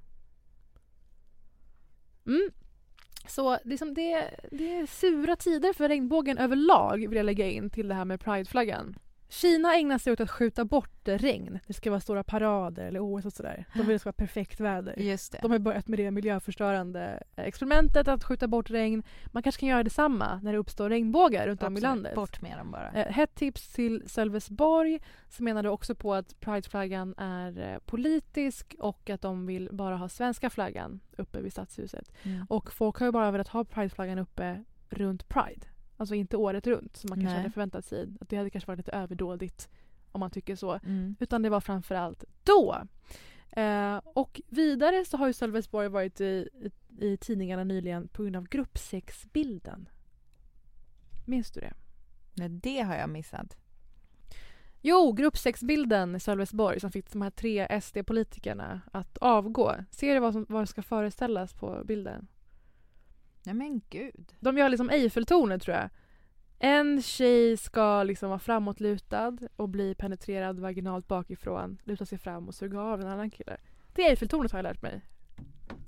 Mm. 2.26 2.52
Så 3.28 3.58
det 3.64 3.74
är, 3.74 3.78
som 3.78 3.94
det, 3.94 4.40
det 4.52 4.76
är 4.76 4.86
sura 4.86 5.36
tider 5.36 5.74
för 5.74 5.90
regnbågen 5.90 6.38
överlag 6.38 7.08
vill 7.08 7.18
jag 7.18 7.26
lägga 7.26 7.48
in 7.48 7.70
till 7.70 7.88
det 7.88 7.94
här 7.94 8.06
med 8.06 8.20
prideflaggan. 8.20 8.96
Kina 9.32 9.76
ägnar 9.76 9.98
sig 9.98 10.14
åt 10.14 10.20
att 10.20 10.32
skjuta 10.32 10.66
bort 10.66 11.00
regn. 11.04 11.60
Det 11.68 11.74
ska 11.74 11.90
vara 11.90 12.00
stora 12.00 12.24
parader 12.24 12.86
eller 12.86 13.00
OS 13.00 13.26
och 13.26 13.34
sådär. 13.34 13.66
De 13.74 13.80
vill 13.80 13.88
att 13.88 13.96
det 13.96 14.00
ska 14.00 14.08
vara 14.08 14.14
perfekt 14.14 14.60
väder. 14.60 15.00
Just 15.00 15.32
det. 15.32 15.40
De 15.42 15.52
har 15.52 15.60
börjat 15.60 15.88
med 15.88 16.00
det 16.00 16.12
miljöförstörande 16.12 17.24
eh, 17.36 17.46
experimentet 17.46 18.08
att 18.08 18.24
skjuta 18.24 18.48
bort 18.48 18.70
regn. 18.70 19.04
Man 19.26 19.44
kanske 19.44 19.60
kan 19.60 19.70
göra 19.70 19.84
detsamma 19.84 20.40
när 20.44 20.52
det 20.54 20.58
uppstår 20.60 20.90
regnbågar 20.90 21.48
runt 21.48 21.64
om 21.64 21.66
i 21.66 21.68
Absolut. 21.68 21.84
landet. 21.84 22.16
Bort 22.16 22.42
med 22.42 22.58
dem 22.58 22.72
bara. 22.72 22.92
Eh, 22.92 23.12
Hett 23.14 23.36
tips 23.36 23.74
till 23.74 24.04
Sölvesborg 24.08 25.00
som 25.30 25.46
menade 25.46 25.70
också 25.70 25.96
på 25.96 26.14
att 26.14 26.40
prideflaggan 26.40 27.14
är 27.18 27.74
eh, 27.74 27.80
politisk 27.80 28.76
och 28.80 29.10
att 29.10 29.22
de 29.22 29.46
vill 29.46 29.70
bara 29.72 29.96
ha 29.96 30.10
svenska 30.10 30.50
flaggan 30.50 31.00
uppe 31.18 31.42
vid 31.42 31.52
stadshuset. 31.52 32.12
Mm. 32.24 32.46
Och 32.50 32.72
folk 32.72 33.00
har 33.00 33.06
ju 33.06 33.12
bara 33.12 33.32
velat 33.32 33.48
ha 33.48 33.64
prideflaggan 33.64 34.20
uppe 34.20 34.64
runt 34.90 35.30
pride. 35.30 35.68
Alltså 36.00 36.16
inte 36.16 36.38
året 36.38 36.68
runt 36.68 36.98
som 36.98 37.10
man 37.10 37.20
kanske 37.20 37.34
Nej. 37.34 37.42
hade 37.42 37.54
förväntat 37.54 37.86
sig. 37.86 38.08
Att 38.22 38.30
det 38.30 38.38
hade 38.38 38.50
kanske 38.50 38.68
varit 38.68 38.78
lite 38.78 38.92
överdådigt 38.92 39.70
om 40.12 40.20
man 40.20 40.32
tycker 40.32 40.56
så. 40.56 40.74
Mm. 40.74 41.16
Utan 41.20 41.42
det 41.42 41.50
var 41.50 41.62
framförallt 41.62 42.24
då. 42.44 42.78
Eh, 43.52 43.98
och 43.98 44.42
vidare 44.48 45.06
så 45.06 45.18
har 45.18 45.28
ju 45.28 45.34
Sölvesborg 45.34 45.88
varit 45.88 46.22
i, 46.22 46.50
i, 46.62 47.06
i 47.06 47.18
tidningarna 47.18 47.64
nyligen 47.64 48.08
på 48.08 48.24
grund 48.24 48.36
av 48.36 48.48
gruppsexbilden. 48.48 49.90
Minns 51.26 51.52
du 51.52 51.60
det? 51.60 51.74
Nej, 52.34 52.50
det 52.50 52.82
har 52.82 52.96
jag 52.96 53.10
missat. 53.10 53.58
Jo, 54.82 55.12
gruppsexbilden 55.12 56.16
i 56.16 56.20
Sölvesborg 56.20 56.80
som 56.80 56.92
fick 56.92 57.12
de 57.12 57.22
här 57.22 57.30
tre 57.30 57.82
SD-politikerna 57.82 58.82
att 58.92 59.18
avgå. 59.18 59.76
Ser 59.92 60.14
du 60.14 60.20
vad 60.20 60.34
som 60.34 60.46
vad 60.50 60.70
ska 60.70 60.82
föreställas 60.82 61.54
på 61.54 61.84
bilden? 61.86 62.28
Nej 63.44 63.56
men 63.56 63.82
gud. 63.90 64.34
De 64.40 64.58
gör 64.58 64.70
liksom 64.70 64.90
Eiffeltornet 64.90 65.62
tror 65.62 65.78
jag. 65.78 65.90
En 66.60 67.02
tjej 67.02 67.58
ska 67.58 68.04
liksom 68.04 68.30
vara 68.30 68.40
framåtlutad 68.40 69.38
och 69.56 69.70
bli 69.70 69.96
penetrerad 69.96 70.60
vaginalt 70.60 71.08
bakifrån, 71.08 71.82
luta 71.84 72.06
sig 72.06 72.18
fram 72.18 72.48
och 72.48 72.56
suga 72.56 72.82
av 72.82 73.02
en 73.02 73.08
annan 73.08 73.30
kille. 73.30 73.58
Det 73.94 74.06
är 74.06 74.10
Eiffeltornet 74.10 74.52
har 74.52 74.60
jag 74.60 74.64
lärt 74.64 74.82
mig. 74.82 75.02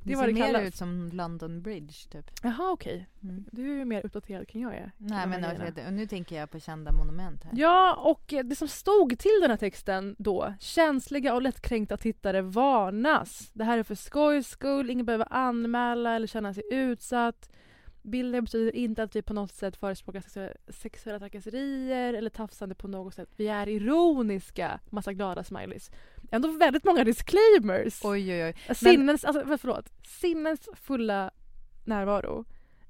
Det, 0.03 0.09
Det 0.09 0.15
var 0.15 0.23
ser 0.23 0.27
det 0.27 0.33
mer 0.33 0.45
kallas. 0.45 0.67
ut 0.67 0.75
som 0.75 1.09
London 1.13 1.61
Bridge 1.61 1.93
typ. 2.11 2.31
Jaha 2.43 2.71
okej. 2.71 3.07
Mm. 3.23 3.45
Du 3.51 3.71
är 3.71 3.75
ju 3.75 3.85
mer 3.85 4.05
uppdaterad 4.05 4.45
än 4.53 4.61
jag 4.61 4.75
är. 4.75 4.91
Nej 4.97 5.27
men 5.27 5.95
nu 5.95 6.05
tänker 6.07 6.35
jag 6.35 6.51
på 6.51 6.59
kända 6.59 6.91
monument 6.91 7.43
här. 7.43 7.51
Ja, 7.55 7.95
och 7.95 8.33
det 8.45 8.55
som 8.55 8.67
stod 8.67 9.19
till 9.19 9.39
den 9.41 9.49
här 9.49 9.57
texten 9.57 10.15
då. 10.19 10.53
Känsliga 10.59 11.33
och 11.33 11.41
lättkränkta 11.41 11.97
tittare 11.97 12.41
varnas. 12.41 13.51
Det 13.53 13.63
här 13.63 13.77
är 13.77 13.83
för 13.83 13.95
skojs 13.95 14.47
skull, 14.47 14.89
ingen 14.89 15.05
behöver 15.05 15.27
anmäla 15.33 16.15
eller 16.15 16.27
känna 16.27 16.53
sig 16.53 16.63
utsatt. 16.71 17.49
Bilden 18.03 18.43
betyder 18.43 18.75
inte 18.75 19.03
att 19.03 19.15
vi 19.15 19.21
på 19.21 19.33
något 19.33 19.51
sätt 19.53 19.75
förespråkar 19.77 20.21
sexuella, 20.21 20.53
sexuella 20.67 21.19
trakasserier 21.19 22.13
eller 22.13 22.29
tafsande 22.29 22.75
på 22.75 22.87
något 22.87 23.13
sätt. 23.13 23.29
Vi 23.35 23.47
är 23.47 23.69
ironiska. 23.69 24.79
Massa 24.89 25.13
glada 25.13 25.43
smileys. 25.43 25.91
Ändå 26.31 26.51
väldigt 26.51 26.83
många 26.83 27.03
disclaimers. 27.03 27.99
Oj 28.03 28.33
oj 28.33 28.43
oj. 28.43 28.55
Men, 28.67 28.75
Sinnens, 28.75 29.25
alltså, 29.25 29.57
förlåt. 29.57 29.89
Sinnens 30.07 30.69
fulla 30.73 31.31
närvaro. 31.85 32.45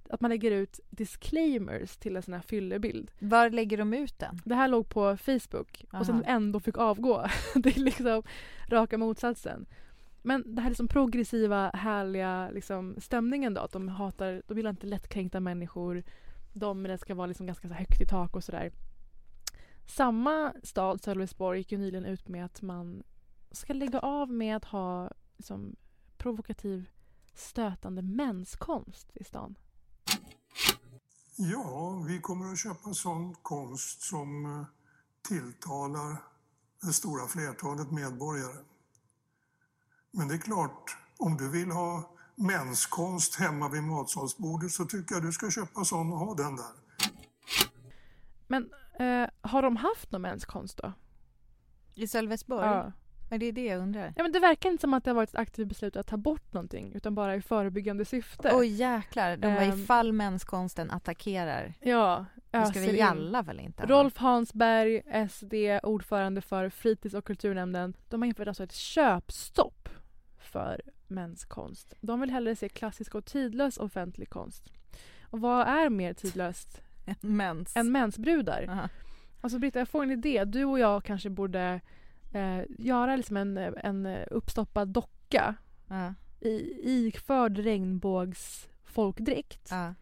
Att 0.10 0.22
man 0.22 0.32
lägger 0.32 0.52
ut 0.52 0.80
disclaimers 0.90 1.98
till 1.98 2.16
en 2.16 2.24
sån 2.24 2.34
här 2.34 2.42
fyllebild. 2.42 3.12
var 3.20 3.50
lägger 3.50 3.78
de 3.78 3.94
ut 3.94 4.20
den? 4.20 4.42
Det 4.46 4.56
här 4.56 4.68
låg 4.68 4.90
på 4.90 5.18
Facebook 5.18 5.86
och 5.92 6.06
sen 6.06 6.16
Aha. 6.16 6.24
ändå 6.26 6.60
fick 6.60 6.78
avgå. 6.78 7.26
det 7.56 7.78
är 7.78 7.80
liksom 7.80 8.24
raka 8.68 8.98
motsatsen. 8.98 9.66
Men 10.22 10.56
det 10.56 10.62
här 10.62 10.70
liksom 10.70 10.88
progressiva, 10.88 11.70
härliga 11.70 12.50
liksom, 12.54 12.96
stämningen 12.98 13.54
då. 13.54 13.62
Att 13.62 13.72
de 13.72 13.88
hatar, 13.88 14.42
de 14.48 14.54
vill 14.54 14.68
inte 14.68 14.88
lättkränkta 14.88 15.40
människor. 15.40 16.04
De 16.54 16.98
ska 16.98 17.16
vara 17.16 17.28
liksom 17.28 17.46
ganska 17.46 17.68
så 17.68 17.74
högt 17.74 18.02
i 18.02 18.06
tak 18.06 18.36
och 18.36 18.44
sådär. 18.44 18.72
Samma 19.86 20.54
stad, 20.64 21.02
Sölvesborg, 21.02 21.58
gick 21.58 21.72
ju 21.72 21.78
nyligen 21.78 22.06
ut 22.06 22.28
med 22.28 22.46
att 22.46 22.62
man 22.62 23.04
ska 23.52 23.74
lägga 23.74 24.00
av 24.00 24.32
med 24.32 24.56
att 24.56 24.66
ha 24.66 25.12
liksom, 25.38 25.76
provokativ 26.18 26.90
stötande 27.34 28.02
menskonst 28.02 29.12
i 29.14 29.24
stan. 29.24 29.56
Ja, 31.36 32.04
vi 32.08 32.20
kommer 32.20 32.52
att 32.52 32.60
köpa 32.60 32.94
sån 32.94 33.36
konst 33.36 34.02
som 34.02 34.46
eh, 34.46 34.66
tilltalar 35.28 36.24
det 36.82 36.94
stora 36.94 37.28
flertalet 37.28 37.92
medborgare. 37.92 38.58
Men 40.12 40.28
det 40.28 40.34
är 40.34 40.40
klart, 40.40 40.98
om 41.18 41.38
du 41.38 41.50
vill 41.50 41.72
ha 41.72 42.16
menskonst 42.36 43.36
hemma 43.36 43.70
vid 43.70 43.84
matsalsbordet 43.84 44.72
så 44.72 44.86
tycker 44.86 45.16
jag 45.16 45.24
du 45.24 45.32
ska 45.32 45.52
köpa 45.52 45.86
sån 45.86 46.14
och 46.14 46.20
ha 46.20 46.36
den 46.36 46.56
där. 46.56 46.72
Men 48.48 48.70
eh, 49.00 49.30
har 49.42 49.62
de 49.62 49.76
haft 49.76 50.12
någon 50.12 50.22
menskonst 50.22 50.78
då? 50.78 50.94
I 51.96 52.08
Sölvesborg? 52.08 52.66
Ja. 52.66 52.92
Men 53.32 53.40
det 53.40 53.46
är 53.46 53.52
det 53.52 53.66
jag 53.66 53.80
undrar. 53.82 54.14
Ja, 54.16 54.24
men 54.24 54.32
det 54.32 54.40
verkar 54.40 54.70
inte 54.70 54.82
som 54.82 54.94
att 54.94 55.04
det 55.04 55.10
har 55.10 55.16
varit 55.16 55.30
ett 55.30 55.36
aktivt 55.40 55.68
beslut 55.68 55.96
att 55.96 56.08
ta 56.08 56.18
bort 56.18 56.54
någonting 56.54 56.92
utan 56.96 57.16
bara 57.16 57.36
i 57.36 57.42
förebyggande 57.42 58.06
syfte. 58.06 58.52
Oj 58.54 58.68
jäklar, 58.68 59.38
de 59.38 59.54
var 59.54 59.62
Ehm. 59.62 59.80
ifall 59.80 60.14
menskonsten 60.14 60.92
attackerar. 60.92 61.74
Ja, 61.80 62.26
Då 62.52 62.66
ska 62.66 62.80
vi 62.80 62.88
i 62.92 62.98
in. 62.98 63.04
alla 63.06 63.42
väl 63.42 63.60
inte. 63.60 63.86
Rolf 63.86 64.18
Hansberg, 64.18 65.02
SD, 65.30 65.54
ordförande 65.84 66.42
för 66.42 66.70
fritids 66.70 67.16
och 67.16 67.26
kulturnämnden. 67.26 67.94
De 68.10 68.22
har 68.22 68.28
infört 68.28 68.48
alltså 68.48 68.64
ett 68.64 68.74
köpstopp 68.76 69.90
för 70.40 70.82
menskonst. 71.08 71.94
De 72.02 72.22
vill 72.22 72.30
hellre 72.30 72.56
se 72.56 72.70
klassisk 72.70 73.16
och 73.16 73.26
tidlös 73.26 73.78
offentlig 73.78 74.30
konst. 74.30 74.72
Och 75.24 75.40
vad 75.42 75.68
är 75.68 75.90
mer 75.90 76.14
tidlöst 76.14 76.82
Mens. 77.22 77.76
än 77.76 77.92
mensbrudar? 77.92 78.66
Aha. 78.70 78.90
Alltså 79.42 79.60
Britta, 79.60 79.80
jag 79.80 79.90
får 79.90 80.04
en 80.04 80.12
idé. 80.12 80.44
Du 80.46 80.66
och 80.66 80.80
jag 80.80 81.04
kanske 81.04 81.30
borde 81.30 81.82
eh, 82.32 82.62
göra 82.80 83.16
liksom 83.16 83.38
en, 83.38 83.58
en 83.58 84.06
uppstoppad 84.32 84.88
docka 84.88 85.56
Ja. 85.88 86.14
i, 86.40 86.54
iförd 87.08 87.58
regnbågs 87.58 88.68
folkdräkt 88.84 89.68
Ja. 89.72 89.94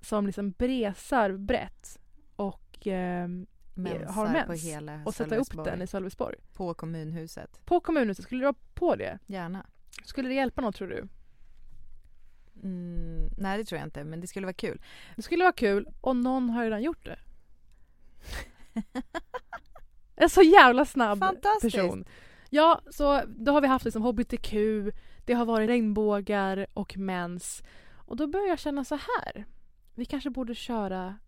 som 0.00 0.26
liksom 0.26 0.50
bresar 0.50 1.32
brett 1.32 1.98
och 2.36 2.86
eh, 2.86 3.28
Mensar 3.74 4.06
har 4.12 4.32
mens 4.32 4.46
på 4.46 4.52
hela 4.52 5.02
och 5.06 5.14
sätta 5.14 5.36
upp 5.36 5.64
den 5.64 5.82
i 5.82 5.86
Sölvesborg. 5.86 6.36
På 6.54 6.74
kommunhuset. 6.74 7.60
På 7.64 7.80
kommunhuset, 7.80 8.24
skulle 8.24 8.40
du 8.40 8.44
vara 8.44 8.54
på 8.74 8.96
det? 8.96 9.18
Gärna. 9.26 9.66
Skulle 10.04 10.28
det 10.28 10.34
hjälpa 10.34 10.60
något 10.60 10.74
tror 10.76 10.88
du? 10.88 11.08
Mm, 12.62 13.28
nej 13.38 13.58
det 13.58 13.64
tror 13.64 13.78
jag 13.78 13.86
inte 13.86 14.04
men 14.04 14.20
det 14.20 14.26
skulle 14.26 14.46
vara 14.46 14.54
kul. 14.54 14.80
Det 15.16 15.22
skulle 15.22 15.44
vara 15.44 15.52
kul 15.52 15.88
och 16.00 16.16
någon 16.16 16.50
har 16.50 16.64
redan 16.64 16.82
gjort 16.82 17.04
det. 17.04 17.18
en 20.20 20.30
så 20.30 20.42
jävla 20.42 20.84
snabb 20.84 21.24
person. 21.62 22.04
Ja, 22.50 22.80
så 22.90 23.22
då 23.26 23.52
har 23.52 23.60
vi 23.60 23.66
haft 23.66 23.84
liksom 23.84 24.02
hbtq, 24.02 24.52
det 25.24 25.32
har 25.34 25.44
varit 25.44 25.68
regnbågar 25.68 26.66
och 26.74 26.96
mens. 26.96 27.62
Och 27.94 28.16
då 28.16 28.26
börjar 28.26 28.46
jag 28.46 28.58
känna 28.58 28.84
så 28.84 28.94
här. 28.94 29.44
Vi 29.94 30.04
kanske 30.04 30.30
borde 30.30 30.54
köra 30.54 31.18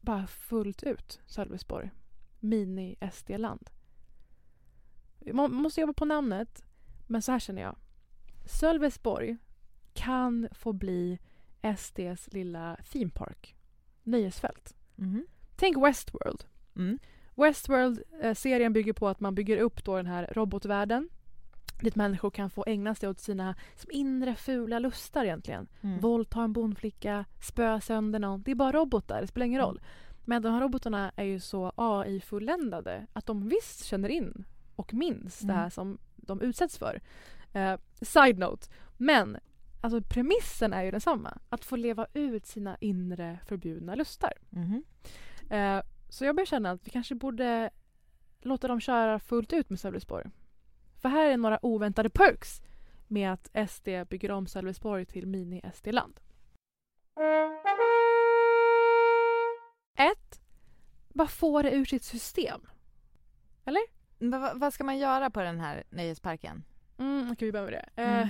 bara 0.00 0.26
fullt 0.26 0.82
ut 0.82 1.20
Sölvesborg. 1.26 1.90
Mini-SD-land. 2.40 3.70
Man 5.32 5.52
måste 5.52 5.80
jobba 5.80 5.92
på 5.92 6.04
namnet. 6.04 6.64
Men 7.06 7.22
så 7.22 7.32
här 7.32 7.38
känner 7.38 7.62
jag. 7.62 7.76
Sölvesborg 8.46 9.36
kan 9.92 10.48
få 10.52 10.72
bli 10.72 11.18
SDs 11.76 12.28
lilla 12.32 12.76
theme 12.92 13.10
park. 13.10 13.56
Nöjesfält. 14.02 14.76
Mhm. 14.94 15.26
Tänk 15.56 15.76
Westworld. 15.76 16.44
Mm. 16.76 16.98
Westworld-serien 17.38 18.72
bygger 18.72 18.92
på 18.92 19.08
att 19.08 19.20
man 19.20 19.34
bygger 19.34 19.56
upp 19.58 19.84
då 19.84 19.96
den 19.96 20.06
här 20.06 20.32
robotvärlden 20.36 21.08
dit 21.80 21.96
människor 21.96 22.30
kan 22.30 22.50
få 22.50 22.64
ägna 22.66 22.94
sig 22.94 23.08
åt 23.08 23.20
sina 23.20 23.54
som 23.76 23.90
inre 23.92 24.34
fula 24.34 24.78
lustar 24.78 25.24
egentligen. 25.24 25.68
Mm. 25.80 26.00
Våldta 26.00 26.42
en 26.42 26.52
bondflicka, 26.52 27.24
spöa 27.40 27.80
sönder 27.80 28.18
någon. 28.18 28.42
Det 28.42 28.50
är 28.50 28.54
bara 28.54 28.72
robotar, 28.72 29.20
det 29.20 29.26
spelar 29.26 29.46
ingen 29.46 29.60
Mm. 29.60 29.66
roll. 29.68 29.80
Men 30.24 30.42
de 30.42 30.52
här 30.52 30.60
robotarna 30.60 31.12
är 31.16 31.24
ju 31.24 31.40
så 31.40 31.72
AI-fulländade 31.76 33.06
att 33.12 33.26
de 33.26 33.48
visst 33.48 33.84
känner 33.84 34.08
in 34.08 34.44
och 34.76 34.94
minns 34.94 35.38
det 35.38 35.44
Mm. 35.44 35.56
här 35.56 35.70
som 35.70 35.98
de 36.16 36.40
utsätts 36.40 36.78
för. 36.78 37.00
Eh, 37.52 37.74
side 38.02 38.38
note. 38.38 38.66
Men 38.96 39.36
alltså, 39.80 40.02
premissen 40.02 40.72
är 40.72 40.82
ju 40.82 40.90
densamma. 40.90 41.38
Att 41.48 41.64
få 41.64 41.76
leva 41.76 42.06
ut 42.14 42.46
sina 42.46 42.76
inre 42.80 43.38
förbjudna 43.46 43.94
lustar. 43.94 44.32
Mhm. 44.50 44.82
Eh, 45.50 45.80
så 46.08 46.24
jag 46.24 46.36
börjar 46.36 46.46
känna 46.46 46.70
att 46.70 46.86
vi 46.86 46.90
kanske 46.90 47.14
borde 47.14 47.70
låta 48.40 48.68
dem 48.68 48.80
köra 48.80 49.18
fullt 49.18 49.52
ut 49.52 49.70
med 49.70 49.80
Sölvesborg. 49.80 50.30
För 50.96 51.08
här 51.08 51.26
är 51.30 51.36
några 51.36 51.66
oväntade 51.66 52.10
perks 52.10 52.62
med 53.06 53.32
att 53.32 53.70
SD 53.70 53.88
bygger 54.08 54.30
om 54.30 54.46
Sölvesborg 54.46 55.04
till 55.04 55.26
mini-SD-land. 55.26 56.20
Ett, 59.98 60.40
Bara 61.08 61.28
få 61.28 61.62
det 61.62 61.70
ur 61.70 61.84
sitt 61.84 62.04
system. 62.04 62.60
Eller? 63.64 63.82
Men 64.18 64.40
vad, 64.40 64.60
vad 64.60 64.74
ska 64.74 64.84
man 64.84 64.98
göra 64.98 65.30
på 65.30 65.40
den 65.40 65.60
här 65.60 65.84
nöjesparken? 65.90 66.64
Mm, 66.98 67.30
Okej, 67.32 67.46
vi 67.46 67.52
börjar 67.52 67.64
med 67.64 67.72
det. 67.72 68.02
Mm. 68.02 68.20
Eh, 68.20 68.28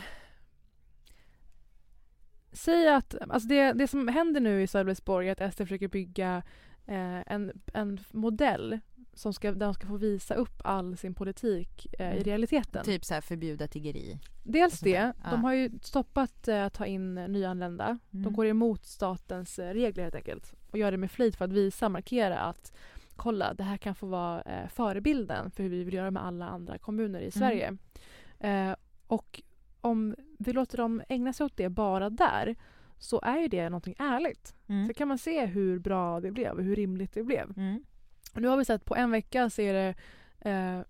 säg 2.52 2.88
att 2.88 3.14
alltså 3.30 3.48
det, 3.48 3.72
det 3.72 3.88
som 3.88 4.08
händer 4.08 4.40
nu 4.40 4.62
i 4.62 4.66
Sölvesborg 4.66 5.28
är 5.28 5.42
att 5.42 5.54
SD 5.54 5.58
försöker 5.58 5.88
bygga 5.88 6.42
eh, 6.88 7.32
en, 7.34 7.52
en 7.74 8.00
modell 8.10 8.78
som 9.14 9.32
ska, 9.32 9.52
där 9.52 9.66
de 9.66 9.74
ska 9.74 9.86
få 9.86 9.96
visa 9.96 10.34
upp 10.34 10.60
all 10.64 10.96
sin 10.96 11.14
politik 11.14 11.86
eh, 11.98 12.06
i 12.08 12.12
Mm. 12.12 12.24
realiteten. 12.24 12.84
Typ 12.84 13.04
så 13.04 13.14
här 13.14 13.20
förbjuda 13.20 13.66
tiggeri. 13.68 14.18
Dels 14.44 14.80
det. 14.80 14.90
Ja. 15.24 15.30
De 15.30 15.44
har 15.44 15.52
ju 15.54 15.70
stoppat 15.82 16.48
eh, 16.48 16.64
att 16.64 16.72
ta 16.74 16.86
in 16.86 17.14
nyanlända. 17.14 17.98
De 18.10 18.18
Mm. 18.18 18.32
går 18.32 18.46
emot 18.46 18.84
statens 18.86 19.58
eh, 19.58 19.72
regler 19.74 20.02
helt 20.02 20.14
enkelt. 20.14 20.54
Och 20.70 20.78
gör 20.78 20.90
det 20.90 20.96
med 20.96 21.10
flit 21.10 21.36
för 21.36 21.44
att 21.44 21.52
visa, 21.52 21.88
markera 21.88 22.38
att 22.38 22.72
kolla, 23.16 23.54
det 23.54 23.62
här 23.64 23.76
kan 23.76 23.94
få 23.94 24.06
vara 24.06 24.42
eh, 24.42 24.68
förebilden 24.68 25.50
för 25.50 25.62
hur 25.62 25.70
vi 25.70 25.84
vill 25.84 25.94
göra 25.94 26.10
med 26.10 26.24
alla 26.24 26.48
andra 26.48 26.78
kommuner 26.78 27.20
i 27.20 27.30
Sverige. 27.30 27.76
Eh, 28.40 28.74
och 29.06 29.42
om 29.80 30.16
vi 30.38 30.52
låter 30.52 30.76
dem 30.78 31.02
ägna 31.08 31.32
sig 31.32 31.46
åt 31.46 31.56
det 31.56 31.68
bara 31.68 32.10
där 32.10 32.56
så 32.98 33.20
är 33.22 33.38
ju 33.38 33.48
det 33.48 33.68
någonting 33.68 33.94
ärligt. 33.98 34.54
Mm. 34.66 34.86
Så 34.86 34.94
kan 34.94 35.08
man 35.08 35.18
se 35.18 35.46
hur 35.46 35.78
bra 35.78 36.20
det 36.20 36.30
blev 36.30 36.52
och 36.56 36.62
hur 36.64 36.76
rimligt 36.76 37.12
det 37.12 37.22
blev. 37.22 37.52
Mm. 37.56 37.82
Och 38.34 38.42
nu 38.42 38.48
har 38.48 38.56
vi 38.56 38.64
sett 38.64 38.84
på 38.84 38.96
en 38.96 39.10
vecka 39.10 39.50
så 39.50 39.62
är 39.62 39.74
det 39.74 39.94
eh, 40.50 40.80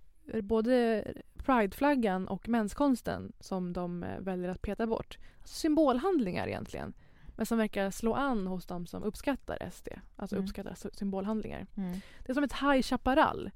både 0.42 1.04
prideflaggan 1.44 2.28
och 2.28 2.48
menskonsten 2.48 3.32
som 3.40 3.72
de 3.72 4.02
eh, 4.02 4.18
väljer 4.20 4.48
att 4.48 4.62
peta 4.62 4.86
bort. 4.86 5.18
Alltså 5.40 5.54
symbolhandlingar 5.54 6.46
egentligen. 6.46 6.92
Men 7.36 7.46
som 7.46 7.58
verkar 7.58 7.90
slå 7.90 8.14
an 8.14 8.46
hos 8.46 8.66
de 8.66 8.86
som 8.86 9.02
uppskattar 9.02 9.68
SD. 9.72 9.88
Alltså 10.16 10.36
Mm. 10.36 10.44
uppskattar 10.44 10.74
sy- 10.74 10.90
symbolhandlingar. 10.92 11.66
Mm. 11.76 11.92
Det 12.26 12.32
är 12.32 12.34
som 12.34 12.44
ett 12.44 12.52
High 12.52 12.82
Chaparral. 12.82 13.50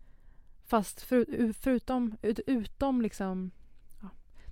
Fast 0.67 1.03
för, 1.03 1.53
förutom, 1.53 2.17
ut, 2.23 2.41
utom 2.47 3.03
liksom... 3.03 3.51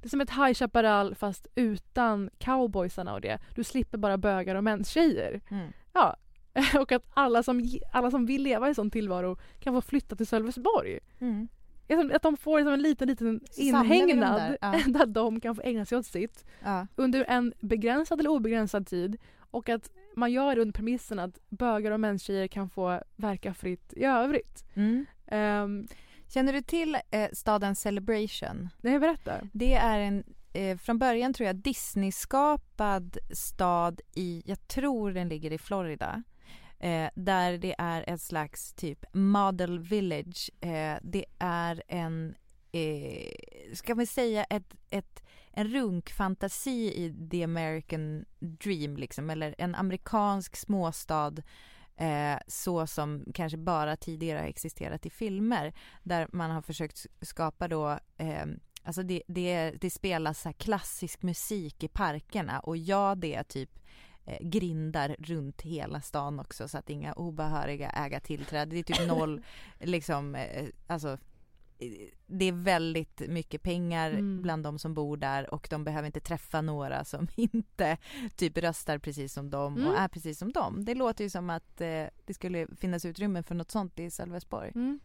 Det 0.01 0.07
är 0.07 0.11
som 0.11 0.21
ett 0.21 0.31
High 0.31 0.53
Chaparral 0.53 1.15
fast 1.15 1.47
utan 1.55 2.31
cowboysarna 2.39 3.15
och 3.15 3.21
det. 3.21 3.39
Du 3.55 3.65
slipper 3.65 3.99
bara 3.99 4.19
bögar 4.19 4.55
och 4.55 4.65
menstjejer. 4.65 5.41
Mm. 5.51 5.73
Ja. 5.93 6.17
Och 6.81 6.93
att 6.93 7.03
alla 7.15 7.43
som, 7.43 7.71
alla 7.93 8.11
som 8.11 8.27
vill 8.27 8.43
leva 8.43 8.71
i 8.71 8.75
sån 8.75 8.91
tillvaro 8.91 9.37
kan 9.61 9.75
få 9.75 9.81
flytta 9.81 10.17
till 10.17 10.27
Sölvesborg. 10.27 10.99
Mm. 11.21 11.49
Att 12.15 12.23
de 12.23 12.37
får 12.37 12.59
liksom 12.59 12.73
en 12.73 12.83
liten, 12.83 13.09
liten 13.09 13.41
inhägnad 13.57 14.41
där, 14.41 14.59
ja. 14.61 14.81
där 14.87 15.07
de 15.07 15.41
kan 15.41 15.55
få 15.57 15.63
ägna 15.63 15.85
sig 15.85 15.99
åt 15.99 16.07
sitt 16.07 16.45
Ja. 16.65 16.87
under 16.97 17.25
en 17.29 17.53
begränsad 17.61 18.21
eller 18.21 18.31
obegränsad 18.31 18.87
tid 18.87 19.17
och 19.51 19.69
att 19.69 19.91
man 20.17 20.33
gör 20.33 20.55
det 20.55 20.61
under 20.63 20.73
premissen 20.73 21.19
att 21.19 21.39
bögar 21.49 21.91
och 21.91 22.01
menstjejer 22.01 22.47
kan 22.47 22.69
få 22.69 23.01
verka 23.17 23.55
fritt 23.55 23.93
i 23.93 24.05
övrigt. 24.05 24.65
Mm. 24.75 25.07
Um, 25.33 25.87
Känner 26.31 26.53
du 26.53 26.63
till 26.63 26.97
eh, 27.11 27.29
staden 27.33 27.77
Celebration? 27.77 28.69
Nej, 28.81 28.99
berätta. 28.99 29.41
Det 29.53 29.75
är 29.75 29.99
en 29.99 30.25
eh, 30.53 30.79
från 30.79 30.99
början 30.99 31.35
tror 31.35 31.47
jag 31.47 31.57
Disney-skapad 31.57 33.19
stad 33.31 34.01
i, 34.15 34.43
jag 34.47 34.69
tror 34.69 35.13
den 35.13 35.29
ligger 35.29 35.53
i 35.53 35.59
Florida. 35.59 36.23
Eh, 36.79 37.11
där 37.15 37.59
det 37.59 37.75
är 37.79 38.05
ett 38.07 38.21
slags 38.21 38.73
typ 38.73 39.05
model 39.13 39.79
village. 39.79 40.51
Eh, 40.61 40.99
det 41.03 41.25
är 41.39 41.83
en, 41.89 42.35
eh, 42.73 43.75
ska 43.75 43.95
man 43.95 44.07
säga 44.07 44.45
ett, 44.45 44.75
ett, 44.91 45.23
en 45.53 45.69
runkfantasi 45.69 46.93
i 47.05 47.29
the 47.31 47.45
American 47.45 48.25
dream 48.39 48.97
liksom. 48.97 49.31
Eller 49.31 49.55
en 49.59 49.75
amerikansk 49.75 50.57
småstad 50.57 51.35
eh, 52.01 52.39
så 52.47 52.87
som 52.87 53.25
kanske 53.35 53.59
bara 53.59 53.97
tidigare 53.97 54.39
har 54.39 54.47
existerat 54.47 55.07
i 55.07 55.11
filmer. 55.11 55.73
Där 56.03 56.29
man 56.33 56.51
har 56.51 56.63
försökt 56.63 57.07
skapa 57.21 57.69
då 57.69 57.99
eh, 58.17 58.47
Alltså 58.83 59.03
det, 59.03 59.23
det, 59.27 59.71
det 59.81 59.91
spelas 59.91 60.41
så 60.41 60.53
klassisk 60.53 61.23
musik 61.23 61.83
i 61.83 61.89
parkerna 61.89 62.61
och 62.61 62.77
ja 62.77 63.15
det 63.15 63.35
är 63.35 63.43
typ 63.43 63.79
eh, 64.25 64.39
grindar 64.41 65.17
runt 65.19 65.63
hela 65.63 66.01
stan 66.01 66.41
också 66.41 66.69
så 66.69 66.79
att 66.79 66.91
inga 66.91 67.13
obehöriga 67.13 67.91
äga 67.91 68.21
tillträde. 68.21 68.71
Det 68.71 68.79
är 68.79 68.83
typ 68.83 69.09
noll 69.09 69.43
liksom 69.79 70.35
eh, 70.35 70.67
alltså 70.87 71.19
det 72.27 72.45
är 72.45 72.53
väldigt 72.53 73.23
mycket 73.29 73.63
pengar 73.63 74.11
Mm. 74.11 74.43
bland 74.43 74.63
de 74.65 74.79
som 74.79 74.95
bor 74.95 75.17
där 75.17 75.55
och 75.55 75.67
de 75.71 75.85
behöver 75.85 76.07
inte 76.07 76.21
träffa 76.21 76.61
några 76.61 77.05
som 77.05 77.29
inte 77.37 77.97
typ 78.37 78.59
röstar 78.59 78.99
precis 78.99 79.33
som 79.33 79.51
dem 79.51 79.75
och 79.75 79.81
Mm. 79.81 79.95
är 79.95 80.09
precis 80.09 80.39
som 80.39 80.53
dem. 80.53 80.85
Det 80.85 80.95
låter 80.95 81.25
ju 81.25 81.31
som 81.31 81.51
att 81.51 81.81
eh, 81.81 82.05
det 82.27 82.35
skulle 82.35 82.67
finnas 82.77 83.05
utrymme 83.05 83.43
för 83.43 83.55
något 83.55 83.71
sånt 83.71 83.99
i 83.99 84.11
Sölvesborg. 84.11 84.73
Mm. 84.75 85.01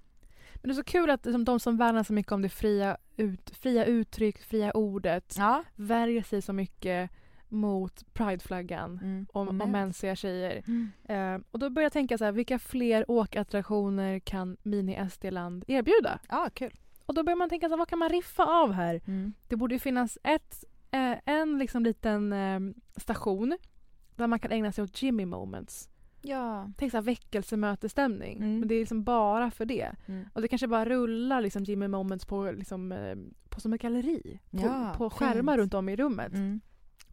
Men 0.55 0.69
det 0.69 0.71
är 0.73 0.75
så 0.75 0.83
kul 0.83 1.09
att 1.09 1.25
liksom, 1.25 1.45
de 1.45 1.59
som 1.59 1.77
värnar 1.77 2.03
så 2.03 2.13
mycket 2.13 2.31
om 2.31 2.41
det 2.41 2.49
fria, 2.49 2.97
ut, 3.17 3.49
fria 3.49 3.85
uttryck, 3.85 4.37
fria 4.37 4.71
ordet 4.71 5.35
ja. 5.37 5.63
värjer 5.75 6.23
sig 6.23 6.41
så 6.41 6.53
mycket 6.53 7.11
mot 7.49 8.13
prideflaggan 8.13 8.99
Mm. 9.03 9.25
om, 9.33 9.61
om 9.61 9.71
mänsiga 9.71 10.15
tjejer. 10.15 10.63
Mm. 10.67 10.89
Eh, 11.35 11.41
och 11.51 11.59
då 11.59 11.69
börjar 11.69 11.85
jag 11.85 11.93
tänka 11.93 12.17
så 12.17 12.25
här, 12.25 12.31
vilka 12.31 12.59
fler 12.59 13.11
åkattraktioner 13.11 14.19
kan 14.19 14.57
Mini-SD-land 14.63 15.63
erbjuda? 15.67 16.19
Ja, 16.29 16.49
kul. 16.53 16.73
Och 17.05 17.13
då 17.13 17.23
börjar 17.23 17.37
man 17.37 17.49
tänka 17.49 17.67
så 17.67 17.71
här, 17.73 17.77
vad 17.77 17.87
kan 17.87 17.99
man 17.99 18.09
riffa 18.09 18.43
av 18.45 18.71
här? 18.73 19.01
Mm. 19.07 19.33
Det 19.47 19.55
borde 19.55 19.75
ju 19.75 19.79
finnas 19.79 20.17
ett, 20.23 20.63
eh, 20.91 21.13
en 21.25 21.57
liksom 21.57 21.83
liten 21.83 22.33
eh, 22.33 22.59
station 22.97 23.57
där 24.15 24.27
man 24.27 24.39
kan 24.39 24.51
ägna 24.51 24.71
sig 24.71 24.83
åt 24.83 25.01
Jimmy 25.01 25.25
moments. 25.25 25.89
Ja. 26.21 26.69
Tänk 26.77 26.91
så 26.91 26.97
här 26.97 27.01
väckelsemötesstämning. 27.01 28.37
Mm. 28.37 28.59
Men 28.59 28.67
det 28.67 28.75
är 28.75 28.79
liksom 28.79 29.03
bara 29.03 29.51
för 29.51 29.65
det. 29.65 29.91
Mm. 30.05 30.25
Och 30.33 30.41
det 30.41 30.47
kanske 30.47 30.67
bara 30.67 30.85
rullar 30.85 31.41
liksom 31.41 31.63
Jimmy 31.63 31.87
moments 31.87 32.25
på, 32.25 32.51
liksom, 32.51 32.91
eh, 32.91 33.15
på 33.49 33.61
som 33.61 33.73
ett 33.73 33.81
galleri. 33.81 34.39
På, 34.51 34.57
Ja, 34.57 34.93
på 34.97 35.09
fint. 35.09 35.19
skärmar 35.19 35.57
runt 35.57 35.73
om 35.73 35.89
i 35.89 35.95
rummet. 35.95 36.33
Mm. 36.33 36.61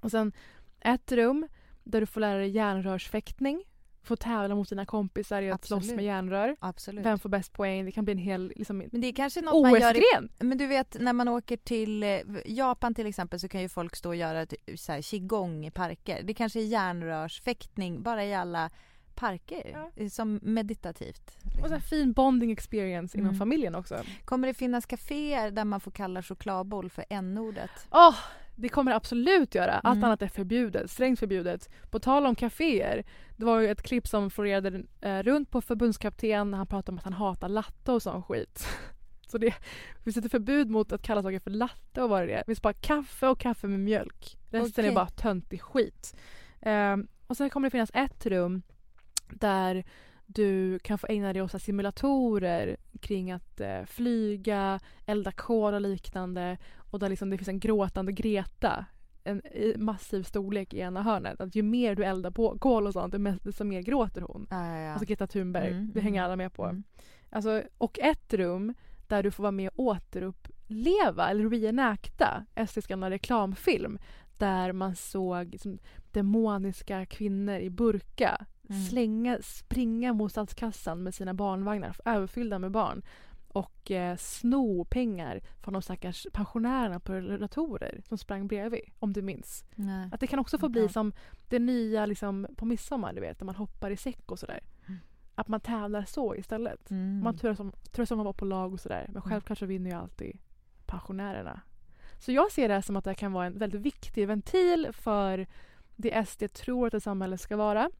Och 0.02 0.10
sen 0.10 0.32
ett 0.80 1.12
rum 1.12 1.48
där 1.84 2.00
du 2.00 2.06
får 2.06 2.20
lära 2.20 2.38
dig 2.38 2.48
järnrörsfäktning. 2.48 3.64
Få 4.04 4.16
tävla 4.16 4.54
mot 4.54 4.68
dina 4.68 4.86
kompisar 4.86 5.42
i 5.42 5.50
att 5.50 5.64
slåss 5.64 5.90
med 5.92 6.04
järnrör. 6.04 6.56
Absolut. 6.60 7.06
Vem 7.06 7.18
får 7.18 7.28
bäst 7.28 7.52
poäng? 7.52 7.84
Det 7.84 7.92
kan 7.92 8.04
bli 8.04 8.12
en 8.12 8.18
hel 8.18 8.52
liksom, 8.56 8.78
Men 8.78 9.00
det 9.00 9.06
är 9.06 9.12
kanske 9.12 9.40
något 9.40 9.62
man 9.70 9.80
gör 9.80 9.96
i, 9.96 10.00
OS-gren. 10.00 10.28
Men 10.38 10.58
du 10.58 10.66
vet 10.66 10.96
när 11.00 11.12
man 11.12 11.28
åker 11.28 11.56
till 11.56 12.02
eh, 12.02 12.18
Japan 12.46 12.94
till 12.94 13.06
exempel 13.06 13.40
så 13.40 13.48
kan 13.48 13.60
ju 13.60 13.68
folk 13.68 13.96
stå 13.96 14.08
och 14.08 14.16
göra 14.16 14.46
så 14.76 14.92
här, 14.92 15.02
qigong 15.02 15.66
i 15.66 15.70
parker. 15.70 16.22
Det 16.22 16.34
kanske 16.34 16.60
är 16.60 16.64
järnrörsfäktning 16.64 18.02
bara 18.02 18.24
i 18.24 18.34
alla 18.34 18.70
parker. 19.14 19.88
eh, 19.96 20.08
Som 20.08 20.40
meditativt. 20.42 21.36
Och 21.62 21.68
så 21.68 21.72
här 21.74 21.80
fin 21.80 22.12
bonding 22.12 22.50
experience 22.52 23.18
inom 23.18 23.28
Mm. 23.28 23.38
familjen 23.38 23.74
också. 23.74 24.02
Kommer 24.24 24.48
det 24.48 24.54
finnas 24.54 24.86
kaféer 24.86 25.50
där 25.50 25.64
man 25.64 25.80
får 25.80 25.90
kalla 25.90 26.22
chokladboll 26.22 26.90
för 26.90 27.04
n-ordet? 27.10 27.70
Åh, 27.90 28.14
det 28.54 28.68
kommer 28.68 28.90
det 28.90 28.96
absolut 28.96 29.54
göra. 29.54 29.72
Allt 29.72 29.96
Mm. 29.96 30.04
annat 30.04 30.22
är 30.22 30.28
förbjudet. 30.28 30.90
Strängt 30.90 31.18
förbjudet. 31.18 31.68
På 31.90 31.98
tal 31.98 32.26
om 32.26 32.34
kaféer. 32.34 33.04
Det 33.36 33.44
var 33.44 33.60
ju 33.60 33.68
ett 33.68 33.82
klipp 33.82 34.06
som 34.08 34.30
florerade 34.30 34.82
eh, 35.00 35.22
runt 35.22 35.50
på 35.50 35.60
förbundskapten 35.60 36.50
när 36.50 36.58
han 36.58 36.66
pratade 36.66 36.92
om 36.92 36.98
att 36.98 37.04
han 37.04 37.12
hatar 37.12 37.48
latte 37.48 37.92
och 37.92 38.02
sån 38.02 38.22
skit. 38.22 38.66
Så 39.26 39.38
det 39.38 39.54
finns 40.04 40.16
ett 40.16 40.30
förbud 40.30 40.70
mot 40.70 40.92
att 40.92 41.02
kalla 41.02 41.22
saker 41.22 41.38
för 41.40 41.50
latte 41.50 42.02
och 42.02 42.10
vad 42.10 42.26
det 42.28 42.32
är. 42.32 42.38
Det 42.38 42.44
finns 42.44 42.62
bara 42.62 42.72
kaffe 42.72 43.28
och 43.28 43.38
kaffe 43.40 43.66
med 43.66 43.80
mjölk. 43.80 44.38
Resten 44.50 44.84
är 44.84 44.88
Okej. 44.88 44.94
bara 44.94 45.06
töntig 45.06 45.62
skit. 45.62 46.16
Ehm, 46.60 47.08
och 47.26 47.36
sen 47.36 47.50
kommer 47.50 47.66
det 47.66 47.70
finnas 47.70 47.90
ett 47.94 48.26
rum 48.26 48.62
där 49.30 49.84
du 50.26 50.78
kan 50.78 50.98
få 50.98 51.06
ägna 51.10 51.32
dig 51.32 51.42
åt 51.42 51.62
simulatorer 51.62 52.76
kring 53.00 53.32
att 53.32 53.60
eh, 53.60 53.84
flyga, 53.84 54.80
elda 55.06 55.32
kol 55.32 55.74
och 55.74 55.80
liknande. 55.80 56.58
Och 56.92 56.98
där 56.98 57.08
liksom 57.08 57.30
det 57.30 57.38
finns 57.38 57.48
en 57.48 57.60
gråtande 57.60 58.12
Greta. 58.12 58.84
En 59.24 59.42
massiv 59.76 60.22
storlek 60.22 60.74
i 60.74 60.78
ena 60.78 61.02
hörnet. 61.02 61.40
Att 61.40 61.54
ju 61.54 61.62
mer 61.62 61.94
du 61.94 62.04
eldar 62.04 62.30
på 62.30 62.58
kol 62.58 62.86
och 62.86 62.92
sånt, 62.92 63.14
desto 63.42 63.64
mer 63.64 63.82
gråter 63.82 64.20
hon. 64.20 64.46
Ja, 64.50 64.66
ja, 64.66 64.78
ja. 64.78 64.92
Alltså 64.92 65.06
Greta 65.06 65.26
Thunberg. 65.26 65.70
Mm, 65.70 65.90
det 65.94 66.00
hänger 66.00 66.20
mm, 66.20 66.24
alla 66.24 66.36
med 66.36 66.52
på. 66.52 66.64
mm. 66.64 66.82
Alltså, 67.30 67.62
och 67.78 67.98
ett 67.98 68.34
rum 68.34 68.74
där 69.06 69.22
du 69.22 69.30
får 69.30 69.42
vara 69.42 69.50
med 69.50 69.70
och 69.74 69.84
återuppleva 69.84 71.30
eller 71.30 71.50
reenacta 71.50 72.46
gamla 72.88 73.10
reklamfilm. 73.10 73.98
Där 74.38 74.72
man 74.72 74.96
såg 74.96 75.50
liksom, 75.52 75.78
demoniska 76.12 77.06
kvinnor 77.06 77.56
i 77.58 77.70
burka 77.70 78.46
Mm. 78.68 78.82
slänga, 78.82 79.38
springa 79.42 80.12
mot 80.12 80.32
statskassan 80.32 81.02
med 81.02 81.14
sina 81.14 81.34
barnvagnar 81.34 81.96
överfyllda 82.04 82.58
med 82.58 82.70
barn 82.70 83.02
och 83.52 83.90
eh, 83.90 84.16
sno 84.16 84.84
pengar 84.84 85.40
från 85.60 85.72
de 85.72 85.82
stackars 85.82 86.26
pensionärerna 86.32 87.00
på 87.00 87.12
rullatorer 87.12 88.02
som 88.08 88.18
sprang 88.18 88.46
bredvid, 88.46 88.80
om 88.98 89.12
du 89.12 89.22
minns. 89.22 89.64
Nej. 89.74 90.08
Att 90.12 90.20
det 90.20 90.26
kan 90.26 90.38
också 90.38 90.58
få 90.58 90.68
bli 90.68 90.88
som 90.88 91.12
det 91.48 91.58
nya 91.58 92.06
liksom, 92.06 92.46
på 92.56 92.64
midsommar, 92.64 93.12
du 93.12 93.20
vet, 93.20 93.38
där 93.38 93.46
man 93.46 93.54
hoppar 93.54 93.90
i 93.90 93.96
säck 93.96 94.30
och 94.30 94.38
sådär. 94.38 94.60
Mm. 94.86 95.00
Att 95.34 95.48
man 95.48 95.60
tävlar 95.60 96.04
så 96.04 96.36
istället. 96.36 96.90
Mm. 96.90 97.20
Man 97.24 97.36
turas 97.36 97.60
om, 97.60 97.72
turas 97.90 98.10
om 98.10 98.20
att 98.20 98.24
vara 98.24 98.34
på 98.34 98.44
lag 98.44 98.72
och 98.72 98.80
sådär. 98.80 99.06
Men 99.12 99.22
självklart 99.22 99.58
så 99.58 99.66
vinner 99.66 99.90
ju 99.90 99.96
alltid 99.96 100.38
pensionärerna. 100.86 101.60
Så 102.18 102.32
jag 102.32 102.52
ser 102.52 102.68
det 102.68 102.74
här 102.74 102.80
som 102.80 102.96
att 102.96 103.04
det 103.04 103.14
kan 103.14 103.32
vara 103.32 103.46
en 103.46 103.58
väldigt 103.58 103.80
viktig 103.80 104.26
ventil 104.28 104.88
för 104.92 105.46
det 105.96 106.26
SD 106.26 106.52
tror 106.52 106.86
att 106.86 106.94
ett 106.94 107.02
samhälle 107.02 107.38
ska 107.38 107.56
vara. 107.56 107.90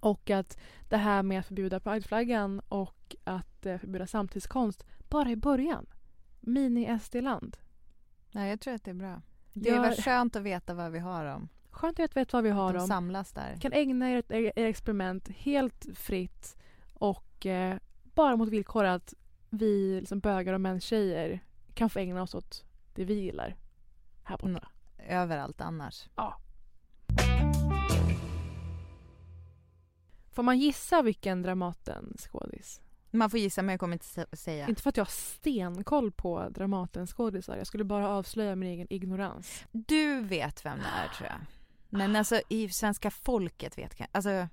Och 0.00 0.30
att 0.30 0.58
det 0.88 0.96
här 0.96 1.22
med 1.22 1.40
att 1.40 1.46
förbjuda 1.46 1.80
prideflaggan 1.80 2.60
och 2.68 3.16
att 3.24 3.53
eh, 3.66 3.78
förbjuda 3.78 4.06
samtidskonst 4.06 4.84
bara 5.08 5.30
i 5.30 5.36
början. 5.36 5.86
Mini-SD-land. 6.40 7.56
Nej, 8.32 8.50
jag 8.50 8.60
tror 8.60 8.74
att 8.74 8.84
det 8.84 8.90
är 8.90 8.94
bra. 8.94 9.22
Det 9.52 9.68
Gör- 9.68 9.78
var 9.78 9.94
skönt 9.94 10.36
att 10.36 10.42
veta 10.42 10.74
vad 10.74 10.92
vi 10.92 10.98
har 10.98 11.24
dem. 11.24 11.48
Skönt 11.70 12.00
att 12.00 12.16
veta 12.16 12.36
vad 12.36 12.44
vi 12.44 12.50
har 12.50 12.72
De 12.72 12.78
om. 12.80 12.86
samlas 12.86 13.32
där. 13.32 13.56
kan 13.60 13.72
ägna 13.72 14.10
er 14.10 14.18
åt 14.18 14.30
er 14.30 14.52
er 14.58 14.64
experiment 14.66 15.28
helt 15.28 15.86
fritt 15.94 16.56
och 16.94 17.46
eh, 17.46 17.76
bara 18.14 18.36
mot 18.36 18.48
villkor 18.48 18.84
att 18.84 19.14
vi 19.50 20.00
liksom 20.00 20.20
bögar 20.20 20.52
och 20.52 20.60
män 20.60 20.80
tjejer 20.80 21.40
kan 21.74 21.90
få 21.90 21.98
ägna 21.98 22.22
oss 22.22 22.34
åt 22.34 22.64
det 22.94 23.04
vi 23.04 23.14
gillar 23.14 23.56
här 24.24 24.36
borta. 24.36 24.48
Mm. 24.48 25.10
Överallt 25.22 25.60
annars. 25.60 26.08
Ja. 26.16 26.36
Får 30.32 30.42
man 30.42 30.58
gissa 30.58 31.02
vilken 31.02 31.42
Dramaten-skådis? 31.42 32.80
Man 33.14 33.30
får 33.30 33.40
gissa 33.40 33.62
men 33.62 33.72
jag 33.72 33.80
kommer 33.80 33.92
inte 33.92 34.04
sä- 34.06 34.36
säga. 34.36 34.68
Inte 34.68 34.82
för 34.82 34.88
att 34.90 34.96
jag 34.96 35.04
har 35.04 35.10
stenkoll 35.10 36.12
på 36.12 36.48
Dramaten-skådisar. 36.50 37.56
Jag 37.56 37.66
skulle 37.66 37.84
bara 37.84 38.08
avslöja 38.08 38.56
min 38.56 38.68
egen 38.68 38.86
ignorans. 38.90 39.64
Du 39.72 40.20
vet 40.20 40.64
vem 40.64 40.78
det 40.78 41.04
är 41.04 41.08
tror 41.08 41.28
jag. 41.28 41.38
Men 41.88 42.16
alltså 42.16 42.40
i 42.48 42.68
svenska 42.68 43.10
folket 43.10 43.78
vet 43.78 43.94
kan 43.94 44.06
Alltså 44.12 44.48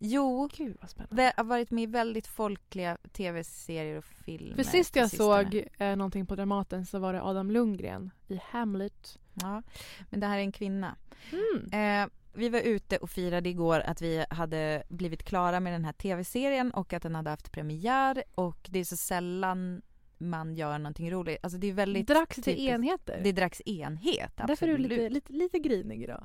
Jo, 0.00 0.48
Gud 0.56 0.76
vad 0.80 0.90
spännande. 0.90 1.16
det 1.22 1.32
har 1.36 1.44
varit 1.44 1.70
med 1.70 1.82
i 1.84 1.86
väldigt 1.86 2.26
folkliga 2.26 2.98
tv-serier 3.12 3.98
och 3.98 4.04
filmer. 4.04 4.56
För 4.56 4.62
sist 4.62 4.96
jag 4.96 5.10
såg 5.10 5.64
eh, 5.78 5.96
någonting 5.96 6.26
på 6.26 6.34
Dramaten 6.36 6.86
så 6.86 6.98
var 6.98 7.12
det 7.12 7.22
Adam 7.22 7.50
Lundgren 7.50 8.10
i 8.28 8.40
Hamlet. 8.50 9.18
Ja, 9.34 9.62
men 10.10 10.20
det 10.20 10.26
här 10.26 10.36
är 10.36 10.40
en 10.42 10.52
kvinna. 10.52 10.96
Mm. 11.32 12.02
Eh, 12.04 12.10
vi 12.32 12.48
var 12.48 12.60
ute 12.60 12.96
och 12.96 13.10
firade 13.10 13.48
igår 13.48 13.80
att 13.80 14.02
vi 14.02 14.24
hade 14.30 14.82
blivit 14.88 15.22
klara 15.22 15.60
med 15.60 15.72
den 15.72 15.84
här 15.84 15.92
tv-serien 15.92 16.70
och 16.70 16.92
att 16.92 17.02
den 17.02 17.14
hade 17.14 17.30
haft 17.30 17.52
premiär 17.52 18.22
och 18.34 18.66
det 18.70 18.78
är 18.78 18.84
så 18.84 18.96
sällan 18.96 19.82
man 20.18 20.54
gör 20.54 20.78
någonting 20.78 21.10
roligt. 21.10 21.38
Alltså 21.42 21.58
det 21.58 21.66
är 21.66 21.72
väldigt 21.72 22.06
Dracks 22.06 22.36
det 22.36 22.42
typiskt. 22.42 22.68
enheter? 22.70 23.20
Det 23.24 23.32
dracks 23.32 23.60
enhet, 23.66 24.32
Därför 24.36 24.68
är 24.68 24.78
du 24.78 24.84
absolut. 24.84 24.90
lite, 24.98 25.08
lite, 25.08 25.32
lite 25.32 25.58
grinig 25.58 26.02
idag. 26.02 26.24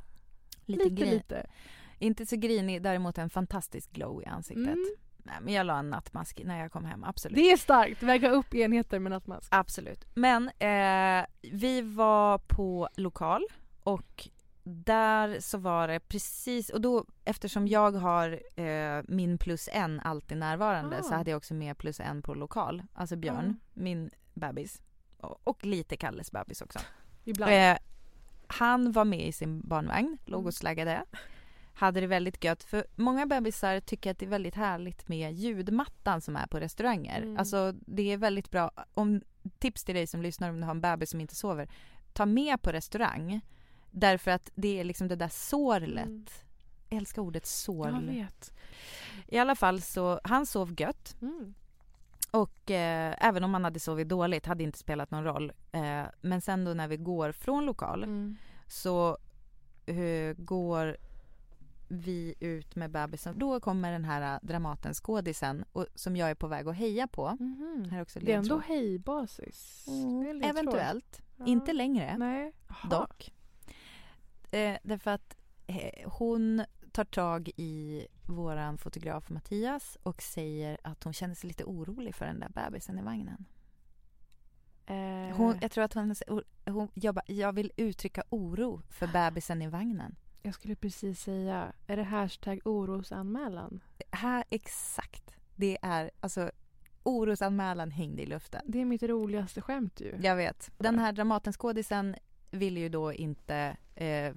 Lite 0.65 0.83
lite, 0.83 0.95
grin- 1.03 1.13
lite. 1.13 1.47
Inte 1.99 2.25
så 2.25 2.35
grinig, 2.35 2.81
däremot 2.81 3.17
en 3.17 3.29
fantastisk 3.29 3.91
glow 3.91 4.21
i 4.21 4.25
ansiktet. 4.25 4.67
Mm. 4.67 4.85
Nej, 5.17 5.35
men 5.41 5.53
jag 5.53 5.65
la 5.65 5.79
en 5.79 5.89
nattmask 5.89 6.41
när 6.45 6.59
jag 6.59 6.71
kom 6.71 6.85
hem, 6.85 7.03
absolut. 7.03 7.35
Det 7.37 7.51
är 7.51 7.57
starkt, 7.57 8.03
väga 8.03 8.29
upp 8.29 8.53
enheter 8.55 8.99
med 8.99 9.09
nattmask. 9.11 9.47
Absolut. 9.51 10.05
Men 10.13 10.49
eh, 10.59 11.25
vi 11.51 11.81
var 11.81 12.37
på 12.37 12.89
lokal 12.95 13.43
och 13.83 14.29
där 14.63 15.39
så 15.39 15.57
var 15.57 15.87
det 15.87 15.99
precis, 15.99 16.69
och 16.69 16.81
då 16.81 17.05
eftersom 17.25 17.67
jag 17.67 17.91
har 17.91 18.39
eh, 18.59 19.03
min 19.07 19.37
plus 19.37 19.69
en 19.71 19.99
alltid 19.99 20.37
närvarande 20.37 20.99
Ah. 20.99 21.03
så 21.03 21.13
hade 21.15 21.31
jag 21.31 21.37
också 21.37 21.53
med 21.53 21.77
plus 21.77 21.99
en 21.99 22.21
på 22.21 22.33
lokal, 22.33 22.83
alltså 22.93 23.15
Björn, 23.15 23.59
min 23.73 24.09
bebis. 24.33 24.81
Och, 25.17 25.39
och 25.43 25.65
lite 25.65 25.97
Kalles 25.97 26.31
bebis 26.31 26.61
också. 26.61 26.79
Ibland. 27.23 27.51
Eh, 27.53 27.77
han 28.47 28.91
var 28.91 29.05
med 29.05 29.27
i 29.27 29.31
sin 29.31 29.61
barnvagn, 29.67 30.17
låg 30.25 30.39
Mm. 30.39 30.47
och 30.47 30.53
slaggade. 30.53 31.05
Hade 31.75 32.01
det 32.01 32.07
väldigt 32.07 32.43
gött 32.43 32.63
för 32.63 32.85
många 32.95 33.25
bebisar 33.25 33.79
tycker 33.79 34.11
att 34.11 34.19
det 34.19 34.25
är 34.25 34.29
väldigt 34.29 34.55
härligt 34.55 35.07
med 35.07 35.33
ljudmattan 35.33 36.21
som 36.21 36.35
är 36.35 36.47
på 36.47 36.59
restauranger. 36.59 37.21
Mm. 37.21 37.37
Alltså 37.37 37.73
det 37.75 38.11
är 38.11 38.17
väldigt 38.17 38.51
bra. 38.51 38.71
Om, 38.93 39.21
tips 39.59 39.83
till 39.83 39.95
dig 39.95 40.07
som 40.07 40.21
lyssnar 40.21 40.49
om 40.49 40.57
du 40.59 40.63
har 40.63 40.71
en 40.71 40.81
bebis 40.81 41.09
som 41.09 41.21
inte 41.21 41.35
sover. 41.35 41.69
Ta 42.13 42.25
med 42.25 42.61
på 42.61 42.71
restaurang. 42.71 43.41
Därför 43.93 44.31
att 44.31 44.49
det 44.55 44.79
är 44.79 44.83
liksom 44.83 45.07
det 45.07 45.15
där 45.15 45.27
sorlet. 45.27 46.05
Mm. 46.05 46.25
Jag 46.89 46.97
älskar 46.97 47.21
ordet 47.21 47.45
sorl. 47.45 47.93
Jag 47.93 48.13
vet. 48.13 48.53
I 49.27 49.37
alla 49.37 49.55
fall 49.55 49.81
så, 49.81 50.19
han 50.23 50.45
sov 50.45 50.81
gött. 50.81 51.15
Mm. 51.21 51.53
Och 52.31 52.71
eh, 52.71 53.15
även 53.19 53.43
om 53.43 53.53
han 53.53 53.63
hade 53.63 53.79
sovit 53.79 54.09
dåligt 54.09 54.45
hade 54.45 54.63
inte 54.63 54.77
spelat 54.77 55.11
någon 55.11 55.23
roll. 55.23 55.51
Eh, 55.71 56.03
men 56.21 56.41
sen 56.41 56.65
då 56.65 56.73
när 56.73 56.87
vi 56.87 56.97
går 56.97 57.31
från 57.31 57.65
lokal 57.65 58.03
Mm. 58.03 58.35
så 58.67 59.17
eh, 59.85 60.33
går 60.37 60.97
vi 61.87 62.35
ut 62.39 62.75
med 62.75 62.91
bebisen. 62.91 63.39
Då 63.39 63.59
kommer 63.59 63.91
den 63.91 64.05
här 64.05 64.39
Dramaten-skådisen 64.43 65.65
och, 65.73 65.85
som 65.95 66.15
jag 66.15 66.29
är 66.29 66.35
på 66.35 66.47
väg 66.47 66.67
att 66.67 66.75
heja 66.75 67.07
på. 67.07 67.37
Mhm. 67.39 67.87
Här 67.91 67.97
är 67.97 68.01
också 68.01 68.19
Det 68.19 68.33
är 68.33 68.37
ändå 68.37 68.59
hejbasis. 68.59 69.85
Mm. 69.87 70.43
Eventuellt. 70.43 71.21
Ja. 71.37 71.45
Inte 71.45 71.73
längre. 71.73 72.17
Nej. 72.17 72.53
Dock. 72.89 73.33
Eh, 74.53 74.77
därför 74.83 75.11
att 75.11 75.35
eh, 75.67 76.09
hon 76.09 76.63
tar 76.91 77.03
tag 77.05 77.49
i 77.55 78.07
våran 78.27 78.77
fotograf 78.77 79.29
Mattias 79.29 79.97
och 80.03 80.21
säger 80.21 80.77
att 80.83 81.03
hon 81.03 81.13
känner 81.13 81.35
sig 81.35 81.47
lite 81.47 81.63
orolig 81.63 82.15
för 82.15 82.25
den 82.25 82.39
där 82.39 82.49
bebisen 82.49 82.99
i 82.99 83.01
vagnen. 83.01 83.45
Eh, 84.85 85.35
Hon, 85.37 85.57
jag 85.61 85.71
tror 85.71 85.83
att 85.83 85.93
hon, 85.93 86.15
hon 86.65 86.87
jag, 86.93 87.15
bara, 87.15 87.25
jag 87.27 87.53
vill 87.53 87.71
uttrycka 87.77 88.23
oro 88.29 88.81
för 88.89 89.07
bebisen 89.07 89.61
i 89.61 89.67
vagnen. 89.67 90.15
jag 90.41 90.53
skulle 90.53 90.75
precis 90.75 91.21
säga, 91.21 91.73
är 91.87 91.97
det 91.97 92.03
hashtag 92.03 92.59
orosanmälan? 92.65 93.79
Här, 94.11 94.43
exakt. 94.49 95.35
Det 95.55 95.77
är 95.81 96.11
alltså 96.19 96.51
orosanmälan 97.03 97.91
hängde 97.91 98.21
i 98.21 98.25
luften. 98.25 98.61
Det 98.65 98.81
är 98.81 98.85
mitt 98.85 99.03
roligaste 99.03 99.61
skämt 99.61 100.01
ju. 100.01 100.17
Jag 100.21 100.35
vet. 100.35 100.71
Den 100.77 100.99
här 100.99 101.11
Dramatenskådisen 101.13 102.15
ville 102.51 102.79
ju 102.79 102.89
då 102.89 103.13
inte 103.13 103.77
eh, 103.95 104.33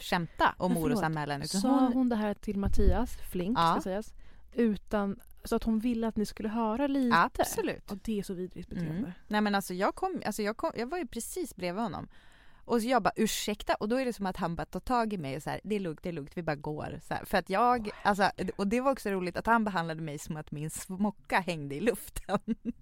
skämta 0.00 0.54
om 0.58 0.76
orosanmälan. 0.76 1.42
Utan 1.42 1.60
Sa 1.60 1.68
hon, 1.80 1.92
hon... 1.92 2.08
det 2.08 2.16
här 2.16 2.34
till 2.34 2.58
Mattias 2.58 3.16
Flink, 3.32 3.58
Ja. 3.58 3.72
ska 3.72 3.80
sägas, 3.82 4.14
utan 4.52 5.20
så 5.44 5.56
att 5.56 5.62
hon 5.64 5.78
ville 5.78 6.08
att 6.08 6.16
ni 6.16 6.26
skulle 6.26 6.48
höra 6.48 6.86
lite? 6.86 7.16
Absolut. 7.16 7.90
Och 7.90 7.98
det 8.02 8.18
är 8.18 8.22
så 8.22 8.34
vidrigt 8.34 8.68
beteende. 8.68 8.98
Mm. 8.98 9.12
Nej 9.28 9.40
men 9.40 9.54
alltså 9.54 9.74
jag 9.74 9.94
kom, 9.94 10.22
alltså 10.26 10.42
jag 10.42 10.56
kom, 10.56 10.72
jag 10.76 10.86
var 10.86 10.98
ju 10.98 11.06
precis 11.06 11.56
bredvid 11.56 11.82
honom. 11.82 12.08
Och 12.66 12.82
så 12.82 12.88
jag 12.88 13.02
bara 13.02 13.12
ursäkta 13.16 13.74
och 13.74 13.88
då 13.88 13.96
är 13.96 14.04
det 14.04 14.12
som 14.12 14.26
att 14.26 14.36
han 14.36 14.56
bara 14.56 14.64
tar 14.64 14.80
tag 14.80 15.12
i 15.12 15.18
mig 15.18 15.36
och 15.36 15.42
så 15.42 15.50
här, 15.50 15.60
det 15.64 15.76
är 15.76 15.80
lugnt, 15.80 16.02
det 16.02 16.08
är 16.08 16.12
lugnt, 16.12 16.30
vi 16.34 16.42
bara 16.42 16.56
går. 16.56 17.00
Så 17.08 17.14
här, 17.14 17.24
för 17.24 17.38
att 17.38 17.50
jag, 17.50 17.90
alltså, 18.02 18.30
och 18.56 18.66
det 18.66 18.80
var 18.80 18.92
också 18.92 19.10
roligt 19.10 19.36
att 19.36 19.46
han 19.46 19.64
behandlade 19.64 20.02
mig 20.02 20.18
som 20.18 20.36
att 20.36 20.50
min 20.50 20.70
smocka 20.70 21.40
hängde 21.40 21.74
i 21.74 21.80
luften. 21.80 22.38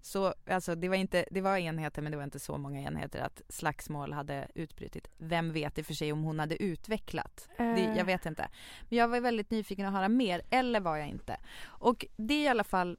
Så 0.00 0.34
alltså 0.50 0.74
det 0.74 0.88
var 0.88 0.96
inte, 0.96 1.24
det 1.30 1.40
var 1.40 1.56
enheter 1.56 2.02
men 2.02 2.12
det 2.12 2.16
var 2.16 2.24
inte 2.24 2.38
så 2.38 2.58
många 2.58 2.80
enheter 2.80 3.20
att 3.20 3.42
slagsmål 3.48 4.12
hade 4.12 4.48
utbrutit. 4.54 5.08
Vem 5.18 5.52
vet 5.52 5.78
i 5.78 5.82
och 5.82 5.86
för 5.86 5.94
sig 5.94 6.12
om 6.12 6.22
hon 6.22 6.38
hade 6.38 6.62
utvecklat? 6.62 7.48
Det, 7.56 7.64
Eh. 7.64 7.96
jag 7.96 8.04
vet 8.04 8.26
inte. 8.26 8.48
Men 8.88 8.98
jag 8.98 9.08
var 9.08 9.20
väldigt 9.20 9.50
nyfiken 9.50 9.86
att 9.86 9.92
höra 9.92 10.08
mer, 10.08 10.42
eller 10.50 10.80
var 10.80 10.96
jag 10.96 11.08
inte? 11.08 11.36
Och 11.64 12.06
det 12.16 12.34
är 12.34 12.44
i 12.44 12.48
alla 12.48 12.64
fall 12.64 12.98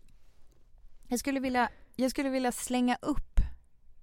jag 1.07 1.19
skulle 1.19 1.39
vilja, 1.39 1.69
jag 1.95 2.11
skulle 2.11 2.29
vilja 2.29 2.51
slänga 2.51 2.97
upp 3.01 3.36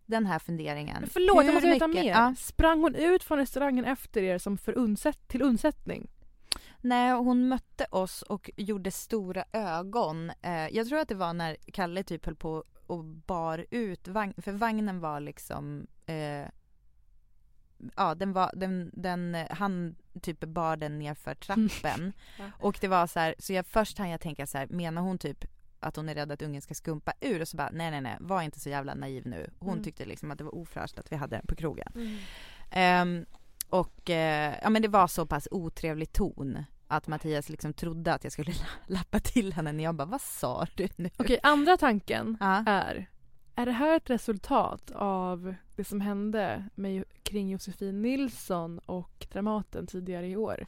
den 0.06 0.26
här 0.26 0.38
funderingen. 0.38 1.06
Förlåt, 1.12 1.36
jag 1.36 1.44
Hur 1.44 1.52
måste 1.52 1.68
veta 1.68 1.86
mycket- 1.88 2.04
mer. 2.04 2.10
Ja. 2.12 2.34
Sprang 2.38 2.80
hon 2.80 2.94
ut 2.94 3.22
från 3.24 3.38
restaurangen 3.38 3.84
efter 3.84 4.22
er 4.22 4.38
som 4.38 4.58
för 4.58 4.72
undsätt, 4.78 5.28
till 5.28 5.42
undsättning? 5.42 6.10
Nej, 6.80 7.12
hon 7.12 7.48
mötte 7.48 7.86
oss 7.90 8.22
och 8.22 8.50
gjorde 8.56 8.90
stora 8.90 9.44
ögon. 9.52 10.30
Eh, 10.42 10.68
jag 10.68 10.88
tror 10.88 10.98
att 10.98 11.08
det 11.08 11.14
var 11.14 11.32
när 11.32 11.56
Kalle 11.72 12.02
typ 12.02 12.26
höll 12.26 12.36
på 12.36 12.64
och 12.86 13.04
bar 13.04 13.66
ut 13.70 14.08
vagn, 14.08 14.34
för 14.42 14.52
vagnen 14.52 15.00
var 15.00 15.20
liksom 15.20 15.86
eh, 16.06 16.46
Ja, 17.96 18.14
den 18.14 18.32
var, 18.32 18.50
den, 18.54 18.90
den, 18.92 19.36
han 19.50 19.96
typ 20.22 20.40
bar 20.40 20.76
den 20.76 20.98
nerför 20.98 21.34
trappen. 21.34 22.12
Ja. 22.38 22.44
och 22.60 22.78
det 22.80 22.88
var 22.88 23.06
så 23.06 23.20
här, 23.20 23.34
så 23.38 23.52
jag 23.52 23.66
först 23.66 23.98
hann 23.98 24.08
jag 24.08 24.20
tänka 24.20 24.46
så 24.46 24.58
här, 24.58 24.66
menar 24.66 25.02
hon 25.02 25.18
typ 25.18 25.44
att 25.84 25.96
hon 25.96 26.08
är 26.08 26.14
rädd 26.14 26.32
att 26.32 26.42
ungen 26.42 26.62
ska 26.62 26.74
skumpa 26.74 27.12
ur 27.20 27.40
och 27.40 27.48
så 27.48 27.56
bara 27.56 27.70
nej 27.72 27.90
nej 27.90 28.00
nej, 28.00 28.16
var 28.20 28.42
inte 28.42 28.60
så 28.60 28.68
jävla 28.68 28.94
naiv 28.94 29.26
nu. 29.26 29.50
Hon 29.58 29.72
Mm. 29.72 29.84
tyckte 29.84 30.04
liksom 30.04 30.30
att 30.30 30.38
det 30.38 30.44
var 30.44 30.54
ofräscht 30.54 30.98
att 30.98 31.12
vi 31.12 31.16
hade 31.16 31.36
den 31.36 31.46
på 31.46 31.54
krogen. 31.54 32.18
Ehm, 32.70 33.26
och 33.68 34.10
eh, 34.10 34.54
ja 34.62 34.70
men 34.70 34.82
det 34.82 34.88
var 34.88 35.06
så 35.06 35.26
pass 35.26 35.48
otrevlig 35.50 36.12
ton 36.12 36.64
att 36.88 37.06
Mattias 37.06 37.48
liksom 37.48 37.72
trodde 37.72 38.14
att 38.14 38.24
jag 38.24 38.32
skulle 38.32 38.52
lappa 38.86 39.20
till 39.20 39.52
henne 39.52 39.72
när 39.72 39.84
jag 39.84 39.94
bara 39.94 40.04
vad 40.08 40.20
sa 40.20 40.66
du 40.76 40.88
nu? 40.96 41.10
Okej, 41.16 41.38
andra 41.42 41.76
tanken 41.76 42.36
Ja. 42.40 42.64
är 42.66 43.06
är 43.56 43.66
det 43.66 43.72
här 43.72 43.96
ett 43.96 44.10
resultat 44.10 44.90
av 44.94 45.54
det 45.76 45.84
som 45.84 46.00
hände 46.00 46.64
med, 46.74 47.04
kring 47.22 47.50
Josefin 47.50 48.02
Nilsson 48.02 48.78
och 48.78 49.26
Dramaten 49.32 49.86
tidigare 49.86 50.28
i 50.28 50.36
år? 50.36 50.66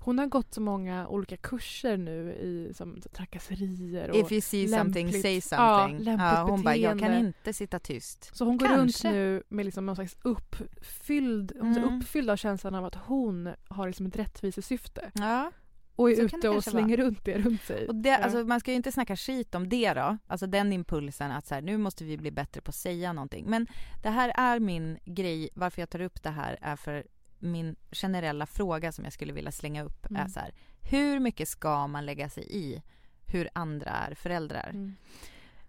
Hon 0.00 0.18
har 0.18 0.26
gått 0.26 0.54
så 0.54 0.60
många 0.60 1.08
olika 1.08 1.36
kurser 1.36 1.96
nu 1.96 2.32
i 2.32 2.74
som 2.74 3.00
trakasserier 3.12 4.10
och 4.10 4.16
If 4.16 4.32
you 4.32 4.40
see 4.40 4.68
something, 4.68 5.12
say 5.22 5.34
Ja, 5.34 5.40
something. 5.40 5.98
lämpligt 6.04 6.28
Ja, 6.32 6.42
hon 6.50 6.62
bara, 6.62 6.76
jag 6.76 6.98
kan 7.00 7.14
inte 7.14 7.52
sitta 7.52 7.78
tyst. 7.78 8.30
Så 8.36 8.44
hon 8.44 8.56
går 8.58 8.66
runt 8.68 8.76
Kanske. 8.78 9.10
nu 9.12 9.42
med 9.48 9.64
liksom 9.64 9.86
någon 9.86 9.96
slags 9.96 10.16
uppfylld, 10.22 11.52
Mm. 11.52 11.84
uppfylld 11.84 12.30
av 12.30 12.36
känslan 12.36 12.74
av 12.74 12.84
att 12.84 12.94
hon 12.94 13.50
har 13.68 13.86
liksom 13.86 14.06
ett 14.06 14.16
rättvisesyfte. 14.16 15.10
Ja. 15.14 15.50
Och 15.96 16.10
är 16.10 16.14
Så 16.16 16.22
ute 16.22 16.36
och 16.36 16.42
kanske 16.54 16.70
slänger 16.70 16.96
vara. 16.96 17.06
runt 17.06 17.24
det 17.24 17.38
runt 17.38 17.62
sig. 17.62 17.88
Och 17.88 17.94
det, 17.94 18.08
Ja. 18.08 18.16
alltså, 18.16 18.44
man 18.44 18.60
ska 18.60 18.70
ju 18.70 18.76
inte 18.76 18.92
snacka 18.92 19.16
skit 19.16 19.54
om 19.54 19.68
det 19.68 19.94
då. 19.94 20.18
Alltså 20.26 20.46
den 20.46 20.72
impulsen 20.72 21.30
att 21.30 21.46
så 21.46 21.54
här, 21.54 21.62
nu 21.62 21.78
måste 21.78 22.04
vi 22.04 22.16
bli 22.16 22.30
bättre 22.30 22.60
på 22.60 22.68
att 22.68 22.74
säga 22.74 23.12
någonting. 23.12 23.44
Men 23.50 23.66
det 24.02 24.10
här 24.10 24.32
är 24.36 24.60
min 24.60 24.98
grej, 25.04 25.48
varför 25.54 25.82
jag 25.82 25.90
tar 25.90 26.00
upp 26.00 26.22
det 26.22 26.30
här 26.30 26.58
är 26.62 26.76
för 26.76 27.06
min 27.38 27.76
generella 27.92 28.46
fråga 28.46 28.92
som 28.92 29.04
jag 29.04 29.12
skulle 29.12 29.32
vilja 29.32 29.52
slänga 29.52 29.82
upp 29.84 30.04
är 30.06 30.10
Mm. 30.10 30.28
så 30.28 30.40
här. 30.40 30.54
Hur 30.90 31.20
mycket 31.20 31.48
ska 31.48 31.86
man 31.86 32.06
lägga 32.06 32.28
sig 32.28 32.44
i 32.50 32.82
hur 33.26 33.48
andra 33.52 33.90
är 33.90 34.14
föräldrar? 34.14 34.70
Mm. 34.74 34.94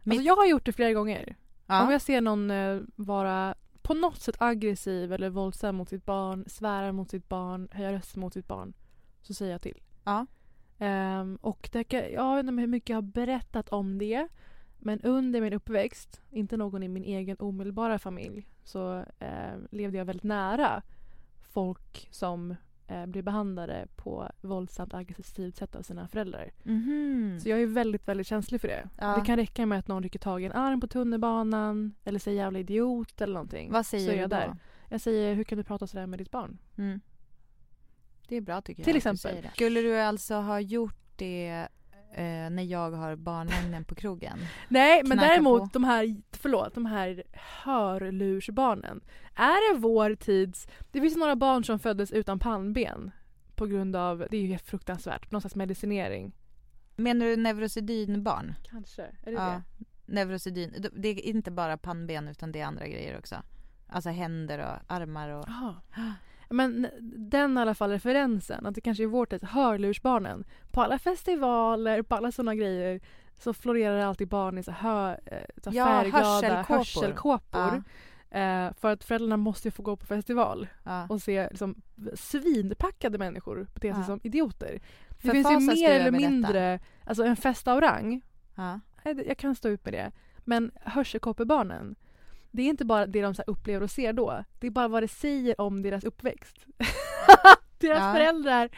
Mitt- 0.03 0.17
Alltså 0.17 0.27
jag 0.27 0.35
har 0.35 0.45
gjort 0.47 0.65
det 0.65 0.73
flera 0.73 0.93
gånger. 0.93 1.35
Ja. 1.65 1.83
Om 1.85 1.91
jag 1.91 2.01
ser 2.01 2.21
någon 2.21 2.51
eh, 2.51 2.79
vara 2.95 3.55
på 3.81 3.93
något 3.93 4.21
sätt 4.21 4.35
aggressiv 4.39 5.13
eller 5.13 5.29
våldsam 5.29 5.75
mot 5.75 5.89
sitt 5.89 6.05
barn, 6.05 6.43
svära 6.47 6.91
mot 6.91 7.09
sitt 7.09 7.29
barn, 7.29 7.67
höja 7.71 7.93
rösten 7.93 8.21
mot 8.21 8.33
sitt 8.33 8.47
barn, 8.47 8.73
så 9.21 9.33
säger 9.33 9.51
jag 9.51 9.61
till. 9.61 9.81
Ja. 10.03 10.25
Ehm, 10.77 11.35
och 11.41 11.69
det, 11.71 11.93
jag 11.93 12.35
vet 12.35 12.45
inte 12.45 12.61
hur 12.61 12.67
mycket 12.67 12.89
jag 12.89 12.97
har 12.97 13.01
berättat 13.01 13.69
om 13.69 13.97
det. 13.97 14.27
Men 14.77 15.01
under 15.01 15.41
min 15.41 15.53
uppväxt, 15.53 16.21
inte 16.31 16.57
någon 16.57 16.83
i 16.83 16.87
min 16.87 17.03
egen 17.03 17.37
omedelbara 17.39 17.99
familj, 17.99 18.47
så 18.63 19.05
eh, 19.19 19.53
levde 19.71 19.97
jag 19.97 20.05
väldigt 20.05 20.23
nära 20.23 20.81
folk 21.49 22.07
som 22.11 22.55
eh, 22.87 23.05
blir 23.05 23.21
behandlade 23.21 23.87
på 23.95 24.31
våldsamt 24.41 24.93
aggressivt 24.93 25.55
sätt 25.55 25.75
av 25.75 25.81
sina 25.81 26.07
föräldrar. 26.07 26.51
Mhm. 26.63 27.39
Så 27.39 27.49
jag 27.49 27.61
är 27.61 27.65
väldigt, 27.67 28.07
väldigt 28.07 28.27
känslig 28.27 28.61
för 28.61 28.67
det. 28.67 28.89
Ja. 28.97 29.15
Det 29.15 29.25
kan 29.25 29.35
räcka 29.35 29.65
med 29.65 29.79
att 29.79 29.87
någon 29.87 30.03
rycker 30.03 30.19
tag 30.19 30.41
i 30.41 30.45
en 30.45 30.51
arm 30.51 30.81
på 30.81 30.87
tunnelbanan 30.87 31.95
eller 32.03 32.19
säger 32.19 32.37
jävla 32.43 32.59
idiot 32.59 33.21
eller 33.21 33.33
någonting. 33.33 33.71
Vad 33.71 33.85
säger 33.85 34.05
så 34.05 34.11
du 34.11 34.17
jag 34.17 34.29
då? 34.29 34.35
där. 34.35 34.55
Jag 34.89 35.01
säger, 35.01 35.35
hur 35.35 35.43
kan 35.43 35.57
du 35.57 35.63
prata 35.63 35.87
sådär 35.87 36.07
med 36.07 36.19
ditt 36.19 36.31
barn? 36.31 36.57
Mm. 36.77 36.99
Det 38.27 38.35
är 38.35 38.41
bra 38.41 38.61
tycker 38.61 38.81
jag. 38.81 38.85
Till 38.85 38.95
exempel. 38.97 39.49
Skulle 39.53 39.81
du 39.81 39.99
alltså 39.99 40.35
ha 40.35 40.59
gjort 40.59 40.95
det 41.15 41.67
eh, 42.11 42.49
när 42.49 42.63
jag 42.63 42.91
har 42.91 43.15
barnvagnen 43.15 43.85
på 43.85 43.95
krogen? 43.95 44.37
Nej, 44.67 45.01
men 45.05 45.17
däremot 45.17 45.61
på. 45.61 45.69
de 45.73 45.83
här, 45.83 46.21
förlåt, 46.31 46.73
de 46.73 46.85
här 46.85 47.23
hörlursbarnen. 47.63 49.01
Är 49.35 49.73
det 49.73 49.79
vår 49.79 50.15
tids... 50.15 50.67
Det 50.91 51.01
finns 51.01 51.15
några 51.17 51.35
barn 51.35 51.63
som 51.63 51.79
föddes 51.79 52.11
utan 52.11 52.39
pannben 52.39 53.11
på 53.55 53.65
grund 53.65 53.95
av, 53.95 54.27
det 54.31 54.37
är 54.37 54.41
ju 54.41 54.57
fruktansvärt, 54.57 55.31
någon 55.31 55.41
slags 55.41 55.55
medicinering. 55.55 56.31
Menar 56.95 57.25
du 57.25 57.35
neurosedynbarn? 57.37 58.53
Kanske, 58.69 59.01
är 59.01 59.11
det 59.25 59.31
Ja, 59.31 59.61
det? 59.77 59.85
neurosedyn. 60.13 60.85
Det 60.93 61.07
är 61.09 61.19
inte 61.25 61.51
bara 61.51 61.77
pannben 61.77 62.27
utan 62.27 62.51
det 62.51 62.59
är 62.59 62.65
andra 62.65 62.87
grejer 62.87 63.17
också. 63.17 63.35
Alltså 63.87 64.09
händer 64.09 64.59
och 64.59 64.93
armar 64.93 65.29
och... 65.29 65.45
Jaha. 65.47 65.75
Men 66.49 66.87
den 67.29 67.57
i 67.57 67.61
alla 67.61 67.75
fall 67.75 67.89
referensen, 67.91 68.65
att 68.65 68.75
det 68.75 68.81
kanske 68.81 69.03
är 69.03 69.07
vårt 69.07 69.33
ett 69.33 69.43
hörlursbarnen. 69.43 70.43
På 70.71 70.81
alla 70.81 70.99
festivaler, 70.99 72.01
på 72.01 72.15
alla 72.15 72.31
sådana 72.31 72.55
grejer 72.55 72.99
så 73.39 73.53
florerar 73.53 73.99
alltid 73.99 74.27
barn 74.27 74.57
i 74.57 74.63
så 74.63 74.71
hör, 74.71 75.19
eh, 75.25 75.37
så 75.63 75.69
Ja, 75.73 75.85
färgglada 75.85 76.25
hörselkåpor. 76.25 76.75
hörselkåpor. 76.77 77.83
Eh, 78.31 78.73
för 78.79 78.91
att 78.93 79.03
föräldrarna 79.03 79.37
måste 79.37 79.67
ju 79.67 79.71
få 79.71 79.83
gå 79.83 79.95
på 79.95 80.05
festival 80.05 80.67
Ja. 80.83 81.05
och 81.09 81.21
se 81.21 81.47
liksom, 81.49 81.81
svinpackade 82.13 83.17
människor 83.17 83.67
bete 83.73 83.93
sig 83.93 84.03
som 84.03 84.19
idioter. 84.23 84.79
Det 85.21 85.31
finns 85.31 85.51
ju 85.51 85.59
mer 85.59 85.89
eller 85.89 85.99
över 86.07 86.11
detta? 86.19 86.29
mindre, 86.31 86.79
alltså 87.05 87.23
en 87.23 87.35
fest 87.35 87.67
av 87.67 87.81
rang. 87.81 88.21
Ja. 88.55 88.79
Det- 89.03 89.23
Jag 89.27 89.37
kan 89.37 89.55
stå 89.55 89.69
ut 89.69 89.85
med 89.85 89.93
det. 89.93 90.11
Men 90.45 90.71
hörselkåpebarnen, 90.81 91.95
det 92.51 92.61
är 92.61 92.65
inte 92.69 92.85
bara 92.85 93.05
det 93.07 93.21
de 93.21 93.35
så 93.35 93.43
upplever 93.47 93.83
och 93.83 93.91
ser 93.91 94.13
då. 94.13 94.43
Det 94.59 94.67
är 94.67 94.71
bara 94.71 94.87
vad 94.87 95.03
det 95.03 95.07
säger 95.07 95.61
om 95.61 95.81
deras 95.81 96.03
uppväxt. 96.03 96.55
deras 97.77 97.99
Ja. 97.99 98.13
föräldrar 98.13 98.69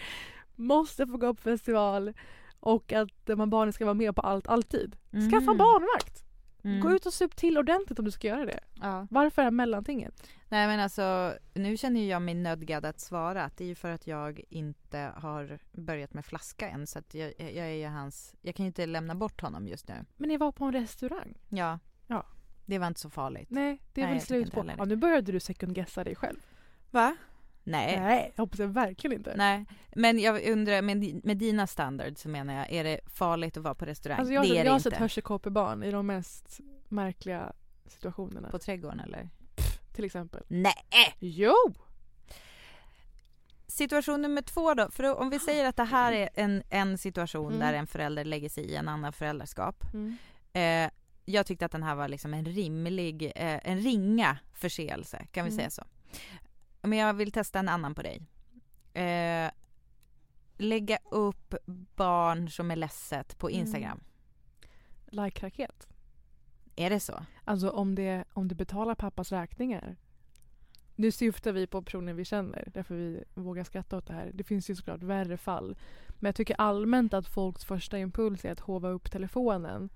måste 0.55 1.07
få 1.07 1.17
gå 1.17 1.33
på 1.33 1.41
festival 1.41 2.13
och 2.59 2.91
att 2.93 3.09
de 3.25 3.39
här 3.39 3.47
barnen 3.47 3.73
ska 3.73 3.85
vara 3.85 3.93
med 3.93 4.15
på 4.15 4.21
allt, 4.21 4.47
alltid. 4.47 4.95
Skaffa 5.11 5.51
Mhm. 5.51 5.57
barnvakt! 5.57 6.23
Mm. 6.63 6.79
Gå 6.81 6.91
ut 6.91 7.05
och 7.05 7.13
sup 7.13 7.35
till 7.35 7.57
ordentligt 7.57 7.99
om 7.99 8.05
du 8.05 8.11
ska 8.11 8.27
göra 8.27 8.45
det. 8.45 8.59
Ja. 8.81 9.07
Varför 9.09 9.41
det 9.41 9.43
här 9.45 9.51
mellantinget? 9.51 10.27
Nej 10.49 10.67
men 10.67 10.79
alltså 10.79 11.33
nu 11.53 11.77
känner 11.77 12.09
jag 12.09 12.21
mig 12.21 12.33
nödgad 12.33 12.85
att 12.85 12.99
svara 12.99 13.43
att 13.43 13.57
det 13.57 13.63
är 13.63 13.67
ju 13.67 13.75
för 13.75 13.91
att 13.91 14.07
jag 14.07 14.41
inte 14.49 15.11
har 15.15 15.59
börjat 15.71 16.13
med 16.13 16.25
flaska 16.25 16.69
än 16.69 16.87
så 16.87 16.99
att 16.99 17.13
jag, 17.13 17.33
jag 17.39 17.67
är 17.67 17.89
hans, 17.89 18.35
jag 18.41 18.55
kan 18.55 18.63
ju 18.65 18.67
inte 18.67 18.85
lämna 18.85 19.15
bort 19.15 19.41
honom 19.41 19.67
just 19.67 19.87
nu. 19.87 19.95
Men 20.17 20.29
ni 20.29 20.37
var 20.37 20.51
på 20.51 20.65
en 20.65 20.71
restaurang. 20.73 21.37
Ja. 21.49 21.79
Ja. 22.07 22.25
Det 22.71 22.77
var 22.79 22.87
inte 22.87 22.99
så 22.99 23.09
farligt. 23.09 23.47
Nej, 23.51 23.81
det 23.93 24.01
är 24.01 24.05
Nej, 24.05 24.13
väl 24.13 24.17
jag 24.19 24.27
slut 24.27 24.51
på. 24.51 24.71
Ja, 24.77 24.85
nu 24.85 24.95
började 24.95 25.31
du 25.31 25.39
second 25.39 25.75
guessa 25.75 26.03
dig 26.03 26.15
själv. 26.15 26.39
Va? 26.91 27.15
Nej. 27.63 27.99
Nej, 27.99 28.31
jag 28.35 28.43
hoppas 28.43 28.59
jag 28.59 28.67
verkligen 28.67 29.17
inte. 29.17 29.33
Nej, 29.37 29.65
men 29.95 30.19
jag 30.19 30.47
undrar 30.49 30.81
med, 30.81 31.25
med 31.25 31.37
dina 31.37 31.67
standards 31.67 32.21
så 32.21 32.29
menar 32.29 32.53
jag, 32.53 32.71
är 32.71 32.83
det 32.83 32.99
farligt 33.05 33.57
att 33.57 33.63
vara 33.63 33.75
på 33.75 33.85
restaurang? 33.85 34.19
Alltså 34.19 34.33
jag, 34.33 34.43
det 34.43 34.49
är 34.49 34.55
jag 34.55 34.65
det 34.65 34.69
har 34.69 34.77
inte. 34.77 34.89
sett 34.89 34.99
hörselkåpebarn 34.99 35.83
i 35.83 35.91
de 35.91 36.07
mest 36.07 36.59
märkliga 36.89 37.53
situationerna. 37.87 38.49
På 38.49 38.59
trädgården 38.59 38.99
eller? 38.99 39.29
Till 39.93 40.05
exempel. 40.05 40.43
Nej! 40.47 41.15
Jo! 41.19 41.53
Situation 43.67 44.21
nummer 44.21 44.41
två 44.41 44.73
då, 44.73 44.91
för 44.91 45.15
om 45.19 45.29
vi 45.29 45.39
säger 45.39 45.65
att 45.65 45.77
det 45.77 45.83
här 45.83 46.11
är 46.13 46.29
en, 46.33 46.63
en 46.69 46.97
situation 46.97 47.47
Mm. 47.53 47.59
där 47.59 47.73
en 47.73 47.87
förälder 47.87 48.25
lägger 48.25 48.49
sig 48.49 48.63
i 48.63 48.75
en 48.75 48.87
annan 48.87 49.13
föräldraskap. 49.13 49.83
Mm. 49.93 50.17
Eh, 50.53 50.91
jag 51.25 51.45
tyckte 51.45 51.65
att 51.65 51.71
den 51.71 51.83
här 51.83 51.95
var 51.95 52.07
liksom 52.07 52.33
en 52.33 52.45
rimlig, 52.45 53.23
eh, 53.23 53.59
en 53.63 53.79
ringa 53.79 54.37
förseelse, 54.53 55.25
kan 55.31 55.45
vi 55.45 55.51
Mm. 55.51 55.57
säga 55.57 55.69
så. 55.69 55.83
Men 56.81 56.99
jag 56.99 57.13
vill 57.13 57.31
testa 57.31 57.59
en 57.59 57.69
annan 57.69 57.95
på 57.95 58.01
dig. 58.01 58.21
Eh, 58.93 59.51
lägga 60.57 60.97
upp 61.11 61.55
barn 61.95 62.49
som 62.49 62.71
är 62.71 62.75
ledset 62.75 63.37
på 63.37 63.49
Mm. 63.49 63.59
Instagram. 63.61 64.03
Like-raket. 65.07 65.87
Är 66.75 66.89
det 66.89 66.99
så? 66.99 67.25
Alltså 67.45 67.69
om 67.69 67.95
det, 67.95 68.23
om 68.33 68.47
det 68.47 68.55
betalar 68.55 68.95
pappas 68.95 69.31
räkningar. 69.31 69.95
Nu 70.95 71.11
syftar 71.11 71.51
vi 71.51 71.67
på 71.67 71.81
personer 71.81 72.13
vi 72.13 72.25
känner, 72.25 72.69
därför 72.73 72.95
vi 72.95 73.23
vågar 73.33 73.63
skratta 73.63 73.97
åt 73.97 74.07
det 74.07 74.13
här. 74.13 74.31
Det 74.33 74.43
finns 74.43 74.69
ju 74.69 74.75
såklart 74.75 75.03
värre 75.03 75.37
fall. 75.37 75.77
Men 76.07 76.27
jag 76.27 76.35
tycker 76.35 76.55
allmänt 76.61 77.13
att 77.13 77.27
folks 77.27 77.65
första 77.65 77.99
impuls 77.99 78.45
är 78.45 78.51
att 78.51 78.59
hova 78.59 78.89
upp 78.89 79.11
telefonen 79.11 79.89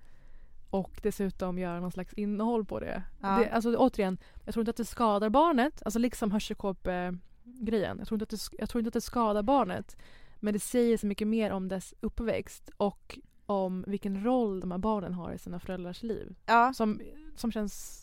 och 0.70 1.00
dessutom 1.02 1.58
göra 1.58 1.80
någon 1.80 1.92
slags 1.92 2.12
innehåll 2.14 2.64
på 2.64 2.80
det. 2.80 3.02
Ja. 3.22 3.28
det 3.38 3.50
alltså 3.50 3.76
återigen, 3.76 4.18
jag 4.44 4.54
tror 4.54 4.60
inte 4.62 4.70
att 4.70 4.76
det 4.76 4.84
skadar 4.84 5.28
barnet, 5.30 5.82
alltså 5.84 5.98
liksom 5.98 6.30
hörselkåp-grejen. 6.32 7.98
Jag, 7.98 8.06
tror 8.08 8.16
inte 8.22 8.22
att 8.22 8.30
det- 8.50 8.56
jag 8.58 8.68
tror 8.68 8.80
inte 8.80 8.88
att 8.88 8.94
det 8.94 9.00
skadar 9.00 9.42
barnet. 9.42 9.96
Men 10.40 10.52
det 10.54 10.60
säger 10.60 10.96
så 10.98 11.06
mycket 11.06 11.28
mer 11.28 11.50
om 11.50 11.68
dess 11.68 11.94
uppväxt 12.00 12.70
och 12.76 13.18
om 13.46 13.84
vilken 13.86 14.24
roll 14.24 14.60
de 14.60 14.70
här 14.70 14.78
barnen 14.78 15.12
har 15.14 15.32
i 15.32 15.38
sina 15.38 15.60
föräldrars 15.60 16.02
liv. 16.02 16.34
Ja. 16.46 16.72
Som, 16.74 17.00
som 17.36 17.52
känns... 17.52 18.02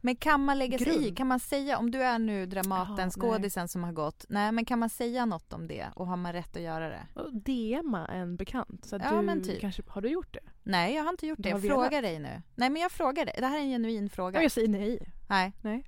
Men 0.00 0.16
kan 0.16 0.44
man 0.44 0.58
lägga 0.58 0.78
sig 0.78 1.08
i? 1.08 1.14
Kan 1.14 1.26
man 1.26 1.40
säga, 1.40 1.78
om 1.78 1.90
du 1.90 2.02
är 2.02 2.18
nu 2.18 2.46
Dramaten, 2.46 3.10
skådisen 3.10 3.68
som 3.68 3.84
har 3.84 3.92
gått, 3.92 4.24
nej 4.28 4.52
men 4.52 4.64
kan 4.64 4.78
man 4.78 4.88
säga 4.90 5.26
något 5.26 5.52
om 5.52 5.66
det 5.68 5.86
och 5.94 6.06
har 6.06 6.16
man 6.16 6.32
rätt 6.32 6.56
att 6.56 6.62
göra 6.62 6.88
det? 6.88 7.06
DMa 7.32 8.06
en 8.06 8.36
bekant. 8.36 8.84
Så 8.84 8.96
Ja, 9.02 9.10
du 9.16 9.22
men 9.22 9.42
typ. 9.42 9.60
kanske, 9.60 9.82
har 9.88 10.00
du 10.02 10.08
gjort 10.08 10.32
det? 10.34 10.40
Nej 10.68 10.94
jag 10.94 11.02
har 11.02 11.10
inte 11.10 11.26
gjort 11.26 11.38
det, 11.42 11.48
jag 11.48 11.62
frågar 11.62 11.90
velat. 11.90 12.02
dig 12.02 12.18
nu. 12.18 12.42
Nej 12.54 12.70
men 12.70 12.82
jag 12.82 12.92
frågar 12.92 13.24
dig, 13.24 13.34
det 13.38 13.46
här 13.46 13.58
är 13.58 13.62
en 13.62 13.68
genuin 13.68 14.10
fråga. 14.10 14.38
Ja, 14.38 14.42
jag 14.42 14.52
säger 14.52 14.68
nej. 14.68 15.12
Nej. 15.28 15.52
nej. 15.62 15.84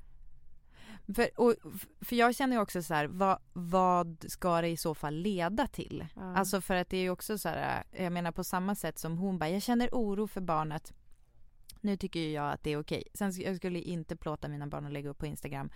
För, 1.14 1.40
och, 1.40 1.54
för 2.00 2.16
jag 2.16 2.34
känner 2.34 2.56
ju 2.56 2.62
också 2.62 2.82
så 2.82 2.94
här, 2.94 3.06
vad, 3.06 3.38
vad 3.52 4.24
ska 4.28 4.60
det 4.60 4.68
i 4.68 4.76
så 4.76 4.94
fall 4.94 5.14
leda 5.14 5.66
till? 5.66 6.06
Ja. 6.16 6.36
Alltså 6.36 6.60
för 6.60 6.74
att 6.74 6.90
det 6.90 6.96
är 6.96 7.02
ju 7.02 7.10
också 7.10 7.38
så 7.38 7.48
här, 7.48 7.84
jag 7.90 8.12
menar 8.12 8.32
på 8.32 8.44
samma 8.44 8.74
sätt 8.74 8.98
som 8.98 9.18
hon 9.18 9.38
bara, 9.38 9.50
jag 9.50 9.62
känner 9.62 9.88
oro 9.92 10.26
för 10.26 10.40
barnet. 10.40 10.92
Nu 11.80 11.96
tycker 11.96 12.20
ju 12.20 12.30
jag 12.30 12.52
att 12.52 12.62
det 12.62 12.70
är 12.70 12.80
okej. 12.80 13.04
Sen 13.14 13.32
jag 13.32 13.56
skulle 13.56 13.80
inte 13.80 14.16
plåta 14.16 14.48
mina 14.48 14.66
barn 14.66 14.86
att 14.86 14.92
lägga 14.92 15.10
upp 15.10 15.18
på 15.18 15.26
Instagram 15.26 15.70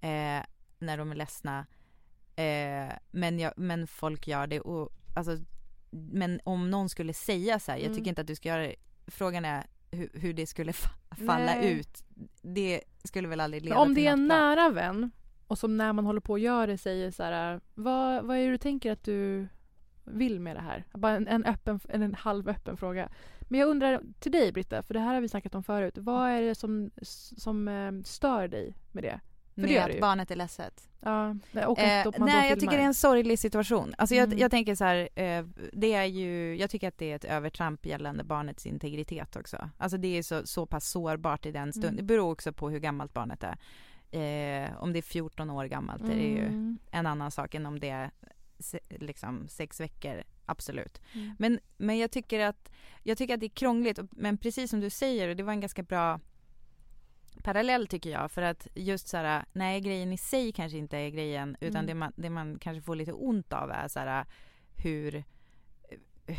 eh, 0.00 0.42
när 0.78 0.96
de 0.96 1.10
är 1.10 1.14
ledsna. 1.14 1.66
Eh, 2.36 2.92
men, 3.10 3.38
jag, 3.38 3.52
men 3.56 3.86
folk 3.86 4.26
gör 4.26 4.46
det 4.46 4.60
och 4.60 4.92
alltså, 5.14 5.38
men 6.12 6.40
om 6.44 6.70
någon 6.70 6.88
skulle 6.88 7.12
säga 7.14 7.58
så 7.58 7.72
här, 7.72 7.78
jag 7.78 7.84
Mm. 7.86 7.96
tycker 7.96 8.08
inte 8.08 8.20
att 8.20 8.26
du 8.26 8.34
ska 8.34 8.48
göra 8.48 8.62
det. 8.62 8.74
Frågan 9.06 9.44
är 9.44 9.66
hur, 9.90 10.10
hur 10.14 10.32
det 10.34 10.46
skulle 10.46 10.72
fa- 10.72 11.14
falla 11.26 11.44
Nej. 11.54 11.72
ut. 11.72 12.04
Det 12.42 12.80
skulle 13.04 13.28
väl 13.28 13.40
aldrig 13.40 13.62
Men 13.62 13.68
leda 13.68 13.80
om 13.80 13.94
till 13.94 14.04
det 14.04 14.08
är 14.08 14.12
en 14.12 14.28
bra. 14.28 14.36
nära 14.38 14.70
vän 14.70 15.10
och 15.46 15.58
som 15.58 15.76
när 15.76 15.92
man 15.92 16.06
håller 16.06 16.20
på 16.20 16.32
och 16.32 16.38
gör 16.38 16.66
det 16.66 16.78
säger 16.78 17.10
så 17.10 17.22
här, 17.22 17.60
vad, 17.74 18.24
vad 18.24 18.36
är 18.36 18.44
det 18.44 18.50
du 18.50 18.58
tänker 18.58 18.92
att 18.92 19.04
du 19.04 19.48
vill 20.04 20.40
med 20.40 20.56
det 20.56 20.60
här? 20.60 20.84
Bara 20.92 21.12
en, 21.16 21.28
en, 21.28 21.44
öppen, 21.44 21.80
en, 21.88 22.02
en 22.02 22.14
halvöppen 22.14 22.76
fråga. 22.76 23.08
Men 23.40 23.60
jag 23.60 23.68
undrar 23.68 24.02
till 24.20 24.32
dig 24.32 24.52
Britta, 24.52 24.82
för 24.82 24.94
det 24.94 25.00
här 25.00 25.14
har 25.14 25.20
vi 25.20 25.28
snackat 25.28 25.54
om 25.54 25.62
förut. 25.62 25.98
Vad 25.98 26.30
är 26.30 26.42
det 26.42 26.54
som, 26.54 26.90
som 27.36 27.68
eh, 27.68 27.92
stör 28.04 28.48
dig 28.48 28.74
med 28.92 29.04
det? 29.04 29.20
För 29.54 29.62
det 29.62 29.68
med 29.74 29.90
att 29.94 30.00
barnet 30.00 30.30
är 30.30 30.36
ledset. 30.36 30.88
Ja, 31.00 31.36
och 31.66 31.78
Eh, 31.78 32.06
att 32.08 32.18
man 32.18 32.28
nej, 32.28 32.48
jag 32.48 32.60
tycker 32.60 32.76
det 32.76 32.82
är 32.82 32.86
en 32.86 32.94
sorglig 32.94 33.38
situation. 33.38 33.94
Alltså 33.98 34.14
jag, 34.14 34.24
Mm. 34.26 34.38
jag 34.38 34.50
tänker 34.50 34.74
så 34.74 34.84
här, 34.84 35.08
eh, 35.14 35.44
det 35.72 35.92
är 35.94 36.04
ju, 36.04 36.56
jag 36.56 36.70
tycker 36.70 36.88
att 36.88 36.98
det 36.98 37.10
är 37.12 37.16
ett 37.16 37.24
övertramp 37.24 37.86
gällande 37.86 38.24
barnets 38.24 38.66
integritet 38.66 39.36
också. 39.36 39.70
Alltså 39.78 39.98
det 39.98 40.18
är 40.18 40.22
så, 40.22 40.46
så 40.46 40.66
pass 40.66 40.88
sårbart 40.90 41.46
i 41.46 41.52
den 41.52 41.72
stunden. 41.72 41.88
Mm. 41.90 41.96
Det 41.96 42.02
beror 42.02 42.30
också 42.32 42.52
på 42.52 42.70
hur 42.70 42.78
gammalt 42.78 43.12
barnet 43.14 43.44
är. 43.44 43.56
Eh, 44.10 44.70
om 44.82 44.92
det 44.92 44.98
är 44.98 45.02
14 45.02 45.50
år 45.50 45.64
gammalt 45.64 46.02
är 46.02 46.14
det 46.16 46.28
ju 46.28 46.38
Mm. 46.46 46.78
en 46.90 47.06
annan 47.06 47.30
sak 47.30 47.54
än 47.54 47.66
om 47.66 47.80
det 47.80 47.88
är 47.90 48.10
se, 48.58 48.78
liksom 48.88 49.48
sex 49.48 49.80
veckor, 49.80 50.22
absolut. 50.46 51.00
Mm. 51.14 51.34
Men, 51.38 51.60
men 51.76 51.98
jag 51.98 52.10
tycker 52.10 52.40
att, 52.40 52.70
jag 53.02 53.18
tycker 53.18 53.34
att 53.34 53.40
det 53.40 53.46
är 53.46 53.50
krångligt, 53.50 53.98
men 54.10 54.38
precis 54.38 54.70
som 54.70 54.80
du 54.80 54.90
säger, 54.90 55.28
och 55.28 55.36
det 55.36 55.42
var 55.42 55.52
en 55.52 55.60
ganska 55.60 55.82
bra 55.82 56.20
parallell 57.44 57.86
tycker 57.86 58.10
jag 58.10 58.30
för 58.30 58.42
att 58.42 58.66
just 58.74 59.08
så 59.08 59.16
här, 59.16 59.44
nej 59.52 59.80
grejen 59.80 60.12
i 60.12 60.16
sig 60.18 60.52
kanske 60.52 60.78
inte 60.78 60.96
är 60.98 61.10
grejen 61.10 61.56
utan 61.60 61.76
Mm. 61.76 61.86
det, 61.86 61.94
man, 61.94 62.12
det 62.16 62.30
man 62.30 62.58
kanske 62.58 62.82
får 62.82 62.96
lite 62.96 63.12
ont 63.12 63.52
av 63.52 63.70
är 63.70 63.88
så 63.88 64.00
här 64.00 64.26
hur 64.76 65.14
eh, 66.26 66.36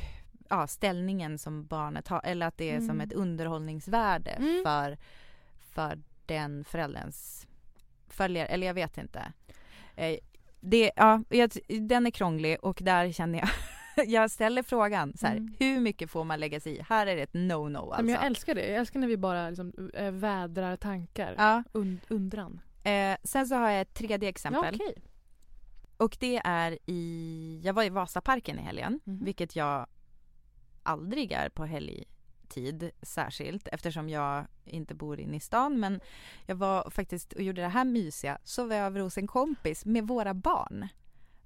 ja, 0.49 0.68
ställningen 0.68 1.38
som 1.38 1.66
barnet 1.66 2.08
har 2.08 2.22
eller 2.24 2.47
att 2.47 2.58
det 2.58 2.70
är 2.72 2.80
som 2.80 2.89
Mm. 2.89 3.01
ett 3.01 3.14
underhållningsvärde 3.14 4.32
Mm. 4.32 4.64
för, 4.66 4.97
för 5.74 6.01
den 6.26 6.64
förälderns 6.64 7.47
följare, 8.08 8.47
eller 8.47 8.68
jag 8.68 8.74
vet 8.74 8.97
inte. 8.97 9.32
Eh, 9.95 10.18
det, 10.60 10.91
ja, 10.95 11.24
jag, 11.30 11.51
den 11.68 12.08
är 12.08 12.12
krånglig 12.12 12.58
och 12.62 12.80
där 12.82 13.12
känner 13.12 13.39
jag 13.39 13.49
jag 14.07 14.31
ställer 14.31 14.63
frågan 14.63 15.17
så 15.17 15.27
här, 15.27 15.35
Mm. 15.37 15.53
hur 15.59 15.79
mycket 15.79 16.11
får 16.11 16.23
man 16.23 16.39
lägga 16.39 16.59
sig 16.59 16.77
i? 16.77 16.81
Här 16.89 17.07
är 17.07 17.15
det 17.15 17.21
ett 17.21 17.33
no-no 17.33 17.77
alltså. 17.89 18.03
men 18.03 18.13
jag 18.13 18.25
älskar 18.25 18.55
det. 18.55 18.67
Jag 18.67 18.75
älskar 18.79 18.99
när 18.99 19.07
vi 19.07 19.17
bara 19.17 19.49
liksom, 19.49 19.89
äh, 19.93 20.11
vädrar 20.11 20.75
tankar. 20.75 21.35
Ja. 21.37 21.63
Und, 21.71 21.99
undran. 22.07 22.59
Eh, 22.83 23.17
sen 23.23 23.47
så 23.47 23.55
har 23.55 23.69
jag 23.69 23.81
ett 23.81 23.93
tredje 23.93 24.27
Ja, 24.27 24.29
exempel. 24.29 24.75
okej. 24.75 24.95
Och 25.97 26.17
det 26.19 26.41
är 26.43 26.77
i, 26.85 27.61
jag 27.63 27.73
var 27.73 27.83
i 27.83 27.89
Vasaparken 27.89 28.59
i 28.59 28.61
helgen, 28.61 28.99
Mhm. 29.03 29.23
vilket 29.25 29.55
jag 29.55 29.87
aldrig 30.83 31.31
är 31.31 31.49
på 31.49 31.65
helgtid 31.65 32.91
särskilt 33.01 33.67
eftersom 33.67 34.09
jag 34.09 34.45
inte 34.65 34.95
bor 34.95 35.19
inne 35.19 35.37
i 35.37 35.39
stan. 35.39 35.79
Men 35.79 35.99
jag 36.45 36.55
var 36.55 36.89
faktiskt 36.89 37.33
och 37.33 37.41
gjorde 37.41 37.61
det 37.61 37.67
här 37.67 37.85
mysiga, 37.85 38.37
sov 38.43 38.71
över 38.73 38.99
hos 38.99 39.17
en 39.17 39.27
kompis 39.27 39.85
med 39.85 40.07
våra 40.07 40.33
barn. 40.33 40.87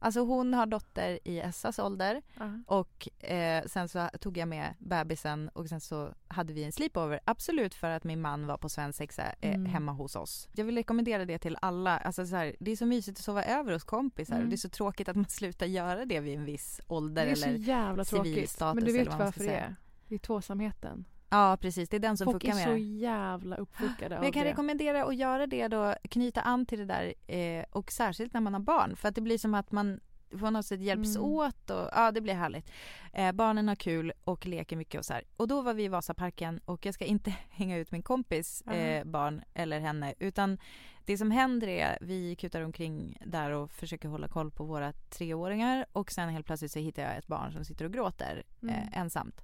Alltså 0.02 0.20
hon 0.20 0.54
har 0.54 0.66
dotter 0.66 1.20
i 1.24 1.40
Essas 1.40 1.80
ålder 1.80 2.22
Ja. 2.40 2.60
och 2.68 3.08
eh, 3.24 3.64
sen 3.66 3.90
så 3.90 4.10
tog 4.20 4.38
jag 4.38 4.48
med 4.48 4.76
bebisen 4.80 5.50
och 5.50 5.70
sen 5.70 5.82
så 5.82 6.14
hade 6.28 6.54
vi 6.54 6.64
en 6.64 6.72
sleepover. 6.72 7.20
Absolut 7.26 7.74
för 7.76 7.90
att 7.90 8.04
min 8.04 8.22
man 8.22 8.48
var 8.48 8.58
på 8.58 8.70
svensexa 8.70 9.24
eh, 9.42 9.56
Mm. 9.56 9.66
hemma 9.66 9.92
hos 9.92 10.16
oss. 10.16 10.48
Jag 10.56 10.66
vill 10.66 10.76
rekommendera 10.76 11.26
det 11.26 11.38
till 11.40 11.58
alla. 11.62 11.98
Alltså 11.98 12.26
så 12.26 12.36
här, 12.36 12.56
det 12.60 12.72
är 12.72 12.76
så 12.76 12.86
mysigt 12.86 13.20
att 13.20 13.24
sova 13.26 13.44
över 13.44 13.74
hos 13.74 13.84
kompisar 13.84 14.34
och 14.34 14.38
Mm. 14.40 14.50
det 14.50 14.56
är 14.56 14.58
så 14.58 14.70
tråkigt 14.70 15.10
att 15.10 15.16
man 15.16 15.26
slutar 15.30 15.66
göra 15.66 16.06
det 16.06 16.20
vid 16.20 16.38
en 16.38 16.46
viss 16.46 16.82
ålder 16.88 17.26
Det 17.26 17.32
är 17.32 17.36
så 17.36 17.46
eller 17.48 17.58
jävla 17.58 18.04
tråkigt. 18.06 18.60
Men 18.60 18.76
du 18.76 18.82
eller 18.82 19.00
vet 19.06 19.20
varför 19.20 19.44
det 19.44 19.56
är? 19.56 19.76
Det 20.08 20.16
är 20.16 20.20
tvåsamheten. 20.20 21.06
Ja 21.30 21.58
precis, 21.62 21.90
det 21.90 21.96
är 21.98 22.00
den 22.00 22.18
som 22.18 22.26
Folk 22.26 22.36
fuckar 22.44 22.50
är 22.54 22.56
med 22.56 22.64
så 22.64 22.70
det. 22.72 22.80
jävla 22.80 23.56
uppfuckade 23.56 24.10
Men 24.10 24.18
av 24.18 24.24
jag 24.24 24.34
kan 24.34 24.44
det. 24.44 24.50
rekommendera 24.52 25.04
att 25.06 25.16
göra 25.16 25.48
det 25.48 25.68
då, 25.68 25.96
knyta 26.10 26.42
an 26.42 26.66
till 26.66 26.80
det 26.80 26.86
där 26.86 27.14
eh, 27.36 27.66
och 27.72 27.92
särskilt 27.92 28.34
när 28.34 28.42
man 28.42 28.54
har 28.54 28.62
barn 28.62 28.96
för 28.96 29.08
att 29.10 29.16
det 29.16 29.22
blir 29.22 29.38
som 29.38 29.54
att 29.54 29.72
man 29.72 30.00
på 30.40 30.50
något 30.50 30.66
sätt 30.66 30.82
hjälps 30.82 31.16
Mm. 31.16 31.30
åt 31.30 31.70
och 31.70 31.90
ja 31.96 32.12
det 32.12 32.22
blir 32.22 32.34
härligt. 32.34 32.72
Eh, 33.14 33.32
barnen 33.32 33.68
har 33.68 33.76
kul 33.76 34.12
och 34.24 34.46
leker 34.46 34.76
mycket 34.76 35.00
och 35.00 35.06
så 35.06 35.14
här. 35.14 35.24
Och 35.38 35.48
då 35.48 35.62
var 35.62 35.74
vi 35.74 35.84
i 35.84 35.88
Vasaparken 35.88 36.60
och 36.66 36.86
jag 36.86 36.94
ska 36.94 37.06
inte 37.06 37.36
hänga 37.50 37.78
ut 37.78 37.92
min 37.92 38.04
kompis 38.04 38.62
eh, 38.62 39.04
barn 39.06 39.42
eller 39.54 39.80
henne 39.80 40.14
utan 40.20 40.58
det 41.06 41.18
som 41.18 41.32
händer 41.32 41.68
är 41.68 41.98
vi 42.02 42.36
kutar 42.36 42.62
omkring 42.62 43.18
där 43.26 43.52
och 43.52 43.72
försöker 43.72 44.10
hålla 44.10 44.28
koll 44.28 44.52
på 44.52 44.64
våra 44.64 44.92
treåringar 44.94 45.86
och 45.92 46.12
sen 46.12 46.30
helt 46.30 46.46
plötsligt 46.46 46.72
så 46.72 46.80
hittar 46.80 47.04
jag 47.04 47.18
ett 47.18 47.28
barn 47.28 47.52
som 47.54 47.66
sitter 47.66 47.86
och 47.86 47.94
gråter 47.94 48.44
Mm. 48.62 48.76
eh, 48.76 48.98
ensamt. 49.00 49.42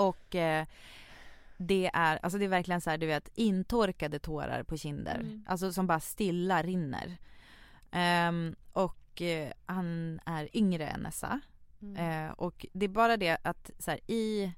Och 0.00 0.34
eh, 0.34 0.66
det 1.56 1.90
är, 1.94 2.18
alltså 2.22 2.38
det 2.38 2.44
är 2.44 2.48
verkligen 2.48 2.80
så 2.80 2.90
här, 2.90 2.98
du 2.98 3.06
vet, 3.06 3.30
intorkade 3.34 4.18
tårar 4.18 4.62
på 4.62 4.76
kinder. 4.76 5.14
Mm. 5.14 5.44
Alltså 5.48 5.72
som 5.72 5.86
bara 5.86 6.00
stilla 6.00 6.62
rinner. 6.62 7.18
Ehm, 7.90 8.56
och 8.72 9.22
eh, 9.22 9.52
han 9.66 10.20
är 10.26 10.56
yngre 10.56 10.86
än 10.86 11.00
Nessa. 11.00 11.40
Mm. 11.82 11.96
Eh, 12.26 12.32
och 12.32 12.66
det 12.72 12.84
är 12.84 12.88
bara 12.88 13.16
det 13.16 13.38
att 13.42 13.70
så 13.78 13.90
här, 13.90 14.00
i 14.06 14.52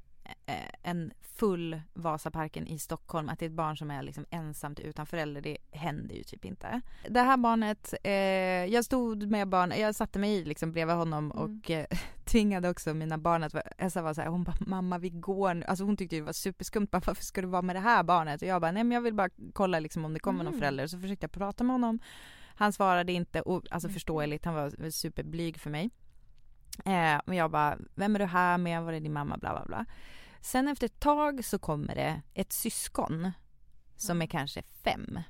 en 0.82 1.12
full 1.20 1.80
Vasaparken 1.94 2.66
i 2.66 2.78
Stockholm 2.78 3.28
att 3.28 3.38
det 3.38 3.44
är 3.44 3.50
ett 3.50 3.56
barn 3.56 3.76
som 3.76 3.90
är 3.90 4.02
liksom 4.02 4.26
ensamt 4.30 4.80
utan 4.80 5.06
förälder, 5.06 5.40
det 5.40 5.56
händer 5.70 6.14
ju 6.14 6.22
typ 6.22 6.44
inte. 6.44 6.80
Det 7.08 7.20
här 7.20 7.36
barnet, 7.36 7.94
eh, 8.04 8.12
jag 8.72 8.84
stod 8.84 9.30
med 9.30 9.48
barn, 9.48 9.72
jag 9.78 9.94
satte 9.94 10.18
mig 10.18 10.44
liksom 10.44 10.72
bredvid 10.72 10.96
honom 10.96 11.30
Mm. 11.32 11.38
och 11.38 11.70
eh, 11.70 11.86
tvingade 12.24 12.70
också 12.70 12.94
mina 12.94 13.18
barn 13.18 13.42
att, 13.42 13.54
Elsa 13.78 14.02
var 14.02 14.14
så 14.14 14.20
här, 14.20 14.28
hon 14.28 14.44
bara 14.44 14.56
mamma 14.60 14.98
vi 14.98 15.10
går 15.10 15.54
nu, 15.54 15.64
alltså 15.66 15.84
hon 15.84 15.96
tyckte 15.96 16.16
det 16.16 16.22
var 16.22 16.32
superskumt, 16.32 16.86
bara, 16.90 17.02
varför 17.06 17.24
ska 17.24 17.40
du 17.40 17.48
vara 17.48 17.62
med 17.62 17.76
det 17.76 17.80
här 17.80 18.02
barnet? 18.02 18.42
Och 18.42 18.48
jag 18.48 18.60
bara 18.60 18.72
nej 18.72 18.84
men 18.84 18.92
jag 18.94 19.02
vill 19.02 19.14
bara 19.14 19.28
kolla 19.52 19.80
liksom 19.80 20.04
om 20.04 20.14
det 20.14 20.20
kommer 20.20 20.44
någon 20.44 20.52
Mm. 20.52 20.60
förälder, 20.60 20.86
så 20.86 20.98
försökte 21.00 21.24
jag 21.24 21.32
prata 21.32 21.64
med 21.64 21.74
honom. 21.74 21.98
Han 22.54 22.72
svarade 22.72 23.12
inte, 23.12 23.40
och, 23.40 23.62
alltså 23.70 23.88
Mm. 23.88 23.94
förståeligt, 23.94 24.44
han 24.44 24.54
var 24.54 24.90
superblyg 24.90 25.60
för 25.60 25.70
mig. 25.70 25.90
Eh, 26.78 27.20
men 27.26 27.36
jag 27.36 27.50
bara, 27.50 27.78
vem 27.94 28.14
är 28.14 28.18
du 28.18 28.24
här 28.24 28.58
med, 28.58 28.82
var 28.82 28.92
är 28.92 29.00
din 29.00 29.12
mamma, 29.12 29.36
bla 29.36 29.50
bla 29.52 29.64
bla. 29.66 29.86
Sen 30.40 30.68
efter 30.68 30.86
ett 30.86 31.00
tag 31.00 31.44
så 31.44 31.58
kommer 31.58 31.94
det 31.94 32.22
ett 32.34 32.52
syskon 32.52 33.32
som 33.96 34.22
är 34.22 34.26
kanske 34.26 34.62
fem. 34.62 35.20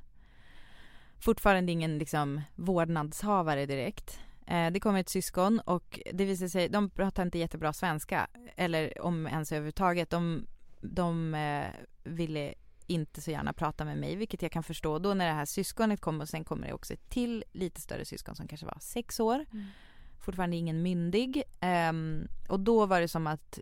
Fortfarande 1.18 1.72
ingen 1.72 1.98
liksom 1.98 2.40
vårdnadshavare 2.54 3.66
direkt. 3.66 4.20
Eh, 4.46 4.70
det 4.70 4.80
kommer 4.80 5.00
ett 5.00 5.08
syskon 5.08 5.60
och 5.60 6.00
det 6.12 6.24
visar 6.24 6.48
sig, 6.48 6.68
de 6.68 6.90
pratar 6.90 7.22
inte 7.22 7.38
jättebra 7.38 7.72
svenska. 7.72 8.26
Eller 8.56 9.02
om 9.02 9.26
ens 9.26 9.52
överhuvudtaget. 9.52 10.10
De, 10.10 10.46
de 10.80 11.34
eh, 11.34 11.66
ville 12.04 12.54
inte 12.86 13.20
så 13.20 13.30
gärna 13.30 13.52
prata 13.52 13.84
med 13.84 13.98
mig, 13.98 14.16
vilket 14.16 14.42
jag 14.42 14.52
kan 14.52 14.62
förstå. 14.62 14.98
Då 14.98 15.14
när 15.14 15.26
det 15.26 15.32
här 15.32 15.44
syskonet 15.44 16.00
kom 16.00 16.20
och 16.20 16.28
sen 16.28 16.44
kommer 16.44 16.66
det 16.66 16.72
också 16.72 16.94
ett 16.94 17.10
till 17.10 17.44
lite 17.52 17.80
större 17.80 18.04
syskon 18.04 18.36
som 18.36 18.48
kanske 18.48 18.66
var 18.66 18.78
sex 18.80 19.20
år. 19.20 19.44
Mm. 19.52 19.66
Fortfarande 20.22 20.56
ingen 20.56 20.82
myndig. 20.82 21.42
Ehm, 21.60 22.28
och 22.48 22.60
då 22.60 22.86
var 22.86 23.00
det 23.00 23.08
som 23.08 23.26
att, 23.26 23.58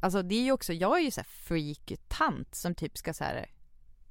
alltså 0.00 0.22
det 0.22 0.34
är 0.34 0.42
ju 0.42 0.52
också, 0.52 0.72
jag 0.72 0.98
är 0.98 1.02
ju 1.04 1.10
så 1.10 1.20
här 1.20 1.28
freak-tant 1.28 2.54
som 2.54 2.74
typ 2.74 2.96
ska 2.98 3.14
så 3.14 3.24
här 3.24 3.46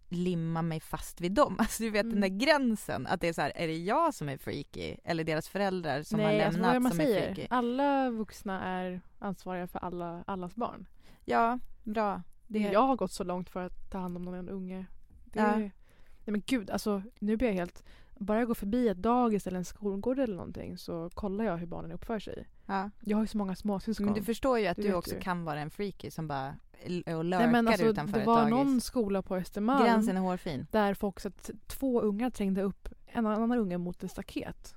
limma 0.10 0.62
mig 0.62 0.80
fast 0.80 1.22
vid 1.22 1.32
dem. 1.32 1.56
Alltså 1.60 1.84
du 1.84 1.90
vet 1.90 2.10
den 2.10 2.22
där 2.22 2.28
gränsen, 2.28 3.08
att 3.08 3.22
det 3.22 3.28
är 3.28 3.34
så 3.34 3.42
här, 3.42 3.52
är 3.56 3.68
det 3.68 3.78
jag 3.78 4.14
som 4.14 4.30
är 4.30 4.38
freaky 4.38 4.96
eller 5.04 5.24
deras 5.24 5.50
föräldrar 5.50 6.04
som 6.04 6.20
har 6.20 6.28
Nej, 6.28 6.44
alltså 6.44 6.60
är 6.60 6.64
det 6.64 6.68
lämnat 6.74 6.84
man 6.84 6.92
som 6.92 7.02
är 7.02 7.06
säger? 7.06 7.26
freaky? 7.36 7.48
Alla 7.50 8.10
vuxna 8.10 8.62
är 8.62 9.02
ansvariga 9.20 9.68
för 9.68 9.80
alla, 9.80 10.24
allas 10.28 10.56
barn. 10.56 10.86
Ja, 11.26 11.60
bra. 11.84 12.22
Det... 12.48 12.60
Jag 12.60 12.82
har 12.88 12.96
gått 12.96 13.12
så 13.12 13.24
långt 13.24 13.50
för 13.50 13.66
att 13.66 13.92
ta 13.92 13.98
hand 13.98 14.18
om 14.18 14.26
någon 14.26 14.50
unge. 14.50 14.86
Det 15.26 15.40
Ja. 15.40 15.46
är... 15.46 15.58
Nej 16.26 16.32
men 16.32 16.44
gud, 16.46 16.70
alltså 16.70 17.02
nu 17.20 17.38
blir 17.38 17.48
jag 17.48 17.56
helt... 17.56 17.84
Bara 18.22 18.40
jag 18.40 18.48
går 18.48 18.56
förbi 18.56 18.88
ett 18.88 18.98
dagis 18.98 19.48
eller 19.48 19.58
en 19.58 19.66
skolgård 19.66 20.20
eller 20.20 20.36
någonting 20.36 20.78
så 20.78 21.10
kollar 21.14 21.46
jag 21.46 21.58
hur 21.58 21.68
barnen 21.68 21.92
uppför 21.92 22.20
sig. 22.20 22.48
Ja. 22.66 22.90
Jag 23.00 23.18
har 23.18 23.24
ju 23.24 23.28
så 23.28 23.38
många 23.38 23.56
småsyskon. 23.56 24.06
Men 24.06 24.16
du 24.16 24.24
förstår 24.24 24.60
ju 24.60 24.68
att 24.68 24.78
Det 24.78 24.82
du 24.84 24.88
vet 24.88 24.98
också 24.98 25.16
du. 25.16 25.22
kan 25.22 25.44
vara 25.46 25.60
en 25.60 25.70
freaky 25.70 26.12
som 26.12 26.28
bara 26.28 26.50
och 26.50 26.56
Nej, 26.90 27.24
lurkar 27.24 27.52
men 27.52 27.68
alltså, 27.68 27.86
utanför 27.86 28.14
det 28.14 28.20
ett 28.22 28.28
var 28.28 28.38
dagis. 28.38 28.52
någon 28.52 28.82
skola 28.82 29.22
på 29.22 29.36
Östermalm 29.36 29.84
Gränsen 29.86 30.18
är 30.18 30.22
hårfin. 30.22 30.68
där 30.72 30.94
folk 30.94 31.20
så 31.20 31.32
två 31.68 32.02
ungar 32.02 32.30
trängde 32.30 32.62
upp 32.62 32.90
en 33.08 33.26
annan 33.26 33.52
unge 33.52 33.78
mot 33.78 34.04
ett 34.04 34.12
staket. 34.12 34.76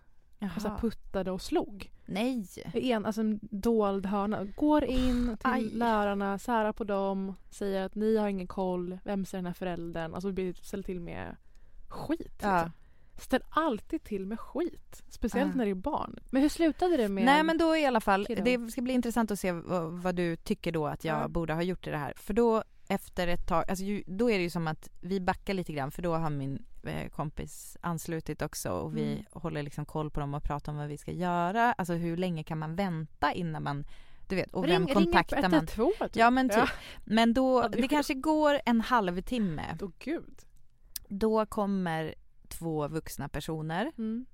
Och 0.56 0.62
så 0.62 0.68
här 0.68 0.74
Jaha. 0.74 0.78
puttade 0.80 1.30
och 1.30 1.42
slog. 1.42 1.92
Nej! 2.06 2.46
En, 2.74 3.06
alltså 3.06 3.20
en 3.20 3.38
dold 3.42 4.06
hörna. 4.06 4.44
Går 4.44 4.84
in 4.84 5.36
till 5.40 5.50
Aj. 5.50 5.62
lärarna, 5.72 6.38
särar 6.38 6.72
på 6.72 6.84
dem, 6.84 7.34
säger 7.50 7.82
att 7.84 7.94
ni 7.94 8.16
har 8.16 8.28
ingen 8.28 8.46
koll, 8.46 8.98
vem 9.04 9.20
är 9.20 9.32
den 9.36 9.46
här 9.46 9.52
föräldern? 9.52 10.14
Alltså 10.14 10.32
blir- 10.32 10.54
ställer 10.54 10.84
till 10.84 11.00
med 11.00 11.36
skit. 11.88 12.40
Ja. 12.42 12.70
Ställ 13.16 13.42
alltid 13.50 14.04
till 14.04 14.26
med 14.26 14.40
skit. 14.40 15.02
Speciellt 15.08 15.50
Ja. 15.52 15.56
när 15.58 15.64
det 15.64 15.70
är 15.70 15.74
barn. 15.74 16.18
Men 16.30 16.42
hur 16.42 16.48
slutade 16.48 16.96
det 16.96 17.08
med... 17.08 17.24
Nej 17.24 17.42
men 17.42 17.58
då 17.58 17.76
i 17.76 17.86
alla 17.86 18.00
fall, 18.00 18.26
det 18.44 18.70
ska 18.72 18.82
bli 18.82 18.92
intressant 18.92 19.30
att 19.30 19.38
se 19.40 19.52
vad, 19.52 19.92
vad 19.92 20.14
du 20.14 20.36
tycker 20.36 20.72
då 20.72 20.86
att 20.86 21.04
jag 21.04 21.22
Ja. 21.22 21.28
borde 21.28 21.54
ha 21.54 21.62
gjort 21.62 21.86
i 21.86 21.90
det 21.90 21.96
här. 21.98 22.12
För 22.16 22.34
då 22.34 22.64
efter 22.88 23.28
ett 23.28 23.46
tag, 23.46 23.64
alltså 23.70 23.84
ju, 23.84 24.02
då 24.06 24.30
är 24.30 24.36
det 24.38 24.42
ju 24.44 24.50
som 24.50 24.66
att 24.66 24.88
vi 25.00 25.20
backar 25.20 25.54
lite 25.54 25.72
grann 25.72 25.90
för 25.90 26.02
då 26.02 26.14
har 26.14 26.30
min 26.30 26.64
eh, 26.82 27.08
kompis 27.08 27.76
anslutit 27.80 28.42
också 28.42 28.70
och 28.70 28.96
vi 28.96 29.12
Mm. 29.12 29.24
håller 29.32 29.62
liksom 29.62 29.84
koll 29.84 30.10
på 30.10 30.20
dem 30.20 30.34
och 30.34 30.42
pratar 30.42 30.72
om 30.72 30.78
vad 30.78 30.88
vi 30.88 30.98
ska 30.98 31.12
göra. 31.12 31.72
Alltså 31.72 31.94
hur 31.94 32.16
länge 32.16 32.44
kan 32.44 32.58
man 32.58 32.74
vänta 32.76 33.32
innan 33.32 33.62
man 33.62 33.84
du 34.28 34.36
vet, 34.36 34.54
och 34.54 34.64
vem 34.68 34.86
Ring- 34.86 34.94
kontaktar 34.94 35.36
ring 35.36 35.42
man? 35.50 35.54
112 35.54 35.92
typ. 36.00 36.16
Ja 36.16 36.30
men 36.30 36.48
typ. 36.48 36.58
Ja. 36.58 36.66
Men 37.04 37.34
då, 37.34 37.68
det 37.68 37.88
kanske 37.88 38.14
går 38.14 38.60
en 38.66 38.80
halvtimme. 38.80 39.78
Åh 39.82 39.90
gud. 39.98 40.38
Då 41.08 41.46
kommer 41.46 42.14
två 42.48 42.88
vuxna 42.88 43.28
personer. 43.28 43.92
Mm. 43.98 44.26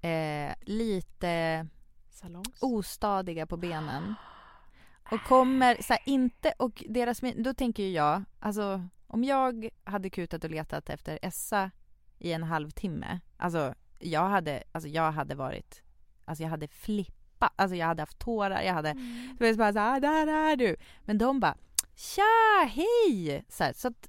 Eh, 0.00 0.54
lite 0.60 1.66
Salongs. 2.10 2.62
ostadiga 2.62 3.46
på 3.46 3.56
benen. 3.56 4.14
Och 5.12 5.22
kommer 5.22 5.82
så 5.82 5.92
här, 5.92 6.02
inte, 6.06 6.52
och 6.58 6.84
deras, 6.88 7.20
då 7.36 7.54
tänker 7.54 7.82
ju 7.82 7.90
jag, 7.90 8.24
alltså 8.38 8.88
om 9.06 9.24
jag 9.24 9.68
hade 9.84 10.10
kutat 10.10 10.44
och 10.44 10.50
letat 10.50 10.90
efter 10.90 11.18
Essa 11.22 11.70
i 12.18 12.32
en 12.32 12.42
halvtimme, 12.42 13.20
alltså 13.36 13.74
jag 13.98 14.28
hade, 14.28 14.62
alltså 14.72 14.88
jag 14.88 15.12
hade 15.12 15.34
varit, 15.34 15.82
alltså 16.24 16.42
jag 16.42 16.50
hade 16.50 16.68
flippat, 16.68 17.52
alltså 17.56 17.76
jag 17.76 17.86
hade 17.86 18.02
haft 18.02 18.18
tårar, 18.18 18.62
jag 18.62 18.74
hade, 18.74 18.90
Mm. 18.90 19.36
du 19.38 19.44
vet 19.44 19.58
bara 19.58 19.72
såhär, 19.72 20.00
där 20.00 20.26
är 20.26 20.56
du. 20.56 20.76
Men 21.04 21.18
de 21.18 21.40
bara, 21.40 21.56
tja, 21.96 22.68
hej! 22.68 23.44
Så, 23.48 23.64
här, 23.64 23.72
så 23.72 23.88
att 23.88 24.08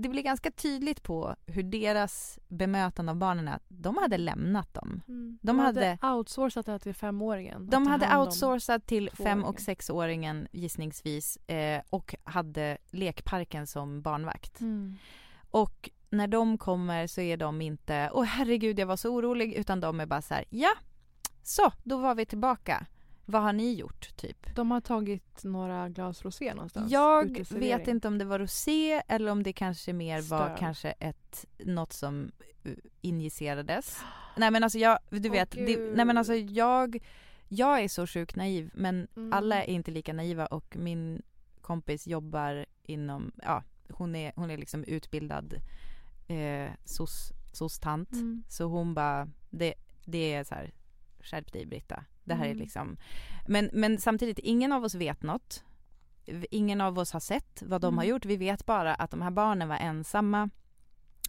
det 0.00 0.08
blir 0.08 0.22
ganska 0.22 0.50
tydligt 0.50 1.02
på 1.02 1.36
hur 1.46 1.62
deras 1.62 2.38
bemötande 2.48 3.12
av 3.12 3.16
barnen 3.16 3.48
är, 3.48 3.58
de 3.68 3.96
hade 3.96 4.18
lämnat 4.18 4.74
dem. 4.74 5.00
Mm. 5.08 5.38
De 5.42 5.58
hade 5.58 5.98
outsourcat 6.02 6.66
det 6.66 6.72
här 6.72 6.78
till 6.78 6.94
femåringen. 6.94 7.66
de 7.70 7.86
hade 7.86 8.16
outsourcat 8.16 8.86
till 8.86 9.10
fem 9.10 9.44
och 9.44 9.60
sexåringen 9.60 10.48
gissningsvis 10.52 11.36
eh, 11.36 11.82
och 11.90 12.14
hade 12.24 12.78
lekparken 12.90 13.66
som 13.66 14.02
barnvakt. 14.02 14.60
Mm. 14.60 14.96
Och 15.50 15.90
när 16.10 16.26
de 16.26 16.58
kommer 16.58 17.06
så 17.06 17.20
är 17.20 17.36
de 17.36 17.60
inte, 17.60 18.10
åh 18.12 18.24
herregud 18.24 18.78
jag 18.78 18.86
var 18.86 18.96
så 18.96 19.14
orolig, 19.14 19.52
utan 19.52 19.80
de 19.80 20.00
är 20.00 20.06
bara 20.06 20.22
så 20.22 20.34
här, 20.34 20.44
ja, 20.50 20.74
så 21.42 21.72
då 21.84 21.96
var 21.96 22.14
vi 22.14 22.26
tillbaka. 22.26 22.86
Vad 23.30 23.42
har 23.42 23.52
ni 23.52 23.74
gjort 23.74 24.16
typ? 24.16 24.54
De 24.56 24.70
har 24.70 24.80
tagit 24.80 25.44
några 25.44 25.88
glas 25.88 26.24
rosé 26.24 26.54
någonstans. 26.54 26.92
Jag 26.92 27.46
vet 27.50 27.88
inte 27.88 28.08
om 28.08 28.18
det 28.18 28.24
var 28.24 28.38
rosé 28.38 29.02
eller 29.08 29.30
om 29.30 29.42
det 29.42 29.52
kanske 29.52 29.92
mer 29.92 30.22
var 30.22 30.46
Stöd. 30.46 30.58
kanske 30.58 30.90
ett, 30.90 31.46
något 31.58 31.92
som 31.92 32.32
uh, 32.66 32.72
injicerades. 33.00 34.00
Nej 34.36 34.50
men 34.50 34.62
alltså 34.64 34.78
jag, 34.78 34.98
du 35.10 35.28
vet, 35.28 35.50
det, 35.50 35.76
nej 35.94 36.04
men 36.04 36.18
alltså 36.18 36.34
jag, 36.34 36.98
jag 37.48 37.80
är 37.80 37.88
så 37.88 38.06
sjukt 38.06 38.36
naiv 38.36 38.70
men 38.74 39.08
Mm. 39.16 39.32
alla 39.32 39.64
är 39.64 39.70
inte 39.70 39.90
lika 39.90 40.12
naiva 40.12 40.46
och 40.46 40.76
min 40.76 41.22
kompis 41.60 42.06
jobbar 42.06 42.66
inom, 42.82 43.32
ja 43.42 43.62
hon 43.90 44.14
är, 44.16 44.32
hon 44.36 44.50
är 44.50 44.56
liksom 44.56 44.84
utbildad 44.84 45.54
eh, 46.28 46.70
sos, 46.84 47.32
sos-tant. 47.52 48.12
Mm. 48.12 48.42
Så 48.48 48.64
hon 48.64 48.94
bara, 48.94 49.28
det, 49.50 49.74
det 50.04 50.32
är 50.34 50.44
så 50.44 50.54
här, 50.54 50.72
skärp 51.20 51.52
dig 51.52 51.66
Britta. 51.66 52.04
Det 52.28 52.34
här 52.34 52.44
Mm. 52.44 52.56
är 52.56 52.60
liksom, 52.60 52.96
men, 53.48 53.70
men 53.72 53.98
samtidigt, 53.98 54.38
ingen 54.38 54.72
av 54.72 54.84
oss 54.84 54.94
vet 54.94 55.22
något. 55.22 55.64
Ingen 56.50 56.80
av 56.80 56.98
oss 56.98 57.12
har 57.12 57.20
sett 57.20 57.62
vad 57.66 57.80
de 57.80 57.86
Mm. 57.88 57.98
har 57.98 58.04
gjort. 58.04 58.24
Vi 58.24 58.36
vet 58.36 58.66
bara 58.66 58.94
att 58.94 59.10
de 59.10 59.22
här 59.22 59.30
barnen 59.30 59.68
var 59.68 59.76
ensamma 59.76 60.50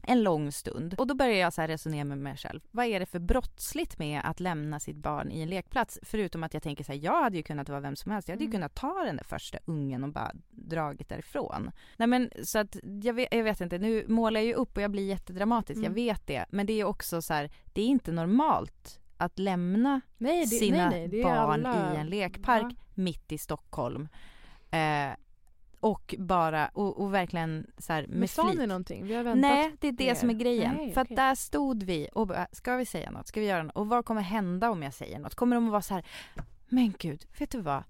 en 0.04 0.24
lång 0.24 0.52
stund. 0.52 0.94
Och 0.98 1.08
då 1.08 1.16
börjar 1.16 1.36
jag 1.38 1.54
så 1.54 1.62
resonera 1.62 2.04
med 2.06 2.18
mig 2.18 2.38
själv. 2.38 2.62
Vad 2.72 2.86
är 2.86 3.00
det 3.00 3.06
för 3.06 3.20
brottsligt 3.20 4.00
med 4.00 4.22
att 4.24 4.40
lämna 4.40 4.80
sitt 4.80 4.96
barn 4.98 5.32
i 5.32 5.42
en 5.42 5.50
lekplats? 5.50 6.00
Förutom 6.04 6.44
att 6.44 6.54
jag 6.54 6.64
tänker 6.64 6.84
så 6.84 6.92
här, 6.92 7.00
jag 7.00 7.24
hade 7.24 7.38
ju 7.38 7.44
kunnat 7.44 7.70
vara 7.70 7.80
vem 7.80 7.96
som 7.96 8.12
helst. 8.12 8.28
Jag 8.28 8.36
hade 8.36 8.44
ju 8.44 8.48
Mm. 8.48 8.58
kunnat 8.58 8.76
ta 8.76 9.04
den 9.06 9.16
där 9.18 9.24
första 9.24 9.58
ungen 9.66 10.04
och 10.04 10.10
bara 10.14 10.32
dragit 10.50 11.10
därifrån. 11.10 11.72
Nej 11.98 12.08
men 12.08 12.30
så 12.44 12.60
att 12.60 12.76
jag 13.04 13.14
vet, 13.14 13.28
jag 13.32 13.44
vet 13.44 13.62
inte, 13.62 13.78
nu 13.78 14.06
målar 14.08 14.40
jag 14.40 14.48
ju 14.48 14.54
upp 14.54 14.78
och 14.78 14.84
jag 14.84 14.92
blir 14.92 15.06
jättedramatisk, 15.08 15.78
jag 15.78 15.86
Mm. 15.86 15.96
vet 15.96 16.28
det. 16.28 16.46
Men 16.50 16.66
det 16.66 16.74
är 16.74 16.84
också 16.84 17.22
så 17.22 17.34
här, 17.34 17.52
det 17.74 17.82
är 17.82 17.86
inte 17.88 18.12
normalt 18.12 19.00
att 19.20 19.40
lämna 19.40 20.02
Nej, 20.18 20.40
det- 20.42 20.48
sina 20.48 20.90
nej, 20.90 21.08
nej, 21.08 21.24
barn 21.24 21.66
alla- 21.66 21.94
i 21.94 21.98
en 21.98 22.08
lekpark 22.08 22.66
Ja. 22.70 22.76
mitt 22.94 23.32
i 23.32 23.38
Stockholm. 23.38 24.08
Eh, 24.72 25.10
och 25.80 26.16
bara, 26.20 26.68
och, 26.68 27.02
och 27.02 27.14
verkligen 27.14 27.68
så 27.78 27.94
här 27.94 28.08
med 28.08 28.20
Men 28.20 28.28
sa 28.28 28.48
flit. 28.48 28.60
ni 28.60 28.68
någonting? 28.68 29.06
Vi 29.08 29.14
har 29.16 29.24
väntat 29.24 29.42
Nej, 29.42 29.76
det 29.80 29.88
är 29.88 29.92
det 29.92 30.06
mer. 30.06 30.16
som 30.16 30.30
är 30.30 30.34
grejen. 30.34 30.76
Nej, 30.78 30.94
För 30.94 31.02
okej. 31.02 31.14
att 31.14 31.18
där 31.18 31.36
stod 31.36 31.84
vi 31.84 32.10
och 32.14 32.28
bara, 32.28 32.48
ska 32.52 32.76
vi 32.76 32.86
säga 32.86 33.12
något? 33.12 33.28
Ska 33.28 33.40
vi 33.40 33.46
göra 33.46 33.64
något? 33.64 33.76
Och 33.76 33.88
vad 33.90 34.06
kommer 34.06 34.22
hända 34.22 34.70
om 34.70 34.84
jag 34.84 34.94
säger 34.94 35.20
något? 35.20 35.36
Kommer 35.36 35.56
de 35.56 35.66
att 35.66 35.72
vara 35.72 35.82
så 35.82 35.94
här, 35.94 36.06
men 36.70 36.94
gud, 37.00 37.26
vet 37.40 37.52
du 37.52 37.62
vad? 37.62 37.84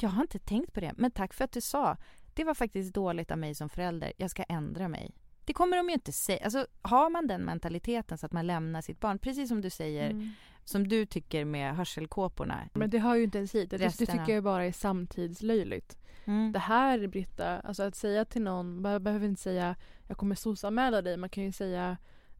Jag 0.00 0.08
har 0.08 0.22
inte 0.22 0.38
tänkt 0.38 0.72
på 0.72 0.80
det, 0.80 0.92
men 0.96 1.10
tack 1.10 1.34
för 1.34 1.44
att 1.44 1.52
du 1.52 1.60
sa. 1.60 1.96
Det 2.34 2.44
var 2.44 2.54
faktiskt 2.54 2.94
dåligt 2.94 3.30
av 3.30 3.38
mig 3.38 3.54
som 3.54 3.68
förälder. 3.68 4.12
Jag 4.16 4.30
ska 4.30 4.42
ändra 4.42 4.88
mig. 4.88 5.10
Det 5.44 5.52
kommer 5.52 5.76
de 5.76 5.88
ju 5.88 5.94
inte 5.94 6.12
säga. 6.12 6.44
Alltså, 6.44 6.66
har 6.82 7.10
man 7.10 7.26
den 7.26 7.42
mentaliteten 7.42 8.18
så 8.18 8.26
att 8.26 8.32
man 8.32 8.46
lämnar 8.46 8.80
sitt 8.80 9.00
barn, 9.00 9.18
precis 9.18 9.48
som 9.48 9.60
du 9.60 9.70
säger, 9.70 10.10
Mm. 10.10 10.30
Som 10.64 10.88
du 10.88 11.06
tycker 11.06 11.44
med 11.44 11.76
hörselkåporna. 11.76 12.68
Men 12.72 12.90
det 12.90 12.98
hör 12.98 13.14
ju 13.14 13.24
inte 13.24 13.38
ens 13.38 13.54
hit. 13.54 13.70
Det, 13.70 13.76
det 13.76 13.90
tycker 13.90 14.34
jag 14.34 14.44
bara 14.44 14.64
är 14.64 14.72
samtidslöjligt. 14.72 15.96
Mm. 16.24 16.52
Det 16.52 16.58
här 16.58 17.06
Britta, 17.06 17.60
alltså 17.60 17.82
att 17.82 17.94
säga 17.94 18.24
till 18.24 18.42
någon, 18.42 18.82
man 18.82 19.02
behöver 19.02 19.26
inte 19.26 19.42
säga 19.42 19.76
jag 20.08 20.16
kommer 20.16 20.34
soc-anmäla 20.34 21.02
dig. 21.02 21.16
Man 21.16 21.28
kan 21.30 21.44
ju 21.44 21.52
säga 21.52 21.96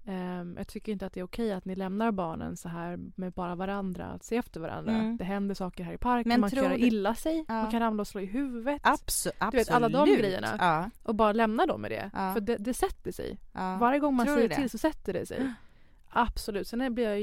ehm, 0.07 0.55
jag 0.59 0.69
tycker 0.69 0.93
inte 0.93 1.07
att 1.07 1.13
det 1.13 1.21
är 1.21 1.25
okej 1.25 1.53
att 1.53 1.65
ni 1.65 1.75
lämnar 1.75 2.13
barnen 2.13 2.57
så 2.57 2.69
här 2.69 2.99
med 3.15 3.33
bara 3.33 3.55
varandra, 3.55 4.07
att 4.07 4.25
se 4.25 4.37
efter 4.37 4.61
varandra. 4.61 4.93
Mm. 4.93 5.17
Det 5.17 5.25
händer 5.25 5.55
saker 5.55 5.85
här 5.85 5.93
i 5.93 5.99
parken, 5.99 6.29
Men 6.29 6.41
man 6.41 6.51
kan 6.51 6.65
göra 6.65 6.77
illa 6.77 7.15
sig, 7.15 7.45
Ja. 7.49 7.55
man 7.63 7.71
kan 7.71 7.81
ramla 7.81 8.01
och 8.01 8.07
slå 8.07 8.21
i 8.21 8.27
huvudet. 8.27 8.83
Abso- 8.83 9.51
Du 9.51 9.57
vet 9.57 9.71
alla 9.71 9.89
de 9.89 9.97
absolut. 9.99 10.21
grejerna. 10.21 10.57
Ja. 10.59 10.91
Och 11.03 11.15
bara 11.15 11.33
lämna 11.33 11.67
dem 11.67 11.81
med 11.81 11.91
det. 11.91 12.11
Ja. 12.15 12.33
För 12.35 12.41
det, 12.41 12.57
det 12.57 12.75
sätter 12.75 13.13
sig. 13.13 13.39
Varje 13.53 13.99
gång 13.99 14.15
man 14.15 14.27
Tror 14.27 14.37
säger 14.37 14.49
till 14.49 14.71
så 14.71 14.79
sätter 14.79 15.13
det 15.13 15.27
sig. 15.27 15.53
Absolut. 16.11 16.69
Sen 16.69 16.95
blir 16.95 17.05
jag 17.09 17.21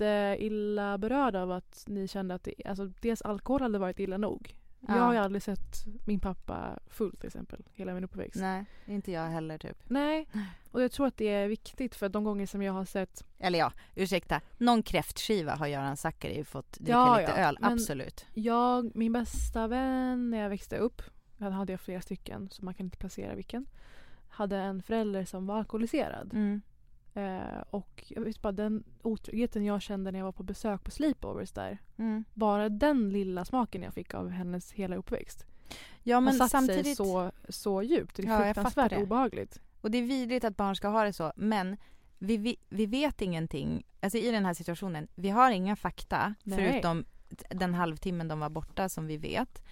jätteilla 0.00 0.98
berörd 0.98 1.36
av 1.36 1.50
att 1.52 1.84
ni 1.86 2.08
kände 2.08 2.34
att 2.34 2.44
det, 2.44 2.54
alltså 2.64 2.86
dels 3.00 3.22
alkohol 3.22 3.62
hade 3.62 3.78
varit 3.78 3.98
illa 3.98 4.18
nog. 4.18 4.54
Ja. 4.88 4.96
Jag 4.96 5.02
har 5.02 5.12
ju 5.12 5.18
aldrig 5.18 5.42
sett 5.42 5.84
min 6.06 6.20
pappa 6.20 6.78
full 6.86 7.16
till 7.16 7.26
exempel, 7.26 7.62
hela 7.72 7.94
min 7.94 8.04
uppväxt. 8.04 8.40
Nej, 8.40 8.64
inte 8.86 9.12
jag 9.12 9.26
heller 9.28 9.58
typ. 9.58 9.78
Nej. 9.88 10.28
Och 10.70 10.82
jag 10.82 10.92
tror 10.92 11.06
att 11.06 11.16
det 11.16 11.28
är 11.28 11.48
viktigt 11.48 11.94
för 11.94 12.08
de 12.08 12.24
gånger 12.24 12.46
som 12.46 12.62
jag 12.62 12.72
har 12.72 12.84
sett 12.84 13.24
Eller 13.38 13.58
ja, 13.58 13.72
ursäkta. 13.94 14.40
Någon 14.58 14.82
kräftskiva 14.82 15.54
har 15.54 15.66
Göran 15.66 15.96
Zackari 15.96 16.44
fått 16.44 16.72
dricka 16.72 16.92
Ja, 16.92 17.18
lite 17.20 17.32
ja, 17.36 17.48
öl. 17.48 17.56
men- 17.60 17.72
Absolut. 17.72 18.26
Jag, 18.34 18.96
min 18.96 19.12
bästa 19.12 19.66
vän 19.68 20.30
när 20.30 20.38
jag 20.38 20.48
växte 20.48 20.76
upp, 20.76 21.02
jag 21.36 21.50
hade 21.50 21.72
jag 21.72 21.80
flera 21.80 22.00
stycken 22.00 22.48
så 22.50 22.64
man 22.64 22.74
kan 22.74 22.86
inte 22.86 22.98
placera 22.98 23.34
vilken, 23.34 23.66
hade 24.28 24.56
en 24.56 24.82
förälder 24.82 25.24
som 25.24 25.46
var 25.46 25.58
alkoholiserad. 25.58 26.30
Mm. 26.34 26.62
Eh, 27.14 27.62
och 27.70 28.04
jag 28.08 28.22
vet 28.22 28.42
bara 28.42 28.52
den 28.52 28.84
otryggheten 29.02 29.64
jag 29.64 29.82
kände 29.82 30.10
när 30.10 30.18
jag 30.18 30.24
var 30.26 30.32
på 30.32 30.42
besök 30.42 30.84
på 30.84 30.90
sleepovers 30.90 31.52
där. 31.52 31.78
Mm. 31.96 32.24
Bara 32.34 32.68
den 32.68 33.10
lilla 33.10 33.44
smaken 33.44 33.82
jag 33.82 33.94
fick 33.94 34.14
av 34.14 34.28
hennes 34.30 34.72
hela 34.72 34.96
uppväxt. 34.96 35.46
Ja 36.02 36.20
men 36.20 36.34
satt 36.34 36.50
sig 36.50 36.60
samtidigt. 36.60 36.96
så, 36.96 37.30
så 37.48 37.82
djupt. 37.82 38.16
Det 38.16 38.22
är 38.22 38.26
Ja, 38.26 38.38
fruktansvärt 38.44 38.90
det. 38.90 39.02
obehagligt. 39.02 39.60
Och 39.80 39.90
det 39.90 39.98
är 39.98 40.02
vidrigt 40.02 40.44
att 40.44 40.56
barn 40.56 40.76
ska 40.76 40.88
ha 40.88 41.04
det 41.04 41.12
så. 41.12 41.32
Men 41.36 41.76
vi, 42.18 42.36
vi, 42.36 42.56
vi 42.68 42.86
vet 42.86 43.22
ingenting. 43.22 43.86
Alltså 44.00 44.18
i 44.18 44.30
den 44.30 44.44
här 44.44 44.54
situationen. 44.54 45.08
Vi 45.14 45.30
har 45.30 45.50
inga 45.50 45.76
fakta. 45.76 46.34
Nej. 46.42 46.58
Förutom 46.58 47.04
den 47.48 47.74
halvtimmen 47.74 48.28
de 48.28 48.40
var 48.40 48.48
borta 48.50 48.88
som 48.88 49.06
vi 49.06 49.16
vet. 49.16 49.62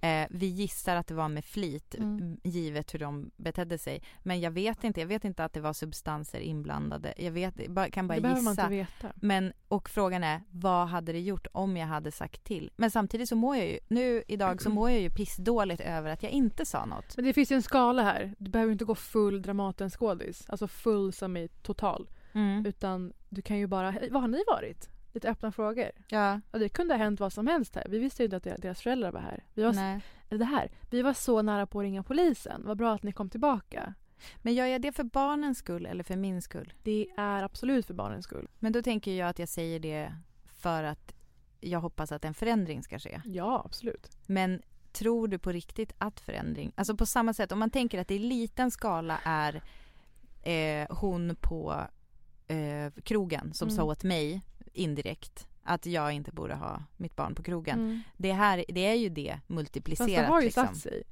Eh, 0.00 0.26
vi 0.30 0.46
gissar 0.46 0.96
att 0.96 1.06
det 1.06 1.14
var 1.14 1.28
med 1.28 1.44
flit 1.44 1.94
Mm. 1.94 2.40
givet 2.44 2.94
hur 2.94 2.98
de 2.98 3.30
betedde 3.36 3.78
sig. 3.78 4.02
Men 4.22 4.40
jag 4.40 4.50
vet 4.50 4.84
inte. 4.84 5.00
Jag 5.00 5.06
vet 5.06 5.24
inte 5.24 5.44
att 5.44 5.52
det 5.52 5.60
var 5.60 5.72
substanser 5.72 6.40
inblandade. 6.40 7.14
Jag 7.16 7.30
vet, 7.32 7.68
bara- 7.68 7.90
kan 7.90 8.08
bara 8.08 8.14
det 8.14 8.20
behöver 8.20 8.42
man 8.42 8.52
gissa. 8.52 8.62
inte 8.62 8.74
veta. 8.74 9.12
Men, 9.20 9.52
och 9.68 9.88
frågan 9.90 10.24
är, 10.24 10.40
vad 10.50 10.88
hade 10.88 11.12
det 11.12 11.20
gjort 11.20 11.46
om 11.52 11.76
jag 11.76 11.86
hade 11.86 12.12
sagt 12.12 12.44
till? 12.44 12.70
Men 12.76 12.90
samtidigt 12.90 13.28
så 13.28 13.36
mår 13.36 13.56
jag 13.56 13.66
ju, 13.66 13.78
nu 13.88 14.22
idag 14.28 14.62
så 14.62 14.70
mår 14.70 14.90
jag 14.90 15.00
ju 15.00 15.10
pissdåligt 15.10 15.80
över 15.80 16.10
att 16.10 16.22
jag 16.22 16.32
inte 16.32 16.66
sa 16.66 16.84
något. 16.84 17.16
Men 17.16 17.24
det 17.24 17.32
finns 17.32 17.52
ju 17.52 17.56
en 17.56 17.62
skala 17.62 18.02
här. 18.02 18.34
Du 18.38 18.50
behöver 18.50 18.72
inte 18.72 18.84
gå 18.84 18.94
full 18.94 19.42
Dramaten-skådis. 19.42 20.44
Alltså 20.48 20.68
full 20.68 21.12
som 21.12 21.36
i 21.36 21.48
total. 21.48 22.08
Mm. 22.32 22.66
Utan 22.66 23.12
du 23.28 23.42
kan 23.42 23.58
ju 23.58 23.66
bara, 23.66 23.90
"Hej, 23.90 24.08
vad 24.10 24.22
har 24.22 24.28
ni 24.28 24.42
varit? 24.46 24.88
Lite 25.12 25.28
öppna 25.30 25.52
frågor. 25.52 25.90
Ja. 26.08 26.40
Och 26.50 26.58
det 26.58 26.68
kunde 26.68 26.94
ha 26.94 26.98
hänt 26.98 27.20
vad 27.20 27.32
som 27.32 27.46
helst 27.46 27.74
här. 27.74 27.86
Vi 27.88 27.98
visste 27.98 28.22
ju 28.22 28.24
inte 28.24 28.36
att 28.36 28.62
deras- 28.62 28.80
föräldrar 28.82 29.12
var 29.12 29.20
här. 29.20 29.44
Vi 29.54 29.62
var, 29.62 29.72
Nej. 29.72 30.00
det 30.28 30.44
här. 30.44 30.70
Vi 30.90 31.02
var 31.02 31.12
så 31.12 31.42
nära 31.42 31.66
på 31.66 31.78
att 31.80 31.82
ringa 31.84 32.02
polisen. 32.02 32.62
Vad 32.66 32.76
bra 32.78 32.94
att 32.94 33.02
ni 33.02 33.12
kom 33.12 33.30
tillbaka. 33.30 33.94
Men 34.36 34.54
gör 34.54 34.66
jag 34.66 34.82
det 34.82 34.92
för 34.92 35.04
barnens 35.04 35.58
skull 35.58 35.86
eller 35.86 36.04
för 36.04 36.16
min 36.16 36.42
skull? 36.42 36.72
Det 36.82 37.06
är 37.16 37.42
absolut 37.42 37.86
för 37.86 37.94
barnens 37.94 38.24
skull. 38.24 38.48
Men 38.58 38.72
då 38.72 38.82
tänker 38.82 39.12
jag 39.12 39.28
att 39.28 39.38
jag 39.38 39.48
säger 39.48 39.80
det 39.80 40.14
för 40.46 40.82
att 40.82 41.14
jag 41.60 41.80
hoppas 41.80 42.12
att 42.12 42.24
en 42.24 42.34
förändring 42.34 42.82
ska 42.82 42.98
ske. 42.98 43.20
Ja, 43.24 43.62
absolut. 43.64 44.10
Men 44.26 44.62
tror 44.92 45.28
du 45.28 45.38
på 45.38 45.52
riktigt 45.52 45.92
att 45.98 46.20
förändring, 46.20 46.72
alltså 46.74 46.96
på 46.96 47.06
samma 47.06 47.32
sätt 47.34 47.52
om 47.52 47.58
man 47.58 47.70
tänker 47.70 48.00
att 48.00 48.08
det 48.08 48.14
i 48.14 48.18
liten 48.18 48.70
skala 48.70 49.18
är 49.24 49.62
eh, 50.42 50.96
hon 50.96 51.36
på 51.40 51.80
eh, 52.48 52.92
krogen 53.04 53.54
som 53.54 53.68
Mm. 53.68 53.76
sa 53.76 53.84
åt 53.84 54.04
mig 54.04 54.42
indirekt 54.78 55.46
att 55.62 55.86
jag 55.86 56.12
inte 56.12 56.32
borde 56.32 56.54
ha 56.54 56.82
mitt 56.96 57.16
barn 57.16 57.34
på 57.34 57.42
krogen. 57.42 57.78
Mm. 57.78 58.00
Det, 58.16 58.32
här, 58.32 58.64
det 58.68 58.86
är 58.86 58.94
ju 58.94 59.08
det 59.08 59.32
Fast 59.34 59.48
multiplicerat. 59.48 60.08
det 60.10 60.24
har 60.26 60.40
ju 60.40 60.44
liksom. 60.44 60.66
satt 60.66 60.76
sig. 60.76 61.02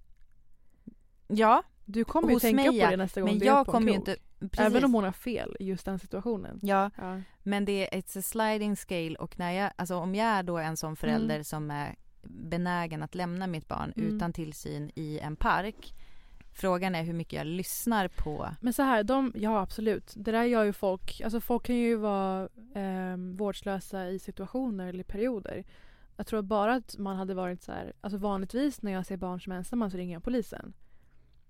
Ja, 1.29 1.63
Du 1.85 2.05
kommer 2.05 2.33
ju 2.33 2.39
tänka 2.41 2.57
mig, 2.73 2.81
på 2.81 2.91
det 2.91 2.97
nästa 2.97 3.21
gång 3.21 3.31
Men 3.31 3.39
du 3.39 3.45
är 3.45 3.49
jag 3.51 3.67
på 3.67 3.71
en 3.71 3.75
kommer 3.75 3.89
ju 3.89 3.95
krog. 3.95 4.09
inte... 4.09 4.17
Precis. 4.41 4.61
Även 4.61 4.85
om 4.85 4.95
hon 4.95 5.05
har 5.05 5.13
fel 5.13 5.57
i 5.61 5.65
just 5.65 5.85
den 5.85 5.99
situationen. 5.99 6.59
Ja, 6.63 6.91
Ja. 6.97 7.21
men 7.43 7.65
det 7.65 7.95
är 7.95 7.99
a 8.19 8.23
sliding 8.23 8.77
scale 8.77 9.15
och 9.17 9.39
när 9.39 9.53
jag, 9.53 9.71
alltså 9.77 9.97
om 9.97 10.15
jag 10.15 10.27
är 10.27 10.43
då 10.43 10.59
en 10.59 10.77
sån 10.77 10.97
förälder 10.97 11.35
Mm. 11.35 11.45
som 11.45 11.71
är 11.71 11.97
benägen 12.23 13.03
att 13.03 13.15
lämna 13.15 13.47
mitt 13.47 13.69
barn 13.69 13.93
Mm. 13.97 14.17
utan 14.17 14.33
tillsyn 14.33 14.91
i 14.95 15.19
en 15.19 15.37
park. 15.37 15.95
Frågan 16.57 16.95
är 16.95 17.03
hur 17.03 17.13
mycket 17.13 17.33
jag 17.33 17.47
lyssnar 17.47 18.09
på. 18.09 18.51
Men 18.61 18.73
så 18.73 18.83
här, 18.83 19.05
de, 19.05 19.33
ja 19.37 19.61
absolut. 19.61 20.13
Det 20.17 20.33
där 20.33 20.45
gör 20.45 20.65
ju 20.65 20.73
folk, 20.73 21.21
alltså 21.21 21.41
folk 21.41 21.67
kan 21.67 21.77
ju 21.77 21.97
vara 21.97 22.49
eh, 22.75 23.17
vårdslösa 23.37 24.09
i 24.09 24.19
situationer 24.19 24.89
eller 24.89 25.05
perioder. 25.05 25.65
Jag 26.17 26.27
tror 26.27 26.43
bara 26.43 26.75
att 26.75 26.99
man 26.99 27.17
hade 27.17 27.35
varit 27.35 27.63
så 27.63 27.73
här, 27.73 27.93
alltså 28.01 28.19
vanligtvis 28.19 28.83
när 28.83 28.93
jag 28.93 29.07
ser 29.07 29.17
barn 29.17 29.41
som 29.41 29.53
är 29.53 29.57
ensamma 29.57 29.91
så 29.91 29.97
ringer 29.97 30.13
jag 30.17 30.23
polisen. 30.25 30.75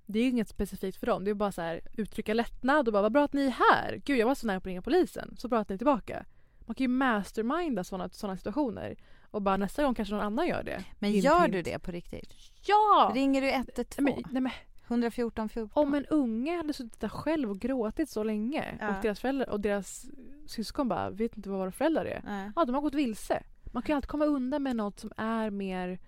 Det 0.07 0.19
är 0.19 0.23
ju 0.23 0.29
inget 0.29 0.49
specifikt 0.49 0.99
för 0.99 1.07
dem. 1.07 1.25
Det 1.25 1.31
är 1.31 1.35
bara 1.35 1.53
så 1.53 1.63
här 1.63 1.81
uttrycka 1.93 2.35
lättnad 2.35 2.89
och 2.89 2.93
bara 2.93 3.03
vad 3.03 3.13
bra 3.13 3.25
att 3.25 3.33
ni 3.33 3.45
är 3.47 3.51
här. 3.73 4.01
Gud 4.05 4.19
jag 4.19 4.27
var 4.27 4.35
så 4.35 4.47
nära 4.47 4.61
på 4.61 4.63
att 4.63 4.67
ringa 4.67 4.83
polisen. 4.83 5.35
Så 5.39 5.49
bra 5.49 5.59
att 5.59 5.69
ni 5.69 5.75
är 5.75 5.79
tillbaka. 5.79 6.25
Man 6.59 6.75
kan 6.75 6.85
ju 6.85 6.89
masterminda 6.89 7.85
sådana 7.85 8.09
såna 8.09 8.37
situationer. 8.37 8.97
Och 9.31 9.43
bara 9.43 9.57
nästa 9.57 9.83
gång 9.83 9.95
kanske 9.95 10.15
någon 10.15 10.25
annan 10.25 10.47
gör 10.47 10.63
det. 10.63 10.85
Men 10.99 11.11
Hint, 11.11 11.25
gör 11.25 11.41
hint. 11.41 11.53
du 11.53 11.63
det 11.63 11.79
på 11.79 11.91
riktigt? 11.91 12.35
Ja! 12.67 13.13
Ringer 13.15 13.41
du 13.41 13.51
112? 13.51 13.87
Nej, 13.99 14.15
men, 14.15 14.33
nej, 14.33 14.43
men 14.43 14.53
114 14.89 15.49
14? 15.49 15.83
om 15.89 15.95
en 15.95 16.07
unge 16.07 16.57
hade 16.57 16.73
suttit 16.73 17.01
där 17.01 17.09
själv 17.09 17.51
och 17.51 17.59
gråtit 17.59 18.09
så 18.11 18.23
länge 18.25 18.77
Ja. 18.81 18.89
och 18.97 19.03
deras 19.03 19.21
föräldrar 19.21 19.51
och 19.51 19.61
deras 19.61 20.07
syskon 20.47 20.89
bara 20.89 21.11
vet 21.11 21.37
inte 21.37 21.49
vad 21.51 21.59
våra 21.59 21.73
föräldrar 21.73 22.05
är. 22.05 22.23
Nej. 22.25 22.51
Ja, 22.57 22.65
de 22.65 22.75
har 22.75 22.83
gått 22.83 22.95
vilse. 22.95 23.43
Man 23.73 23.83
kan 23.83 23.93
ju 23.93 23.97
alltid 23.97 24.09
komma 24.09 24.25
undan 24.25 24.63
med 24.63 24.77
något 24.77 25.01
som 25.01 25.13
är 25.17 25.51
mer 25.51 25.99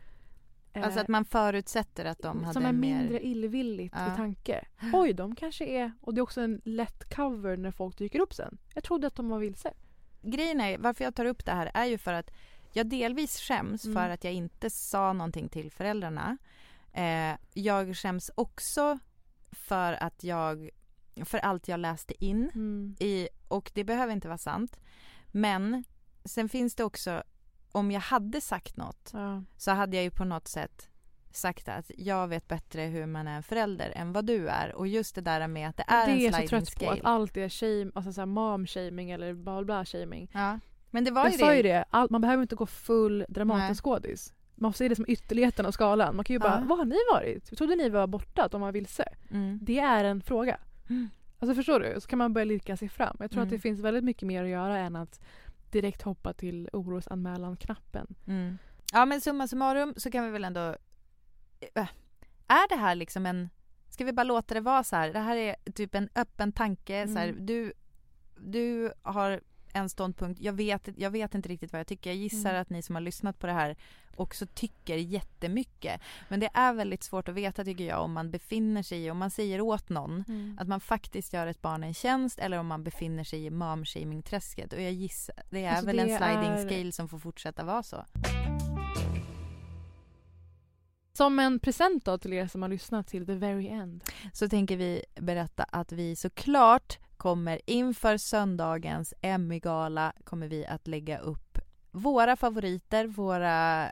eh, 0.72 0.84
Alltså 0.84 1.00
att 1.00 1.08
man 1.08 1.24
förutsätter 1.24 2.04
att 2.04 2.18
de 2.18 2.40
hade 2.44 2.52
som 2.54 2.64
är 2.66 2.72
mer... 2.72 2.98
mindre 2.98 3.26
illvilligt 3.26 3.94
Ja. 3.98 4.12
i 4.12 4.16
tanke. 4.16 4.64
Oj, 4.92 5.12
de 5.12 5.34
kanske 5.34 5.64
är... 5.66 5.92
Och 6.00 6.14
det 6.14 6.18
är 6.18 6.22
också 6.22 6.40
en 6.40 6.60
lätt 6.64 7.14
cover 7.16 7.56
när 7.56 7.70
folk 7.70 7.98
dyker 7.98 8.20
upp 8.20 8.34
sen. 8.34 8.58
Jag 8.74 8.84
trodde 8.84 9.06
att 9.06 9.14
de 9.14 9.28
var 9.28 9.38
vilse. 9.38 9.72
Grejen 10.22 10.60
är, 10.60 10.78
varför 10.78 11.04
jag 11.04 11.14
tar 11.14 11.24
upp 11.24 11.44
det 11.44 11.52
här 11.52 11.70
är 11.74 11.84
ju 11.84 11.98
för 11.98 12.12
att 12.12 12.30
jag 12.72 12.86
delvis 12.86 13.38
skäms 13.40 13.84
Mm. 13.84 13.96
för 13.96 14.10
att 14.10 14.24
jag 14.24 14.32
inte 14.32 14.70
sa 14.70 15.12
någonting 15.12 15.48
till 15.48 15.70
föräldrarna. 15.70 16.38
Eh, 16.98 17.36
jag 17.54 17.96
skäms 17.96 18.30
också 18.34 18.98
för 19.52 19.92
att 19.92 20.24
jag, 20.24 20.70
för 21.24 21.38
allt 21.38 21.68
jag 21.68 21.80
läste 21.80 22.24
in 22.24 22.50
Mm. 22.54 22.96
i, 23.00 23.28
och 23.48 23.70
det 23.74 23.84
behöver 23.84 24.12
inte 24.12 24.28
vara 24.28 24.38
sant. 24.38 24.76
Men 25.26 25.84
sen 26.24 26.48
finns 26.48 26.74
det 26.74 26.84
också, 26.84 27.22
om 27.72 27.90
jag 27.90 28.00
hade 28.00 28.40
sagt 28.40 28.76
något 28.76 29.10
Ja. 29.12 29.42
så 29.56 29.70
hade 29.70 29.96
jag 29.96 30.04
ju 30.04 30.10
på 30.10 30.24
något 30.24 30.48
sätt 30.48 30.88
sagt 31.32 31.68
att 31.68 31.90
jag 31.96 32.28
vet 32.28 32.48
bättre 32.48 32.82
hur 32.82 33.06
man 33.06 33.28
är 33.28 33.36
en 33.36 33.42
förälder 33.42 33.92
än 33.96 34.12
vad 34.12 34.24
du 34.26 34.48
är. 34.48 34.74
Och 34.74 34.86
just 34.88 35.14
det 35.14 35.20
där 35.20 35.48
med 35.48 35.68
att 35.68 35.76
det 35.76 35.84
är 35.88 36.06
det 36.06 36.12
är 36.12 36.16
en 36.16 36.22
jag 36.22 36.32
så 36.32 36.36
sliding 36.36 36.48
trött 36.48 36.68
scale. 36.68 36.86
på. 36.86 36.92
Att 36.92 37.04
allt 37.04 37.36
är 37.36 37.48
shame, 37.48 37.90
alltså 37.94 38.12
så 38.12 38.20
här 38.20 38.26
mom-shaming 38.26 39.10
eller 39.14 39.34
bla 39.34 39.64
bla 39.64 39.84
shaming. 39.84 40.30
Ja. 40.34 40.58
Men 40.90 41.04
det 41.04 41.10
var 41.10 41.22
jag 41.24 41.32
ju 41.32 41.38
sa 41.38 41.46
det. 41.48 41.56
ju 41.56 41.62
det, 41.62 41.84
allt, 41.90 42.10
man 42.10 42.20
behöver 42.20 42.42
inte 42.42 42.54
gå 42.56 42.66
full 42.66 43.24
Dramatenskådis. 43.28 44.34
Man 44.60 44.72
får 44.72 44.76
se 44.76 44.88
det 44.88 44.96
som 44.96 45.04
ytterligheten 45.08 45.66
av 45.66 45.70
skalan. 45.72 46.16
Man 46.16 46.24
kan 46.24 46.34
ju 46.34 46.40
bara, 46.40 46.58
Ja. 46.60 46.64
vad 46.68 46.78
har 46.78 46.84
ni 46.84 46.96
varit? 47.12 47.56
Trodde 47.58 47.76
ni 47.76 47.88
var 47.88 48.06
borta, 48.06 48.44
att 48.44 48.52
de 48.52 48.60
var 48.60 48.72
vilse. 48.72 49.04
Mm. 49.30 49.58
Det 49.62 49.78
är 49.78 50.04
en 50.04 50.20
fråga. 50.20 50.60
Mm. 50.90 51.08
Alltså 51.38 51.54
förstår 51.54 51.80
du? 51.80 52.00
Så 52.00 52.08
kan 52.08 52.18
man 52.18 52.32
börja 52.32 52.44
lirka 52.44 52.76
sig 52.76 52.88
fram. 52.88 53.16
Jag 53.20 53.30
tror 53.30 53.42
att 53.42 53.46
Mm. 53.48 53.56
det 53.56 53.62
finns 53.62 53.80
väldigt 53.80 54.04
mycket 54.04 54.22
mer 54.28 54.44
att 54.44 54.50
göra 54.50 54.78
än 54.78 54.96
att 54.96 55.20
direkt 55.70 56.02
hoppa 56.02 56.32
till 56.32 56.68
orosanmälan-knappen. 56.72 58.06
Mm. 58.26 58.58
Ja 58.92 59.06
men 59.06 59.20
summa 59.20 59.48
summarum 59.48 59.94
så 59.96 60.10
kan 60.10 60.24
vi 60.24 60.30
väl 60.30 60.44
ändå... 60.44 60.76
Äh, 61.74 61.88
Är 62.46 62.68
det 62.68 62.76
här 62.76 62.94
liksom 62.94 63.26
en... 63.26 63.48
Ska 63.90 64.04
vi 64.04 64.12
bara 64.12 64.24
låta 64.24 64.54
det 64.54 64.60
vara 64.60 64.84
så 64.84 64.96
här? 64.96 65.12
Det 65.12 65.18
här 65.18 65.36
är 65.36 65.56
typ 65.74 65.94
en 65.94 66.08
öppen 66.14 66.52
tanke. 66.52 67.08
Så 67.08 67.18
här, 67.18 67.28
Mm. 67.28 67.46
du, 67.46 67.72
du 68.40 68.92
har 69.02 69.40
en 69.78 69.88
ståndpunkt. 69.88 70.40
Jag 70.40 70.52
vet, 70.52 70.88
jag 70.96 71.10
vet 71.10 71.34
inte 71.34 71.48
riktigt 71.48 71.72
vad 71.72 71.80
jag 71.80 71.86
tycker. 71.86 72.10
Jag 72.10 72.16
gissar 72.16 72.50
Mm. 72.50 72.62
att 72.62 72.70
ni 72.70 72.82
som 72.82 72.94
har 72.94 73.02
lyssnat 73.02 73.38
på 73.38 73.46
det 73.46 73.52
här 73.52 73.76
också 74.16 74.46
tycker 74.46 74.96
jättemycket. 74.96 76.00
Men 76.28 76.40
det 76.40 76.50
är 76.54 76.72
väldigt 76.72 77.02
svårt 77.02 77.28
att 77.28 77.34
veta 77.34 77.64
tycker 77.64 77.84
jag 77.84 78.02
om 78.02 78.12
man 78.12 78.30
befinner 78.30 78.82
sig 78.82 79.04
i, 79.04 79.10
om 79.10 79.18
man 79.18 79.30
säger 79.30 79.60
åt 79.60 79.88
någon 79.88 80.24
Mm. 80.28 80.58
att 80.60 80.68
man 80.68 80.80
faktiskt 80.80 81.32
gör 81.32 81.46
ett 81.46 81.62
barn 81.62 81.84
en 81.84 81.94
tjänst 81.94 82.38
eller 82.38 82.58
om 82.58 82.66
man 82.66 82.84
befinner 82.84 83.24
sig 83.24 83.44
i 83.46 83.50
mom-shaming-träsket. 83.50 84.72
Och 84.72 84.80
jag 84.82 84.92
gissar, 84.92 85.34
det 85.50 85.64
är 85.64 85.70
Alltså, 85.70 85.86
väl 85.86 85.96
det 85.96 86.02
en 86.02 86.18
sliding 86.18 86.52
är- 86.52 86.68
scale 86.68 86.92
som 86.92 87.08
får 87.08 87.18
fortsätta 87.18 87.64
vara 87.64 87.82
så. 87.82 88.04
Som 91.12 91.38
en 91.38 91.60
present 91.60 92.04
då 92.04 92.18
till 92.18 92.32
er 92.32 92.46
som 92.46 92.62
har 92.62 92.68
lyssnat 92.68 93.06
till 93.06 93.26
the 93.26 93.34
very 93.34 93.68
end. 93.68 94.04
så 94.32 94.48
tänker 94.48 94.76
vi 94.76 95.04
berätta 95.20 95.62
att 95.64 95.92
vi 95.92 96.16
såklart 96.16 96.98
kommer 97.18 97.60
inför 97.66 98.16
söndagens 98.16 99.14
Emmy-gala 99.22 100.12
kommer 100.24 100.48
vi 100.48 100.66
att 100.66 100.86
lägga 100.86 101.18
upp 101.18 101.58
våra 101.90 102.36
favoriter, 102.36 103.06
våra 103.06 103.90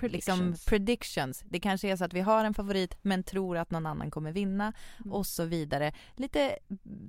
Liksom 0.00 0.38
Predictions. 0.38 0.64
predictions. 0.64 1.44
Det 1.48 1.60
kanske 1.60 1.88
är 1.88 1.96
så 1.96 2.04
att 2.04 2.12
vi 2.14 2.20
har 2.20 2.44
en 2.44 2.54
favorit 2.54 2.96
men 3.02 3.22
tror 3.24 3.56
att 3.56 3.70
någon 3.70 3.86
annan 3.86 4.10
kommer 4.10 4.32
vinna 4.32 4.72
Mm. 5.00 5.12
och 5.12 5.26
så 5.26 5.44
vidare. 5.44 5.92
Lite 6.16 6.58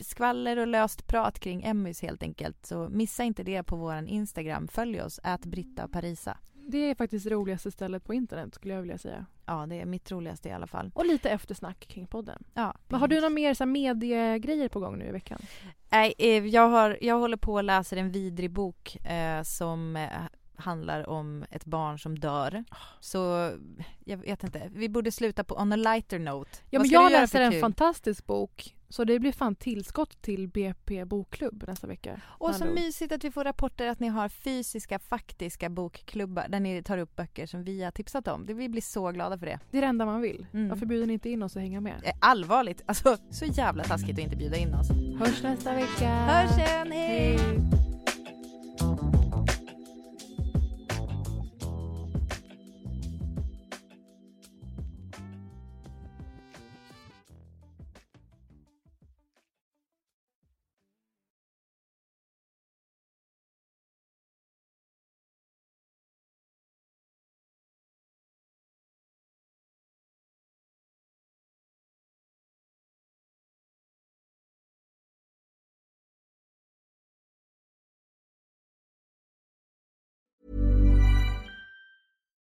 skvaller 0.01 0.57
och 0.57 0.67
löst 0.67 1.07
prat 1.07 1.39
kring 1.39 1.63
Emmys 1.63 2.01
helt 2.01 2.23
enkelt. 2.23 2.65
Så 2.65 2.89
missa 2.89 3.23
inte 3.23 3.43
det 3.43 3.63
på 3.63 3.75
vår 3.75 4.07
Instagram. 4.07 4.67
Följ 4.67 5.01
oss, 5.01 5.19
ät 5.23 5.45
Britta 5.45 5.87
Parisa. 5.87 6.37
Det 6.53 6.77
är 6.77 6.95
faktiskt 6.95 7.23
det 7.25 7.29
roligaste 7.35 7.71
stället 7.71 8.03
på 8.05 8.13
internet 8.13 8.55
skulle 8.55 8.73
jag 8.73 8.81
vilja 8.81 8.97
säga. 8.97 9.25
Ja, 9.45 9.65
det 9.65 9.81
är 9.81 9.85
mitt 9.85 10.11
roligaste 10.11 10.49
i 10.49 10.51
alla 10.51 10.67
fall. 10.67 10.91
Och 10.93 11.05
lite 11.05 11.29
eftersnack 11.29 11.79
kring 11.79 12.07
podden. 12.07 12.43
Ja. 12.53 12.75
Men 12.87 12.99
har 12.99 13.07
du 13.07 13.15
några 13.15 13.29
mer 13.29 13.53
så 13.53 13.63
här, 13.63 13.71
mediegrejer 13.71 14.69
på 14.69 14.79
gång 14.79 14.97
nu 14.97 15.05
i 15.07 15.11
veckan? 15.11 15.41
Nej, 15.89 16.13
eh, 16.17 16.45
jag, 16.45 16.67
har, 16.67 16.97
jag 17.01 17.19
håller 17.19 17.37
på 17.37 17.53
och 17.53 17.63
läser 17.63 17.97
en 17.97 18.11
vidrig 18.11 18.51
bok 18.51 19.05
eh, 19.05 19.43
som 19.43 19.95
eh, 19.95 20.09
handlar 20.55 21.09
om 21.09 21.45
ett 21.51 21.65
barn 21.65 21.99
som 21.99 22.19
dör. 22.19 22.63
Så 22.99 23.51
jag 24.05 24.17
vet 24.17 24.43
inte, 24.43 24.69
vi 24.73 24.89
borde 24.89 25.11
sluta 25.11 25.43
på 25.43 25.55
on 25.55 25.73
a 25.73 25.75
lighter 25.75 26.19
note. 26.19 26.51
Ja, 26.69 26.79
Vad 26.79 26.87
men 26.87 26.91
jag 26.91 27.11
läser 27.11 27.41
en 27.41 27.61
fantastisk 27.61 28.25
bok. 28.25 28.75
Så 28.93 29.03
det 29.03 29.19
blir 29.19 29.31
fan 29.31 29.55
tillskott 29.55 30.21
till 30.21 30.47
BP 30.47 31.05
bokklubb 31.05 31.63
nästa 31.67 31.87
vecka. 31.87 32.21
Och 32.27 32.55
så 32.55 32.65
mysigt 32.65 33.11
att 33.11 33.23
vi 33.23 33.31
får 33.31 33.43
rapporter 33.43 33.87
att 33.87 33.99
ni 33.99 34.07
har 34.07 34.29
fysiska, 34.29 34.99
faktiska 34.99 35.69
bokklubbar 35.69 36.45
där 36.49 36.59
ni 36.59 36.83
tar 36.83 36.97
upp 36.97 37.15
böcker 37.15 37.45
som 37.45 37.63
vi 37.63 37.83
har 37.83 37.91
tipsat 37.91 38.27
om. 38.27 38.45
Vi 38.45 38.69
blir 38.69 38.81
så 38.81 39.11
glada 39.11 39.37
för 39.37 39.45
det. 39.45 39.59
Det 39.71 39.77
är 39.77 39.81
det 39.81 39.87
enda 39.87 40.05
man 40.05 40.21
vill. 40.21 40.45
Mm. 40.53 40.69
Varför 40.69 40.85
bjuder 40.85 41.07
ni 41.07 41.13
inte 41.13 41.29
in 41.29 41.43
oss 41.43 41.55
och 41.55 41.61
hänga 41.61 41.81
med? 41.81 42.01
Eh, 42.03 42.13
Allvarligt, 42.19 42.81
alltså 42.85 43.17
så 43.29 43.45
jävla 43.45 43.83
taskigt 43.83 44.17
att 44.17 44.23
inte 44.23 44.35
bjuda 44.35 44.57
in 44.57 44.73
oss. 44.73 44.89
Hörs 45.19 45.43
nästa 45.43 45.73
vecka! 45.73 46.09
Hörs 46.09 46.55
sen, 46.55 46.91
hej! 46.91 47.82